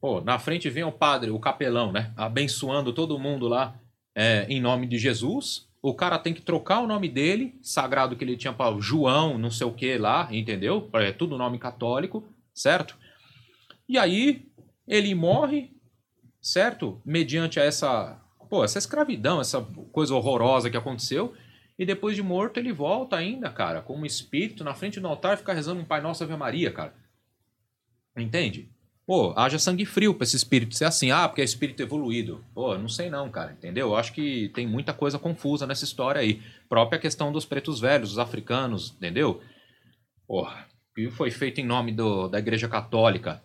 [0.00, 2.12] Pô, na frente vem o padre, o capelão, né?
[2.16, 3.78] Abençoando todo mundo lá
[4.14, 5.68] é, em nome de Jesus.
[5.82, 9.50] O cara tem que trocar o nome dele, sagrado que ele tinha para João, não
[9.50, 10.88] sei o que lá, entendeu?
[10.94, 12.96] É tudo nome católico, certo?
[13.88, 14.46] E aí
[14.88, 15.70] ele morre,
[16.40, 17.00] certo?
[17.04, 19.60] Mediante essa Pô, essa escravidão, essa
[19.92, 21.34] coisa horrorosa que aconteceu.
[21.78, 25.36] E depois de morto, ele volta ainda, cara, como espírito na frente do altar e
[25.38, 26.94] fica rezando um Pai Nosso Ave Maria, cara.
[28.16, 28.70] Entende?
[29.06, 31.10] Pô, haja sangue frio pra esse espírito ser assim.
[31.10, 32.44] Ah, porque é espírito evoluído.
[32.54, 33.88] Pô, não sei não, cara, entendeu?
[33.88, 36.42] Eu acho que tem muita coisa confusa nessa história aí.
[36.68, 39.40] Própria questão dos pretos velhos, dos africanos, entendeu?
[40.26, 43.42] Porra, que foi feito em nome do, da Igreja Católica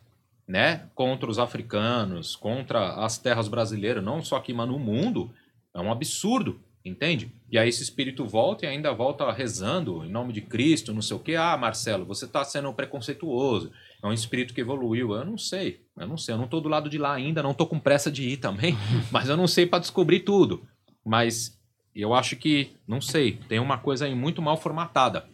[0.51, 5.31] né, contra os africanos, contra as terras brasileiras, não só aqui, mas no mundo,
[5.73, 7.31] é um absurdo, entende?
[7.49, 11.15] E aí esse espírito volta e ainda volta rezando em nome de Cristo, não sei
[11.15, 11.37] o quê.
[11.37, 13.71] Ah, Marcelo, você está sendo preconceituoso.
[14.03, 15.13] É um espírito que evoluiu.
[15.13, 16.33] Eu não sei, eu não sei.
[16.33, 18.75] Eu não estou do lado de lá ainda, não estou com pressa de ir também,
[19.09, 20.67] mas eu não sei para descobrir tudo.
[21.05, 21.57] Mas
[21.95, 25.25] eu acho que, não sei, tem uma coisa aí muito mal formatada.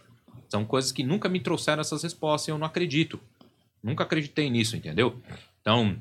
[0.48, 3.20] São coisas que nunca me trouxeram essas respostas e eu não acredito.
[3.82, 5.22] Nunca acreditei nisso, entendeu?
[5.62, 5.98] Então,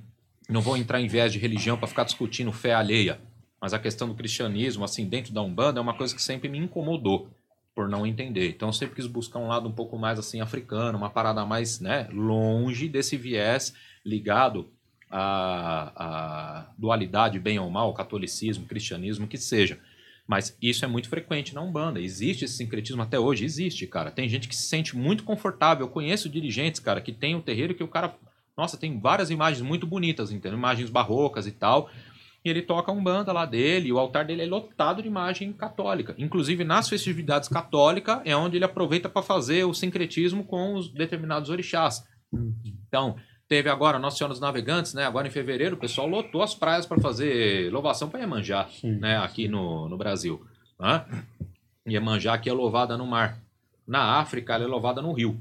[0.49, 3.21] não vou entrar em viés de religião para ficar discutindo fé alheia.
[3.61, 6.59] Mas a questão do cristianismo, assim, dentro da Umbanda, é uma coisa que sempre me
[6.59, 7.29] incomodou
[7.75, 8.49] por não entender.
[8.49, 11.81] Então, eu sempre quis buscar um lado um pouco mais, assim, africano, uma parada mais,
[11.81, 13.75] né, longe desse viés
[14.05, 14.71] ligado
[15.11, 19.79] à, à dualidade, bem ou mal, catolicismo, cristianismo, que seja.
[20.27, 22.01] Mas isso é muito frequente na Umbanda.
[22.01, 23.45] Existe esse sincretismo até hoje?
[23.45, 24.11] Existe, cara.
[24.11, 25.87] Tem gente que se sente muito confortável.
[25.87, 28.17] Eu conheço dirigentes, cara, que tem um terreiro que o cara.
[28.57, 30.59] Nossa, tem várias imagens muito bonitas, entendeu?
[30.59, 31.89] Imagens barrocas e tal.
[32.45, 36.15] E ele toca Umbanda lá dele, e o altar dele é lotado de imagem católica.
[36.17, 41.51] Inclusive, nas festividades católicas, é onde ele aproveita para fazer o sincretismo com os determinados
[41.51, 42.05] orixás.
[42.33, 42.55] Uhum.
[42.87, 43.17] Então,
[43.49, 45.05] Teve agora Nossa Senhora dos Navegantes, né?
[45.05, 48.97] Agora em fevereiro, o pessoal lotou as praias para fazer louvação para Iemanjá, Sim.
[48.97, 49.19] né?
[49.19, 50.45] Aqui no, no Brasil.
[50.79, 51.05] Né?
[51.87, 53.41] Iemanjá aqui é louvada no mar.
[53.87, 55.39] Na África, ela é louvada no rio.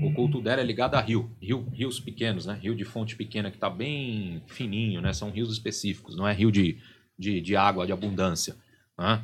[0.00, 1.28] O culto dela é ligado a rio.
[1.42, 2.56] rio rios pequenos, né?
[2.62, 5.12] Rio de fonte pequena que está bem fininho, né?
[5.12, 6.78] São rios específicos, não é rio de,
[7.18, 8.54] de, de água, de abundância.
[8.96, 9.20] Né?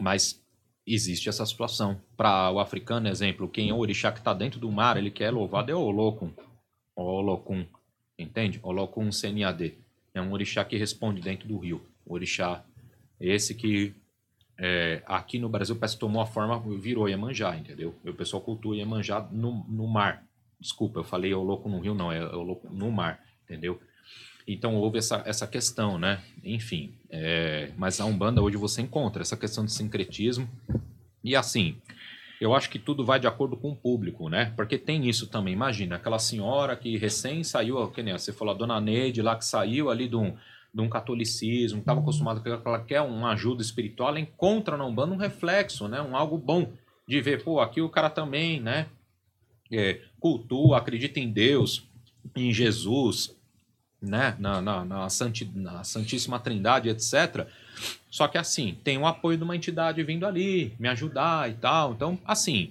[0.00, 0.42] Mas
[0.84, 2.00] existe essa situação.
[2.16, 5.30] Para o africano, exemplo, quem é o orixá que está dentro do mar, ele quer
[5.30, 6.34] louvado é o louco
[7.02, 7.64] Olokun,
[8.18, 8.60] entende?
[8.62, 9.74] Olokun CNAD.
[10.14, 11.80] É um orixá que responde dentro do rio.
[12.04, 12.64] O orixá
[13.20, 13.94] esse que
[14.56, 17.94] é, aqui no Brasil parece que tomou a forma, virou Iemanjá, entendeu?
[18.04, 20.24] o pessoal cultua Iemanjá no, no mar.
[20.60, 23.80] Desculpa, eu falei Olokun no rio, não, é Olokun no mar, entendeu?
[24.46, 26.22] Então houve essa, essa questão, né?
[26.42, 30.48] Enfim, é, mas a Umbanda hoje você encontra essa questão de sincretismo.
[31.22, 31.76] E assim,
[32.40, 34.52] eu acho que tudo vai de acordo com o público, né?
[34.56, 35.52] Porque tem isso também.
[35.52, 39.44] Imagina, aquela senhora que recém saiu, que nem você falou, a dona Neide lá que
[39.44, 40.36] saiu ali de um,
[40.72, 45.14] de um catolicismo, estava acostumada com ela quer uma ajuda espiritual, ela encontra na Umbanda
[45.14, 46.00] um reflexo, né?
[46.00, 46.72] Um algo bom
[47.06, 48.86] de ver, pô, aqui o cara também, né?
[49.70, 51.88] É, cultua, acredita em Deus,
[52.36, 53.37] em Jesus,
[54.00, 54.36] né?
[54.38, 57.46] Na, na, na, Santi, na Santíssima Trindade, etc.
[58.10, 61.92] Só que assim, tem o apoio de uma entidade vindo ali, me ajudar e tal.
[61.92, 62.70] Então, assim,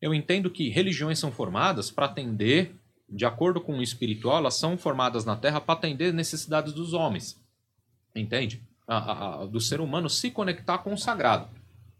[0.00, 2.74] eu entendo que religiões são formadas para atender,
[3.08, 7.40] de acordo com o espiritual, elas são formadas na Terra para atender necessidades dos homens.
[8.14, 8.62] Entende?
[8.88, 11.48] A, a, a, do ser humano se conectar com o sagrado.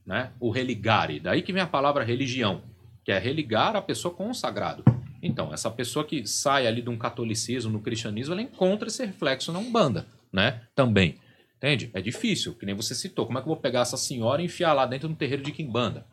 [0.04, 0.30] Né?
[0.40, 1.20] O religare.
[1.20, 2.62] Daí que vem a palavra religião,
[3.04, 4.84] que é religar a pessoa com o sagrado.
[5.26, 9.52] Então, essa pessoa que sai ali de um catolicismo, no cristianismo, ela encontra esse reflexo
[9.52, 10.62] na Umbanda, né?
[10.74, 11.16] Também.
[11.56, 11.90] Entende?
[11.94, 13.26] É difícil, que nem você citou.
[13.26, 15.52] Como é que eu vou pegar essa senhora e enfiar lá dentro do terreiro de
[15.52, 16.06] Quimbanda?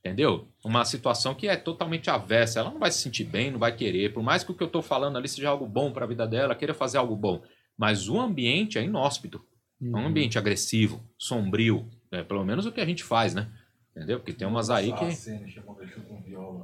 [0.00, 0.48] Entendeu?
[0.64, 2.60] Uma situação que é totalmente avessa.
[2.60, 4.12] Ela não vai se sentir bem, não vai querer.
[4.12, 6.26] Por mais que o que eu estou falando ali seja algo bom para a vida
[6.26, 7.42] dela, queira fazer algo bom.
[7.76, 9.44] Mas o ambiente é inóspito.
[9.80, 9.88] Uhum.
[9.88, 10.06] É um uhum.
[10.06, 11.88] ambiente agressivo, sombrio.
[12.12, 13.50] É pelo menos o que a gente faz, né?
[13.96, 14.18] Entendeu?
[14.18, 15.06] Porque tem umas aí que.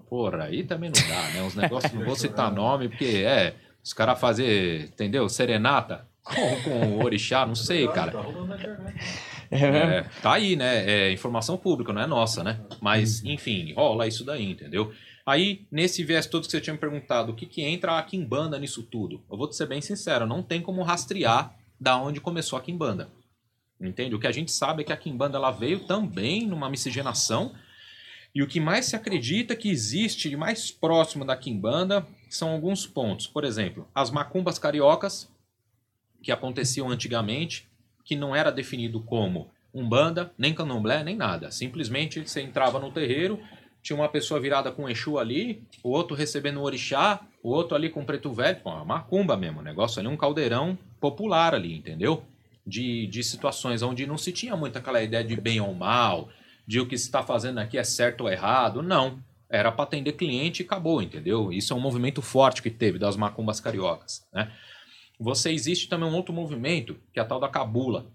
[0.06, 1.42] Porra, aí também não dá, né?
[1.42, 3.54] Uns negócios, não vou citar nome, porque é.
[3.82, 5.28] Os caras fazer, entendeu?
[5.28, 8.12] Serenata com, com o orixá, não sei, cara.
[9.50, 10.88] É, é, tá aí, né?
[10.88, 12.60] É informação pública, não é nossa, né?
[12.80, 14.92] Mas, enfim, rola isso daí, entendeu?
[15.26, 18.58] Aí, nesse viés todo que você tinha me perguntado, o que, que entra a Kimbanda
[18.58, 19.20] nisso tudo?
[19.30, 23.08] Eu vou te ser bem sincero, não tem como rastrear da onde começou a Kimbanda.
[23.82, 24.14] Entende?
[24.14, 27.52] O que a gente sabe é que a Kimbanda ela veio também numa miscigenação
[28.34, 33.26] e o que mais se acredita que existe mais próximo da Kimbanda são alguns pontos.
[33.26, 35.30] Por exemplo, as macumbas cariocas,
[36.22, 37.68] que aconteciam antigamente,
[38.04, 41.50] que não era definido como umbanda, nem candomblé, nem nada.
[41.50, 43.38] Simplesmente você entrava no terreiro,
[43.82, 47.90] tinha uma pessoa virada com Exu ali, o outro recebendo o orixá, o outro ali
[47.90, 52.22] com preto velho, pô, uma macumba mesmo, o negócio ali, um caldeirão popular ali, entendeu?
[52.64, 56.28] De, de situações onde não se tinha muito aquela ideia de bem ou mal,
[56.66, 59.22] de o que se está fazendo aqui é certo ou errado, não.
[59.50, 61.52] Era para atender cliente e acabou, entendeu?
[61.52, 64.50] Isso é um movimento forte que teve das macumbas cariocas, né?
[65.18, 68.10] Você existe também um outro movimento, que é a tal da cabula,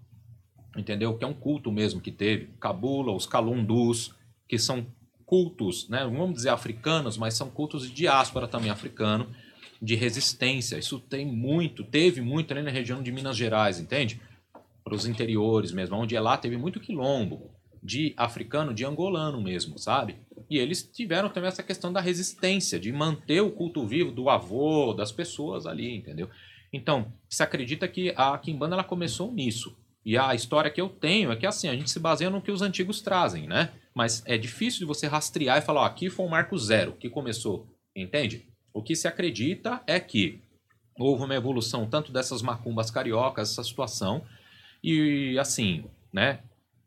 [0.76, 1.16] entendeu?
[1.16, 2.50] Que é um culto mesmo que teve.
[2.60, 4.14] Cabula, os calundus,
[4.48, 4.86] que são
[5.24, 6.04] cultos, né?
[6.04, 9.28] Vamos dizer africanos, mas são cultos de diáspora também africano,
[9.80, 10.76] de resistência.
[10.76, 14.20] Isso tem muito, teve muito ali na região de Minas Gerais, entende?
[14.88, 17.50] Para os interiores mesmo, onde lá teve muito quilombo
[17.82, 20.16] de africano, de angolano mesmo, sabe?
[20.48, 24.94] E eles tiveram também essa questão da resistência, de manter o culto vivo do avô,
[24.94, 26.30] das pessoas ali, entendeu?
[26.72, 29.76] Então, se acredita que a Kimbanda ela começou nisso.
[30.06, 32.50] E a história que eu tenho é que assim, a gente se baseia no que
[32.50, 33.70] os antigos trazem, né?
[33.94, 37.10] Mas é difícil de você rastrear e falar, ó, aqui foi um marco zero que
[37.10, 38.48] começou, entende?
[38.72, 40.40] O que se acredita é que
[40.98, 44.24] houve uma evolução tanto dessas macumbas cariocas, essa situação,
[44.82, 46.40] e assim, né?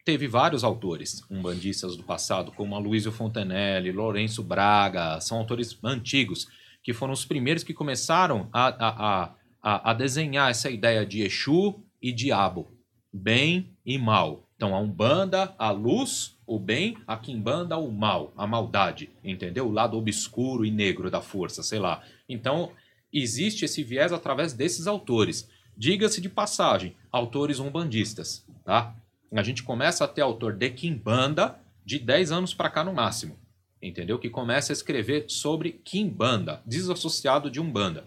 [0.04, 6.48] Teve vários autores umbandistas do passado, como Aloysio Fontenelle, Lourenço Braga, são autores antigos,
[6.84, 11.84] que foram os primeiros que começaram a, a, a a, desenhar essa ideia de Exu
[12.02, 12.68] e diabo,
[13.14, 14.48] bem e mal.
[14.56, 19.68] Então, a Umbanda, a luz, o bem, a Kimbanda, o mal, a maldade, entendeu?
[19.68, 22.04] O lado obscuro e negro da força, sei lá.
[22.28, 22.72] Então,
[23.14, 25.50] existe esse viés através desses autores.
[25.76, 28.96] Diga-se de passagem, autores umbandistas, tá?
[29.34, 33.38] A gente começa a ter autor de Kimbanda de 10 anos para cá no máximo,
[33.82, 34.20] entendeu?
[34.20, 38.06] Que começa a escrever sobre Kimbanda, desassociado de Umbanda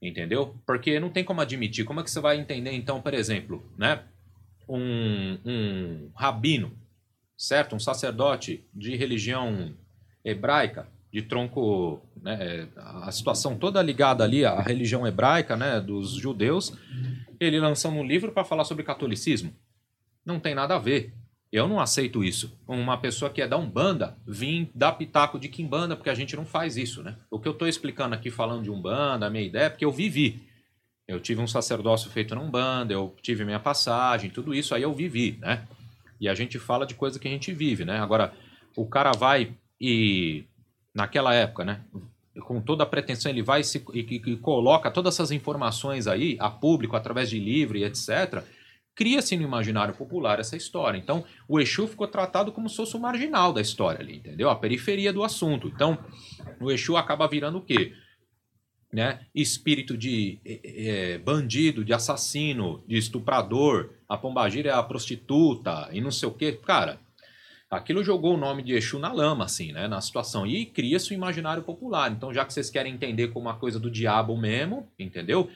[0.00, 0.54] entendeu?
[0.66, 1.84] Porque não tem como admitir.
[1.84, 4.02] Como é que você vai entender, então, por exemplo, né?
[4.68, 6.76] Um, um rabino,
[7.36, 7.76] certo?
[7.76, 9.74] Um sacerdote de religião
[10.24, 12.68] hebraica, de tronco, né?
[12.76, 15.80] a situação toda ligada ali à religião hebraica, né?
[15.80, 16.76] Dos judeus,
[17.40, 19.50] ele lançando um livro para falar sobre catolicismo.
[20.26, 21.14] Não tem nada a ver.
[21.50, 22.60] Eu não aceito isso.
[22.68, 26.44] Uma pessoa que é da Umbanda vir dar pitaco de Kimbanda, porque a gente não
[26.44, 27.16] faz isso, né?
[27.30, 29.92] O que eu estou explicando aqui falando de Umbanda, a minha ideia, é porque eu
[29.92, 30.42] vivi.
[31.08, 34.92] Eu tive um sacerdócio feito na Umbanda, eu tive minha passagem, tudo isso aí eu
[34.92, 35.66] vivi, né?
[36.20, 38.00] E a gente fala de coisa que a gente vive, né?
[38.00, 38.34] Agora,
[38.76, 40.44] o cara vai e,
[40.96, 41.82] naquela época, né?
[42.40, 46.50] Com toda a pretensão, ele vai se, e, e, coloca todas essas informações aí a
[46.50, 48.44] público através de livro e etc
[48.96, 50.96] cria-se no imaginário popular essa história.
[50.96, 54.48] Então, o Exu ficou tratado como se fosse o marginal da história ali, entendeu?
[54.48, 55.68] A periferia do assunto.
[55.68, 55.98] Então,
[56.58, 57.92] o Exu acaba virando o quê?
[58.90, 59.20] Né?
[59.34, 66.10] Espírito de é, bandido, de assassino, de estuprador, a pombagira é a prostituta e não
[66.10, 66.52] sei o quê.
[66.52, 66.98] Cara,
[67.70, 69.88] Aquilo jogou o nome de Exu na lama, assim, né?
[69.88, 70.46] Na situação.
[70.46, 72.10] E cria-se o imaginário popular.
[72.12, 75.50] Então, já que vocês querem entender como uma coisa do diabo mesmo, entendeu?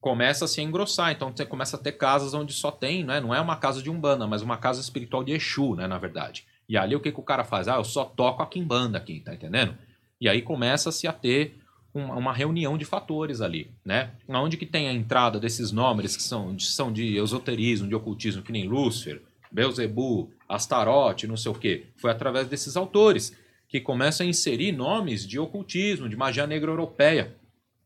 [0.00, 1.12] Começa a se engrossar.
[1.12, 3.20] Então, você começa a ter casas onde só tem, né?
[3.20, 5.86] Não é uma casa de Umbanda, mas uma casa espiritual de Exu, né?
[5.86, 6.44] Na verdade.
[6.68, 7.68] E ali o que, que o cara faz?
[7.68, 9.76] Ah, eu só toco a Kimbanda aqui, tá entendendo?
[10.20, 11.56] E aí começa-se a ter
[11.94, 14.12] uma, reunião de fatores ali, né?
[14.28, 18.52] Onde que tem a entrada desses nomes que são, são de esoterismo, de ocultismo, que
[18.52, 21.86] nem Lúcifer, Beelzebub, Astarote, não sei o quê.
[21.96, 23.36] Foi através desses autores
[23.68, 27.36] que começam a inserir nomes de ocultismo, de magia negra europeia,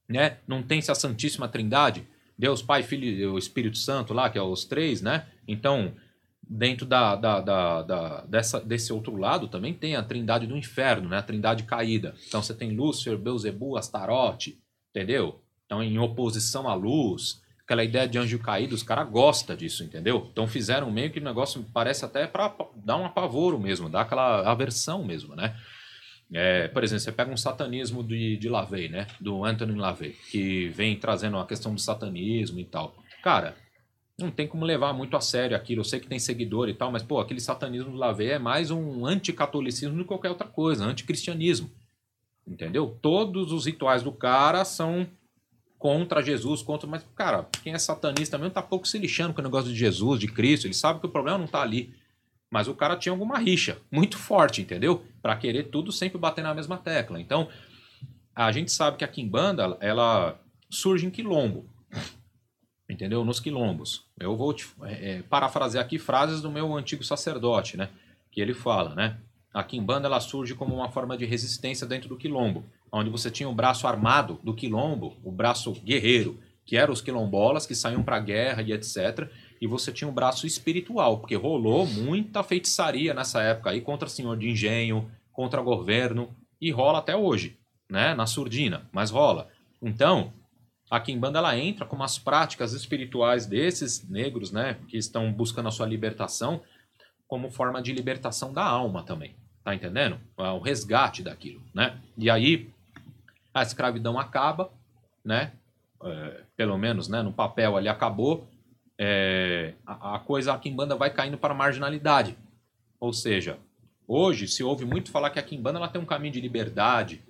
[0.08, 0.38] né?
[0.46, 2.06] Não tem-se a Santíssima Trindade,
[2.38, 5.26] Deus Pai, Filho e Espírito Santo lá, que é os três, né?
[5.46, 5.94] Então,
[6.42, 11.08] dentro da, da, da, da, dessa, desse outro lado também tem a trindade do inferno,
[11.08, 11.18] né?
[11.18, 12.14] A trindade caída.
[12.26, 14.58] Então você tem Lúcifer, Beuzebu, Astarote,
[14.90, 15.40] entendeu?
[15.64, 17.42] Então em oposição à luz,
[17.72, 20.28] aquela ideia de anjo caído, os caras gostam disso, entendeu?
[20.30, 24.50] Então fizeram meio que o negócio parece até para dar um apavoro mesmo, dar aquela
[24.50, 25.56] aversão mesmo, né?
[26.34, 29.06] É, por exemplo, você pega um satanismo de, de Lavey, né?
[29.18, 32.94] Do Anthony Lavey, que vem trazendo a questão do satanismo e tal.
[33.22, 33.56] Cara,
[34.18, 35.80] não tem como levar muito a sério aquilo.
[35.80, 38.70] Eu sei que tem seguidor e tal, mas, pô, aquele satanismo do Lavey é mais
[38.70, 41.70] um anticatolicismo do que qualquer outra coisa, anticristianismo.
[42.46, 42.98] Entendeu?
[43.00, 45.06] Todos os rituais do cara são
[45.82, 46.88] contra Jesus, contra.
[46.88, 50.20] Mas, cara, quem é satanista mesmo tá pouco se lixando com o negócio de Jesus,
[50.20, 50.68] de Cristo.
[50.68, 51.92] Ele sabe que o problema não tá ali.
[52.48, 55.04] Mas o cara tinha alguma rixa muito forte, entendeu?
[55.20, 57.20] Para querer tudo sempre bater na mesma tecla.
[57.20, 57.48] Então,
[58.32, 60.40] a gente sabe que a Kimbanda, ela
[60.70, 61.68] surge em quilombo
[62.88, 63.24] entendeu?
[63.24, 64.04] Nos quilombos.
[64.18, 67.88] Eu vou te, é, é, parafrasear aqui frases do meu antigo sacerdote, né?
[68.30, 69.18] Que ele fala, né?
[69.52, 73.48] A quimbanda ela surge como uma forma de resistência dentro do quilombo, onde você tinha
[73.48, 78.16] o braço armado do quilombo, o braço guerreiro, que eram os quilombolas que saíam para
[78.16, 79.28] a guerra e etc.
[79.60, 84.36] E você tinha o braço espiritual, porque rolou muita feitiçaria nessa época aí contra senhor
[84.36, 87.58] de engenho, contra governo, e rola até hoje,
[87.90, 88.14] né?
[88.14, 89.48] Na surdina, mas rola.
[89.82, 90.32] Então,
[90.88, 95.72] a Kimbanda ela entra com umas práticas espirituais desses negros, né, que estão buscando a
[95.72, 96.62] sua libertação,
[97.26, 99.34] como forma de libertação da alma também.
[99.64, 100.20] Tá entendendo?
[100.38, 101.98] É o resgate daquilo, né?
[102.18, 102.68] E aí
[103.54, 104.70] a escravidão acaba,
[105.24, 105.52] né?
[106.02, 108.48] É, pelo menos, né, no papel ali acabou.
[108.98, 112.36] É, a, a coisa a Kimbanda vai caindo para a marginalidade.
[112.98, 113.58] Ou seja,
[114.06, 117.22] hoje se ouve muito falar que a Kimbanda ela tem um caminho de liberdade,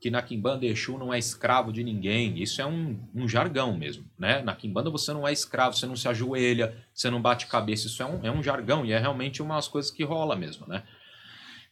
[0.00, 2.40] que na Kimbanda Exu não é escravo de ninguém.
[2.40, 4.42] Isso é um, um jargão mesmo, né?
[4.42, 7.86] Na Kimbanda você não é escravo, você não se ajoelha, você não bate cabeça.
[7.86, 10.82] Isso é um, é um jargão e é realmente umas coisas que rola mesmo, né?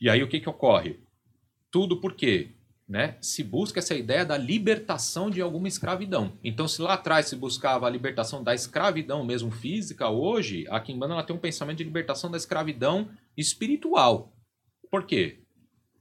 [0.00, 1.00] E aí o que que ocorre?
[1.70, 2.50] Tudo porque
[2.88, 6.32] né, se busca essa ideia da libertação de alguma escravidão.
[6.44, 11.14] Então, se lá atrás se buscava a libertação da escravidão mesmo física, hoje a Kimbanda
[11.14, 14.32] ela tem um pensamento de libertação da escravidão espiritual.
[14.90, 15.40] Por quê?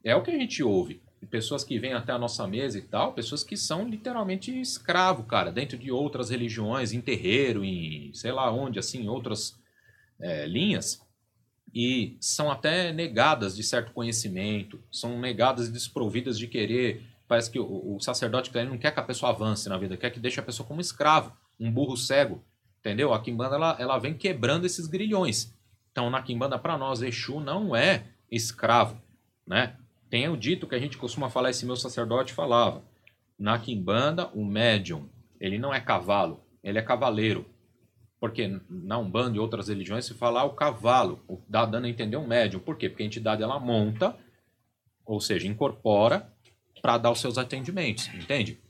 [0.03, 3.13] É o que a gente ouve pessoas que vêm até a nossa mesa e tal,
[3.13, 8.51] pessoas que são literalmente escravo, cara, dentro de outras religiões, em terreiro, em sei lá
[8.51, 9.59] onde, assim, outras
[10.19, 11.02] é, linhas,
[11.73, 17.03] e são até negadas de certo conhecimento, são negadas e desprovidas de querer.
[17.27, 20.19] Parece que o, o sacerdote não quer que a pessoa avance na vida, quer que
[20.19, 22.43] deixe a pessoa como escravo, um burro cego,
[22.79, 23.13] entendeu?
[23.13, 25.53] A Kimbanda ela, ela vem quebrando esses grilhões.
[25.91, 29.01] Então, na Kimbanda, para nós, Exu não é escravo,
[29.47, 29.75] né?
[30.13, 32.83] Tem o dito que a gente costuma falar, esse meu sacerdote falava.
[33.35, 35.09] Na quimbanda, o médium,
[35.39, 37.47] ele não é cavalo, ele é cavaleiro.
[38.23, 42.15] Porque na Umbanda e outras religiões se fala ah, o cavalo, dá dando a entender
[42.15, 42.61] um médium.
[42.61, 42.87] Por quê?
[42.87, 44.15] Porque a entidade ela monta,
[45.05, 46.31] ou seja, incorpora
[46.81, 48.61] para dar os seus atendimentos, entende?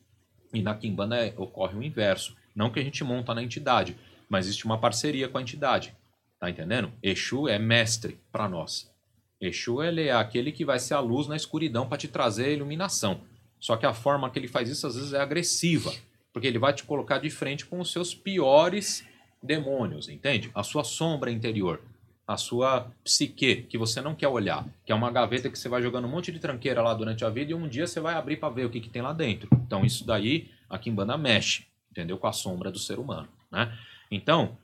[0.51, 2.35] E na Kimbanda é, ocorre o inverso.
[2.55, 3.95] Não que a gente monta na entidade,
[4.27, 5.95] mas existe uma parceria com a entidade.
[6.39, 6.91] Tá entendendo?
[7.03, 8.91] Exu é mestre para nós.
[9.39, 12.53] Exu ele é aquele que vai ser a luz na escuridão para te trazer a
[12.53, 13.21] iluminação.
[13.59, 15.93] Só que a forma que ele faz isso às vezes é agressiva,
[16.33, 19.05] porque ele vai te colocar de frente com os seus piores
[19.43, 20.49] demônios, entende?
[20.55, 21.81] A sua sombra interior,
[22.25, 25.81] a sua psique que você não quer olhar, que é uma gaveta que você vai
[25.81, 28.37] jogando um monte de tranqueira lá durante a vida e um dia você vai abrir
[28.37, 29.49] para ver o que, que tem lá dentro.
[29.67, 32.17] Então isso daí a Kimbanda mexe, entendeu?
[32.17, 33.77] Com a sombra do ser humano, né?
[34.09, 34.57] Então,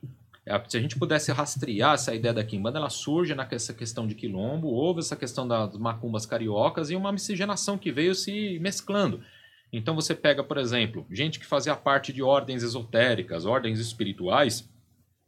[0.46, 4.14] é, se a gente pudesse rastrear essa ideia da quimbanda, ela surge nessa questão de
[4.14, 9.22] quilombo, houve essa questão das macumbas cariocas e uma miscigenação que veio se mesclando.
[9.72, 14.68] Então você pega, por exemplo, gente que fazia parte de ordens esotéricas, ordens espirituais,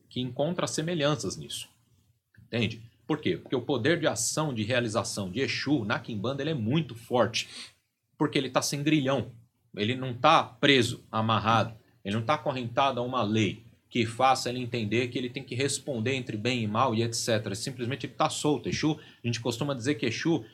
[0.08, 1.68] que encontra semelhanças nisso.
[2.46, 2.82] Entende?
[3.06, 3.36] Por quê?
[3.36, 7.48] Porque o poder de ação, de realização de Exu na Kimbanda ele é muito forte.
[8.18, 9.32] Porque ele está sem grilhão.
[9.76, 11.74] Ele não está preso, amarrado.
[12.04, 15.54] Ele não está acorrentado a uma lei que faça ele entender que ele tem que
[15.54, 17.54] responder entre bem e mal e etc.
[17.54, 18.68] Simplesmente ele está solto.
[18.68, 20.44] Exu, a gente costuma dizer que Exu,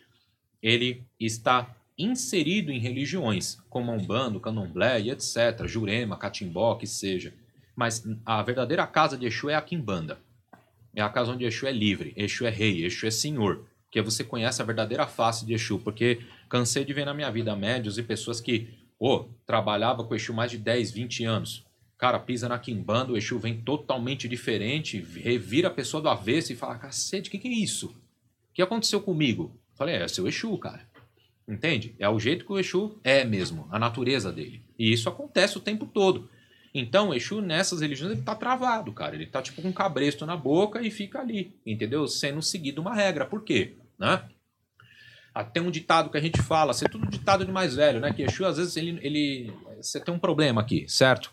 [0.60, 7.34] ele está inserido em religiões, como a Umbanda, Candomblé e etc., Jurema, Catimbó, que seja.
[7.74, 10.18] Mas a verdadeira casa de Exu é a Quimbanda.
[10.94, 13.66] É a casa onde Exu é livre, Exu é rei, Exu é senhor.
[13.90, 15.78] Que você conhece a verdadeira face de Exu.
[15.78, 18.68] Porque cansei de ver na minha vida médios e pessoas que,
[18.98, 21.64] oh, trabalhava com Exu mais de 10, 20 anos.
[21.96, 26.56] Cara, pisa na Quimbanda, o Exu vem totalmente diferente, revira a pessoa do avesso e
[26.56, 27.88] fala, cacete, o que, que é isso?
[27.88, 29.52] O que aconteceu comigo?
[29.74, 30.87] Falei, é, é seu Exu, cara.
[31.48, 31.96] Entende?
[31.98, 34.62] É o jeito que o Exu é mesmo, a natureza dele.
[34.78, 36.28] E isso acontece o tempo todo.
[36.74, 39.14] Então, o Exu nessas religiões ele tá travado, cara.
[39.14, 42.06] Ele tá tipo com um cabresto na boca e fica ali, entendeu?
[42.06, 43.24] Sendo seguido uma regra.
[43.24, 43.76] Por quê?
[43.98, 44.22] Né?
[45.56, 48.12] Um ditado que a gente fala, ser tudo ditado de mais velho, né?
[48.12, 49.52] Que Exu, às vezes, ele, ele.
[49.80, 51.32] Você tem um problema aqui, certo?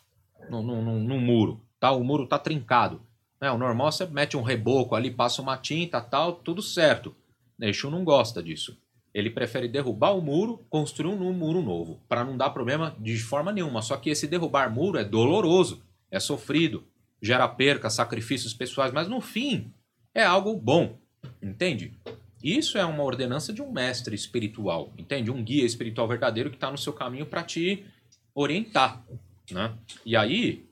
[0.50, 1.62] No, no, no, no muro.
[1.78, 1.92] Tá?
[1.92, 3.02] O muro tá trincado.
[3.42, 3.52] Né?
[3.52, 7.14] O normal você mete um reboco ali, passa uma tinta tal, tudo certo.
[7.60, 8.78] Exu não gosta disso.
[9.16, 13.50] Ele prefere derrubar o muro, construir um muro novo, para não dar problema de forma
[13.50, 13.82] nenhuma.
[13.82, 15.82] Só que esse derrubar muro é doloroso,
[16.12, 16.84] é sofrido,
[17.22, 19.72] gera perca, sacrifícios pessoais, mas no fim
[20.14, 20.98] é algo bom,
[21.42, 21.94] entende?
[22.44, 25.32] Isso é uma ordenança de um mestre espiritual, entende?
[25.32, 27.86] Um guia espiritual verdadeiro que está no seu caminho para te
[28.34, 29.02] orientar,
[29.50, 29.74] né?
[30.06, 30.68] E aí,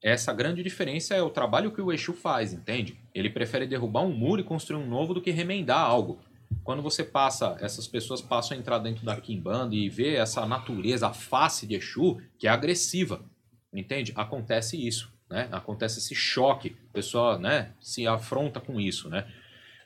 [0.00, 2.96] essa grande diferença é o trabalho que o Exu faz, entende?
[3.14, 6.18] Ele prefere derrubar um muro e construir um novo do que remendar algo.
[6.64, 11.08] Quando você passa, essas pessoas passam a entrar dentro da Kimbanda e ver essa natureza,
[11.08, 13.24] a face de Exu, que é agressiva,
[13.72, 14.12] entende?
[14.16, 15.48] Acontece isso, né?
[15.52, 19.26] Acontece esse choque, a pessoa, né, se afronta com isso, né?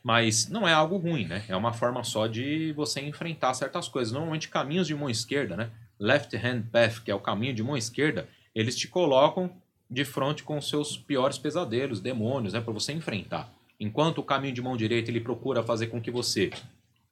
[0.02, 1.44] Mas não é algo ruim, né?
[1.48, 4.12] É uma forma só de você enfrentar certas coisas.
[4.12, 5.70] Normalmente caminhos de mão esquerda, né?
[5.98, 9.51] Left hand path, que é o caminho de mão esquerda, eles te colocam
[9.90, 13.56] de frente com os seus piores pesadelos, demônios, né, para você enfrentar.
[13.78, 16.51] Enquanto o caminho de mão direita ele procura fazer com que você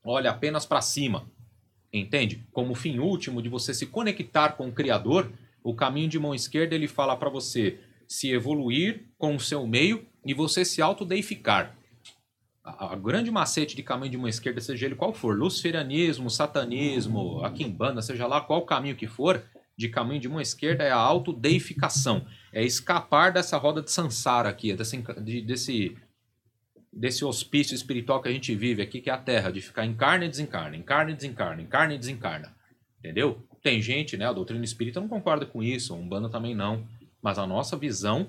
[0.05, 1.27] olhe apenas para cima,
[1.93, 2.47] entende?
[2.53, 5.31] Como fim último de você se conectar com o Criador,
[5.63, 10.07] o caminho de mão esquerda ele fala para você se evoluir com o seu meio
[10.25, 11.77] e você se autodeificar.
[12.63, 17.45] A, a grande macete de caminho de mão esquerda, seja ele qual for, luciferianismo, satanismo,
[17.45, 19.43] a quimbanda, seja lá qual caminho que for,
[19.77, 22.27] de caminho de mão esquerda é a autodeificação.
[22.53, 24.97] É escapar dessa roda de sansara aqui, desse,
[25.43, 25.97] desse
[26.97, 30.25] desse hospício espiritual que a gente vive aqui, que é a Terra, de ficar encarna
[30.25, 32.55] e desencarna, encarna e desencarna, encarna e desencarna.
[32.99, 33.43] Entendeu?
[33.63, 34.27] Tem gente, né?
[34.27, 36.87] A doutrina espírita não concorda com isso, a Umbanda também não.
[37.21, 38.29] Mas a nossa visão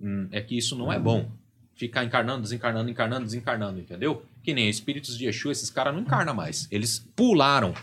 [0.00, 1.30] hum, é que isso não é bom.
[1.74, 4.24] Ficar encarnando, desencarnando, encarnando, desencarnando, entendeu?
[4.42, 6.68] Que nem espíritos de Exu, esses caras não encarnam mais.
[6.70, 7.74] Eles pularam,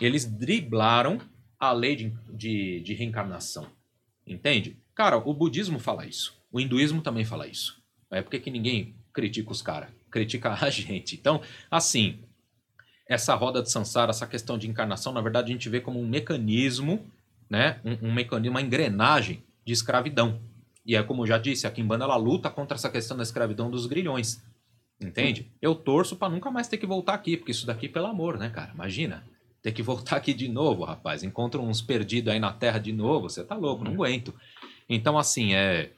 [0.00, 1.18] eles driblaram
[1.58, 3.66] a lei de, de, de reencarnação.
[4.26, 4.76] Entende?
[4.94, 6.34] Cara, o budismo fala isso.
[6.50, 7.82] O hinduísmo também fala isso.
[8.10, 11.14] É porque que ninguém critica os caras, critica a gente.
[11.14, 11.40] Então,
[11.70, 12.18] assim,
[13.08, 16.06] essa roda de Sansara, essa questão de encarnação, na verdade a gente vê como um
[16.06, 17.04] mecanismo,
[17.48, 20.40] né, um, um mecanismo, uma engrenagem de escravidão.
[20.84, 23.70] E é como eu já disse, a Kimbanda ela luta contra essa questão da escravidão
[23.70, 24.42] dos grilhões.
[25.00, 25.50] Entende?
[25.60, 28.48] Eu torço para nunca mais ter que voltar aqui, porque isso daqui, pelo amor, né,
[28.50, 28.72] cara?
[28.72, 29.24] Imagina.
[29.60, 31.22] Ter que voltar aqui de novo, rapaz.
[31.22, 34.34] Encontra uns perdidos aí na terra de novo, você tá louco, não aguento.
[34.88, 35.90] Então, assim, é,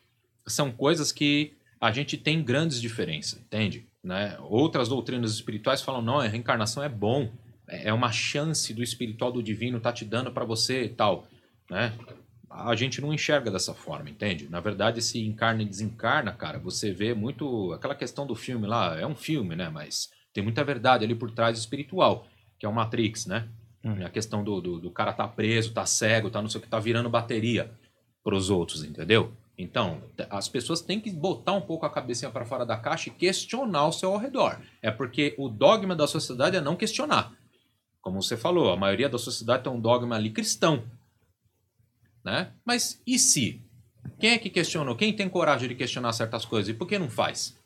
[0.46, 1.54] são coisas que
[1.84, 3.86] a gente tem grandes diferenças, entende?
[4.02, 4.38] Né?
[4.48, 7.30] Outras doutrinas espirituais falam, não, a reencarnação é bom,
[7.68, 11.28] é, é uma chance do espiritual do divino tá te dando para você e tal,
[11.70, 11.92] né?
[12.48, 14.48] A gente não enxerga dessa forma, entende?
[14.48, 18.98] Na verdade, se encarna e desencarna, cara, você vê muito aquela questão do filme lá,
[18.98, 19.68] é um filme, né?
[19.68, 22.26] Mas tem muita verdade ali por trás espiritual,
[22.58, 23.46] que é o Matrix, né?
[23.84, 24.06] Hum.
[24.06, 26.70] A questão do, do, do, cara tá preso, tá cego, tá não sei o que,
[26.70, 27.70] tá virando bateria
[28.22, 29.34] pros outros, entendeu?
[29.56, 33.12] Então, as pessoas têm que botar um pouco a cabecinha para fora da caixa e
[33.12, 34.60] questionar o seu ao redor.
[34.82, 37.32] É porque o dogma da sociedade é não questionar.
[38.00, 40.84] Como você falou, a maioria da sociedade tem um dogma ali cristão.
[42.24, 42.52] Né?
[42.64, 43.62] Mas e se?
[44.18, 44.96] Quem é que questionou?
[44.96, 46.68] Quem tem coragem de questionar certas coisas?
[46.68, 47.56] E por que não faz?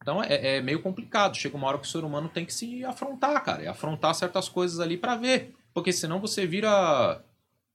[0.00, 1.36] Então é, é meio complicado.
[1.36, 3.62] Chega uma hora que o ser humano tem que se afrontar, cara.
[3.62, 5.54] E afrontar certas coisas ali para ver.
[5.72, 7.22] Porque senão você vira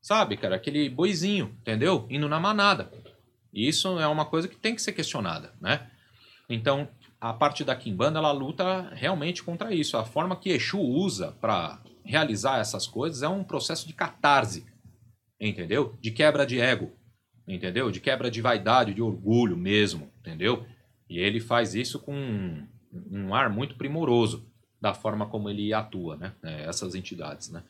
[0.02, 0.56] Sabe, cara?
[0.56, 2.08] Aquele boizinho, entendeu?
[2.10, 2.92] Indo na manada.
[3.54, 5.90] E isso é uma coisa que tem que ser questionada, né?
[6.50, 6.88] Então,
[7.20, 9.98] a parte da Kimbanda, ela luta realmente contra isso.
[9.98, 14.66] A forma que Exu usa para realizar essas coisas é um processo de catarse,
[15.40, 15.98] entendeu?
[16.00, 16.92] De quebra de ego,
[17.48, 17.92] entendeu?
[17.92, 20.66] De quebra de vaidade, de orgulho mesmo, entendeu?
[21.10, 22.68] E ele faz isso com um,
[23.12, 24.48] um ar muito primoroso
[24.80, 26.34] da forma como ele atua, né?
[26.44, 27.64] É, essas entidades, né?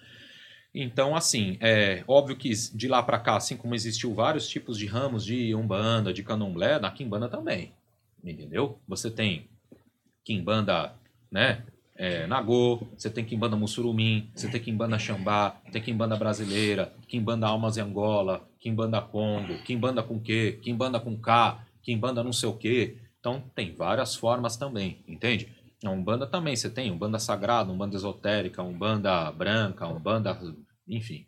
[0.79, 4.85] Então, assim, é óbvio que de lá para cá, assim como existiu vários tipos de
[4.85, 7.71] ramos de umbanda, de candomblé, na quimbanda também,
[8.23, 8.79] entendeu?
[8.87, 9.47] Você tem
[10.23, 10.93] quimbanda,
[11.31, 11.63] né,
[11.95, 17.77] é, Nagô, você tem quimbanda Mussurumim, você tem quimbanda Xambá, tem quimbanda brasileira, quimbanda Almas
[17.77, 22.97] em Angola, quimbanda Congo, quimbanda com quê, quimbanda com K, quimbanda não sei o quê.
[23.19, 25.49] Então, tem várias formas também, entende?
[25.83, 30.37] A Umbanda também, você tem Umbanda Sagrada, Umbanda Esotérica, Umbanda Branca, Umbanda
[30.87, 31.25] enfim,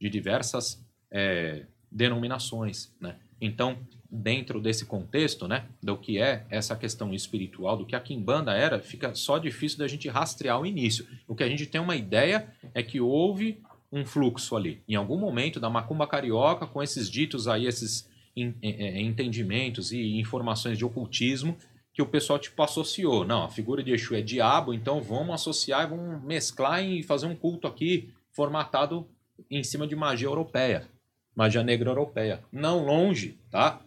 [0.00, 3.16] de diversas é, denominações, né?
[3.40, 3.78] Então,
[4.10, 8.80] dentro desse contexto, né, do que é essa questão espiritual, do que a Kimbanda era,
[8.80, 11.06] fica só difícil da gente rastrear o início.
[11.26, 15.16] O que a gente tem uma ideia é que houve um fluxo ali, em algum
[15.16, 21.56] momento da macumba carioca, com esses ditos aí, esses entendimentos e informações de ocultismo
[21.92, 23.24] que o pessoal tipo associou.
[23.24, 27.34] Não, a figura de Exu é diabo, então vamos associar vamos mesclar e fazer um
[27.34, 29.06] culto aqui formatado
[29.50, 30.88] em cima de magia europeia,
[31.36, 32.42] magia negra europeia.
[32.50, 33.82] Não longe, tá?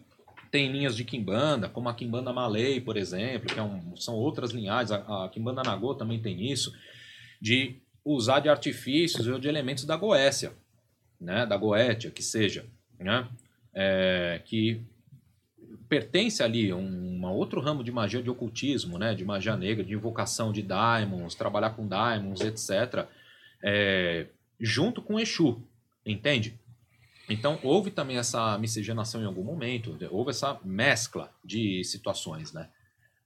[0.52, 4.52] Tem linhas de Kimbanda, como a Kimbanda Malay, por exemplo, que é um, são outras
[4.52, 4.92] linhagens.
[4.92, 6.72] A, a Kimbanda Nagô também tem isso,
[7.42, 10.54] de usar de artifícios ou de elementos da Goécia,
[11.20, 11.48] né?
[11.48, 12.64] da Goétia, que seja,
[13.00, 13.28] né?
[13.74, 14.80] É, que
[15.90, 19.16] pertence ali a um outro ramo de magia de ocultismo, né?
[19.16, 23.08] de magia negra, de invocação de daimons, trabalhar com daimons, etc.,
[23.64, 24.28] é,
[24.64, 25.62] junto com Exu,
[26.06, 26.58] entende?
[27.30, 32.70] Então, houve também essa miscigenação em algum momento, houve essa mescla de situações, né?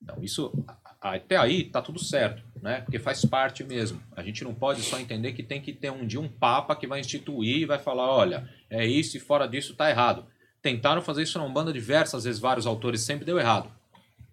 [0.01, 0.51] Então, isso,
[0.99, 2.81] até aí, tá tudo certo, né?
[2.81, 4.01] Porque faz parte mesmo.
[4.15, 6.87] A gente não pode só entender que tem que ter um dia um papa que
[6.87, 10.25] vai instituir e vai falar, olha, é isso e fora disso tá errado.
[10.61, 13.71] Tentaram fazer isso na Umbanda diversas vezes, vários autores, sempre deu errado.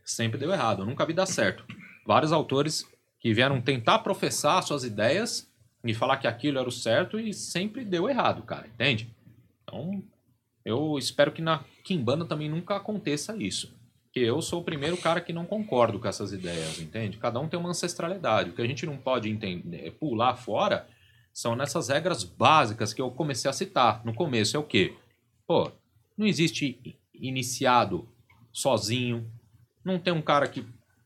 [0.04, 1.64] Sempre deu errado, nunca vi dar certo.
[2.06, 2.86] Vários autores
[3.18, 5.50] que vieram tentar professar suas ideias
[5.84, 9.08] e falar que aquilo era o certo e sempre deu errado, cara, entende?
[9.62, 10.02] Então,
[10.64, 13.72] eu espero que na Kimbanda também nunca aconteça isso.
[14.12, 17.18] Que eu sou o primeiro cara que não concordo com essas ideias, entende?
[17.18, 18.50] Cada um tem uma ancestralidade.
[18.50, 20.88] O que a gente não pode entender, pular fora
[21.32, 24.02] são nessas regras básicas que eu comecei a citar.
[24.04, 24.94] No começo é o quê?
[25.46, 25.70] Pô,
[26.16, 28.08] não existe iniciado
[28.52, 29.28] sozinho.
[29.84, 30.64] Não tem um cara que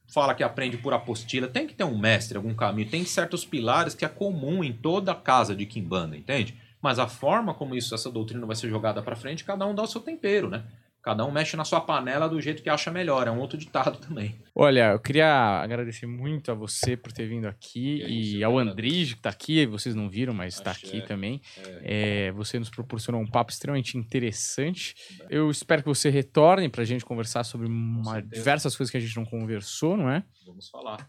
[0.09, 3.95] fala que aprende por apostila, tem que ter um mestre, algum caminho, tem certos pilares
[3.95, 6.57] que é comum em toda casa de Kimbanda, entende?
[6.81, 9.83] Mas a forma como isso, essa doutrina vai ser jogada para frente, cada um dá
[9.83, 10.65] o seu tempero, né?
[11.09, 13.27] Cada um mexe na sua panela do jeito que acha melhor.
[13.27, 14.39] É um outro ditado também.
[14.55, 19.15] Olha, eu queria agradecer muito a você por ter vindo aqui e, e ao Andrige,
[19.15, 19.65] que está aqui.
[19.65, 21.01] Vocês não viram, mas está aqui é.
[21.01, 21.41] também.
[21.57, 22.27] É.
[22.27, 24.95] É, você nos proporcionou um papo extremamente interessante.
[25.31, 29.01] Eu espero que você retorne para a gente conversar sobre uma, diversas coisas que a
[29.01, 30.23] gente não conversou, não é?
[30.47, 31.07] Vamos falar.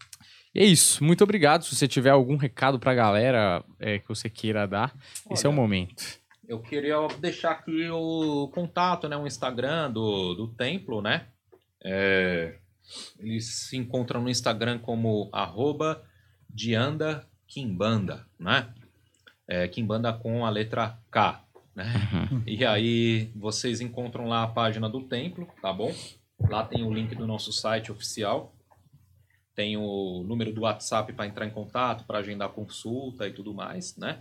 [0.54, 1.04] E é isso.
[1.04, 1.62] Muito obrigado.
[1.62, 4.94] Se você tiver algum recado para a galera é, que você queira dar,
[5.26, 6.18] Olha, esse é o momento
[6.50, 11.28] eu queria deixar aqui o contato, né, o Instagram do, do templo, né?
[11.80, 12.58] É,
[13.20, 16.02] eles se encontram no Instagram como arroba
[16.48, 18.74] Dianda Kimbanda, né?
[19.46, 21.84] É, Kimbanda com a letra K, né?
[22.12, 22.42] Uhum.
[22.44, 25.94] E aí vocês encontram lá a página do templo, tá bom?
[26.48, 28.52] Lá tem o link do nosso site oficial,
[29.54, 33.96] tem o número do WhatsApp para entrar em contato, para agendar consulta e tudo mais,
[33.96, 34.20] né?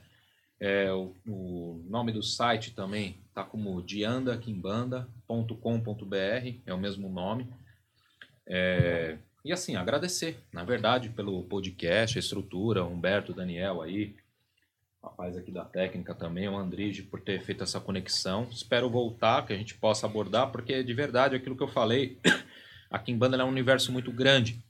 [0.60, 7.48] É, o, o, nome do site também está como diandaquimbanda.com.br, é o mesmo nome.
[8.46, 14.18] É, e assim, agradecer, na verdade, pelo podcast, a estrutura, Humberto, Daniel aí,
[15.02, 18.50] rapaz aqui da técnica também, o Andrige, por ter feito essa conexão.
[18.52, 22.20] Espero voltar, que a gente possa abordar, porque de verdade, aquilo que eu falei,
[22.92, 24.62] a Kimbanda é um universo muito grande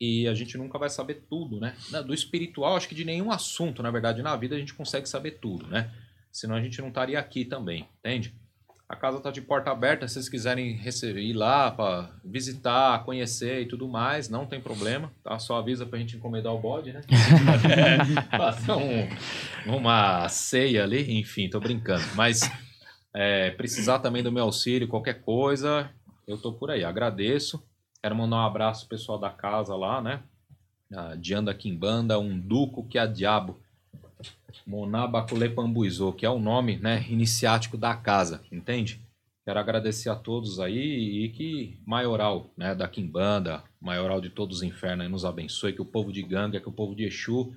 [0.00, 1.74] e a gente nunca vai saber tudo, né?
[2.06, 5.32] Do espiritual, acho que de nenhum assunto, na verdade, na vida a gente consegue saber
[5.32, 5.90] tudo, né?
[6.30, 8.34] Senão a gente não estaria aqui também, entende?
[8.88, 13.60] A casa tá de porta aberta, se vocês quiserem receber, ir lá para visitar, conhecer
[13.60, 15.38] e tudo mais, não tem problema, tá?
[15.38, 17.02] Só avisa pra gente encomendar o bode, né?
[18.34, 22.04] Fazer um, uma ceia ali, enfim, tô brincando.
[22.14, 22.50] Mas
[23.14, 25.90] é, precisar também do meu auxílio, qualquer coisa,
[26.26, 26.82] eu tô por aí.
[26.82, 27.62] Agradeço.
[28.02, 30.22] Quero mandar um abraço pro pessoal da casa lá, né?
[30.94, 33.58] A Dianda Kimbanda, um duco que é diabo.
[34.66, 39.00] Monabacule Pambuizô, que é o nome né, iniciático da casa, entende?
[39.44, 44.62] Quero agradecer a todos aí e que Maioral né, da Kimbanda, Maioral de todos os
[44.62, 47.52] infernos, nos abençoe, que o povo de Ganga, que o povo de Exu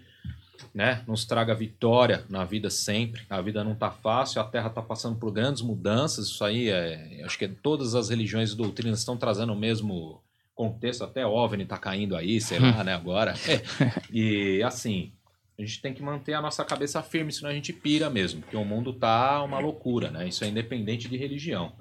[0.74, 3.24] né, nos traga vitória na vida sempre.
[3.30, 6.28] A vida não está fácil, a Terra está passando por grandes mudanças.
[6.28, 10.22] Isso aí, é, acho que todas as religiões e doutrinas estão trazendo o mesmo
[10.56, 13.34] contexto, até OVNI tá caindo aí, sei lá, né, agora.
[13.48, 13.61] É.
[14.11, 15.14] E assim,
[15.57, 18.57] a gente tem que manter a nossa cabeça firme, senão a gente pira mesmo, porque
[18.57, 20.28] o mundo tá uma loucura, né?
[20.28, 21.73] Isso é independente de religião.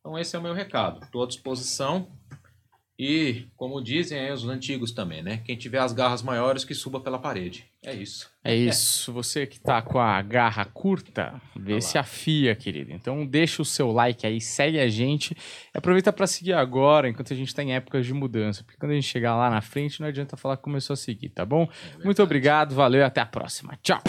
[0.00, 1.04] Então esse é o meu recado.
[1.04, 2.08] Estou à disposição.
[2.98, 5.38] E, como dizem aí os antigos também, né?
[5.38, 7.67] Quem tiver as garras maiores que suba pela parede.
[7.84, 8.30] É isso.
[8.42, 9.12] É isso.
[9.12, 12.92] Você que tá com a garra curta, vê Vai se afia, querido.
[12.92, 15.36] Então deixa o seu like aí, segue a gente.
[15.72, 18.64] Aproveita para seguir agora, enquanto a gente tá em épocas de mudança.
[18.64, 21.28] Porque quando a gente chegar lá na frente, não adianta falar que começou a seguir,
[21.28, 21.66] tá bom?
[21.66, 22.22] Muito verdade.
[22.22, 23.78] obrigado, valeu e até a próxima.
[23.82, 24.02] Tchau.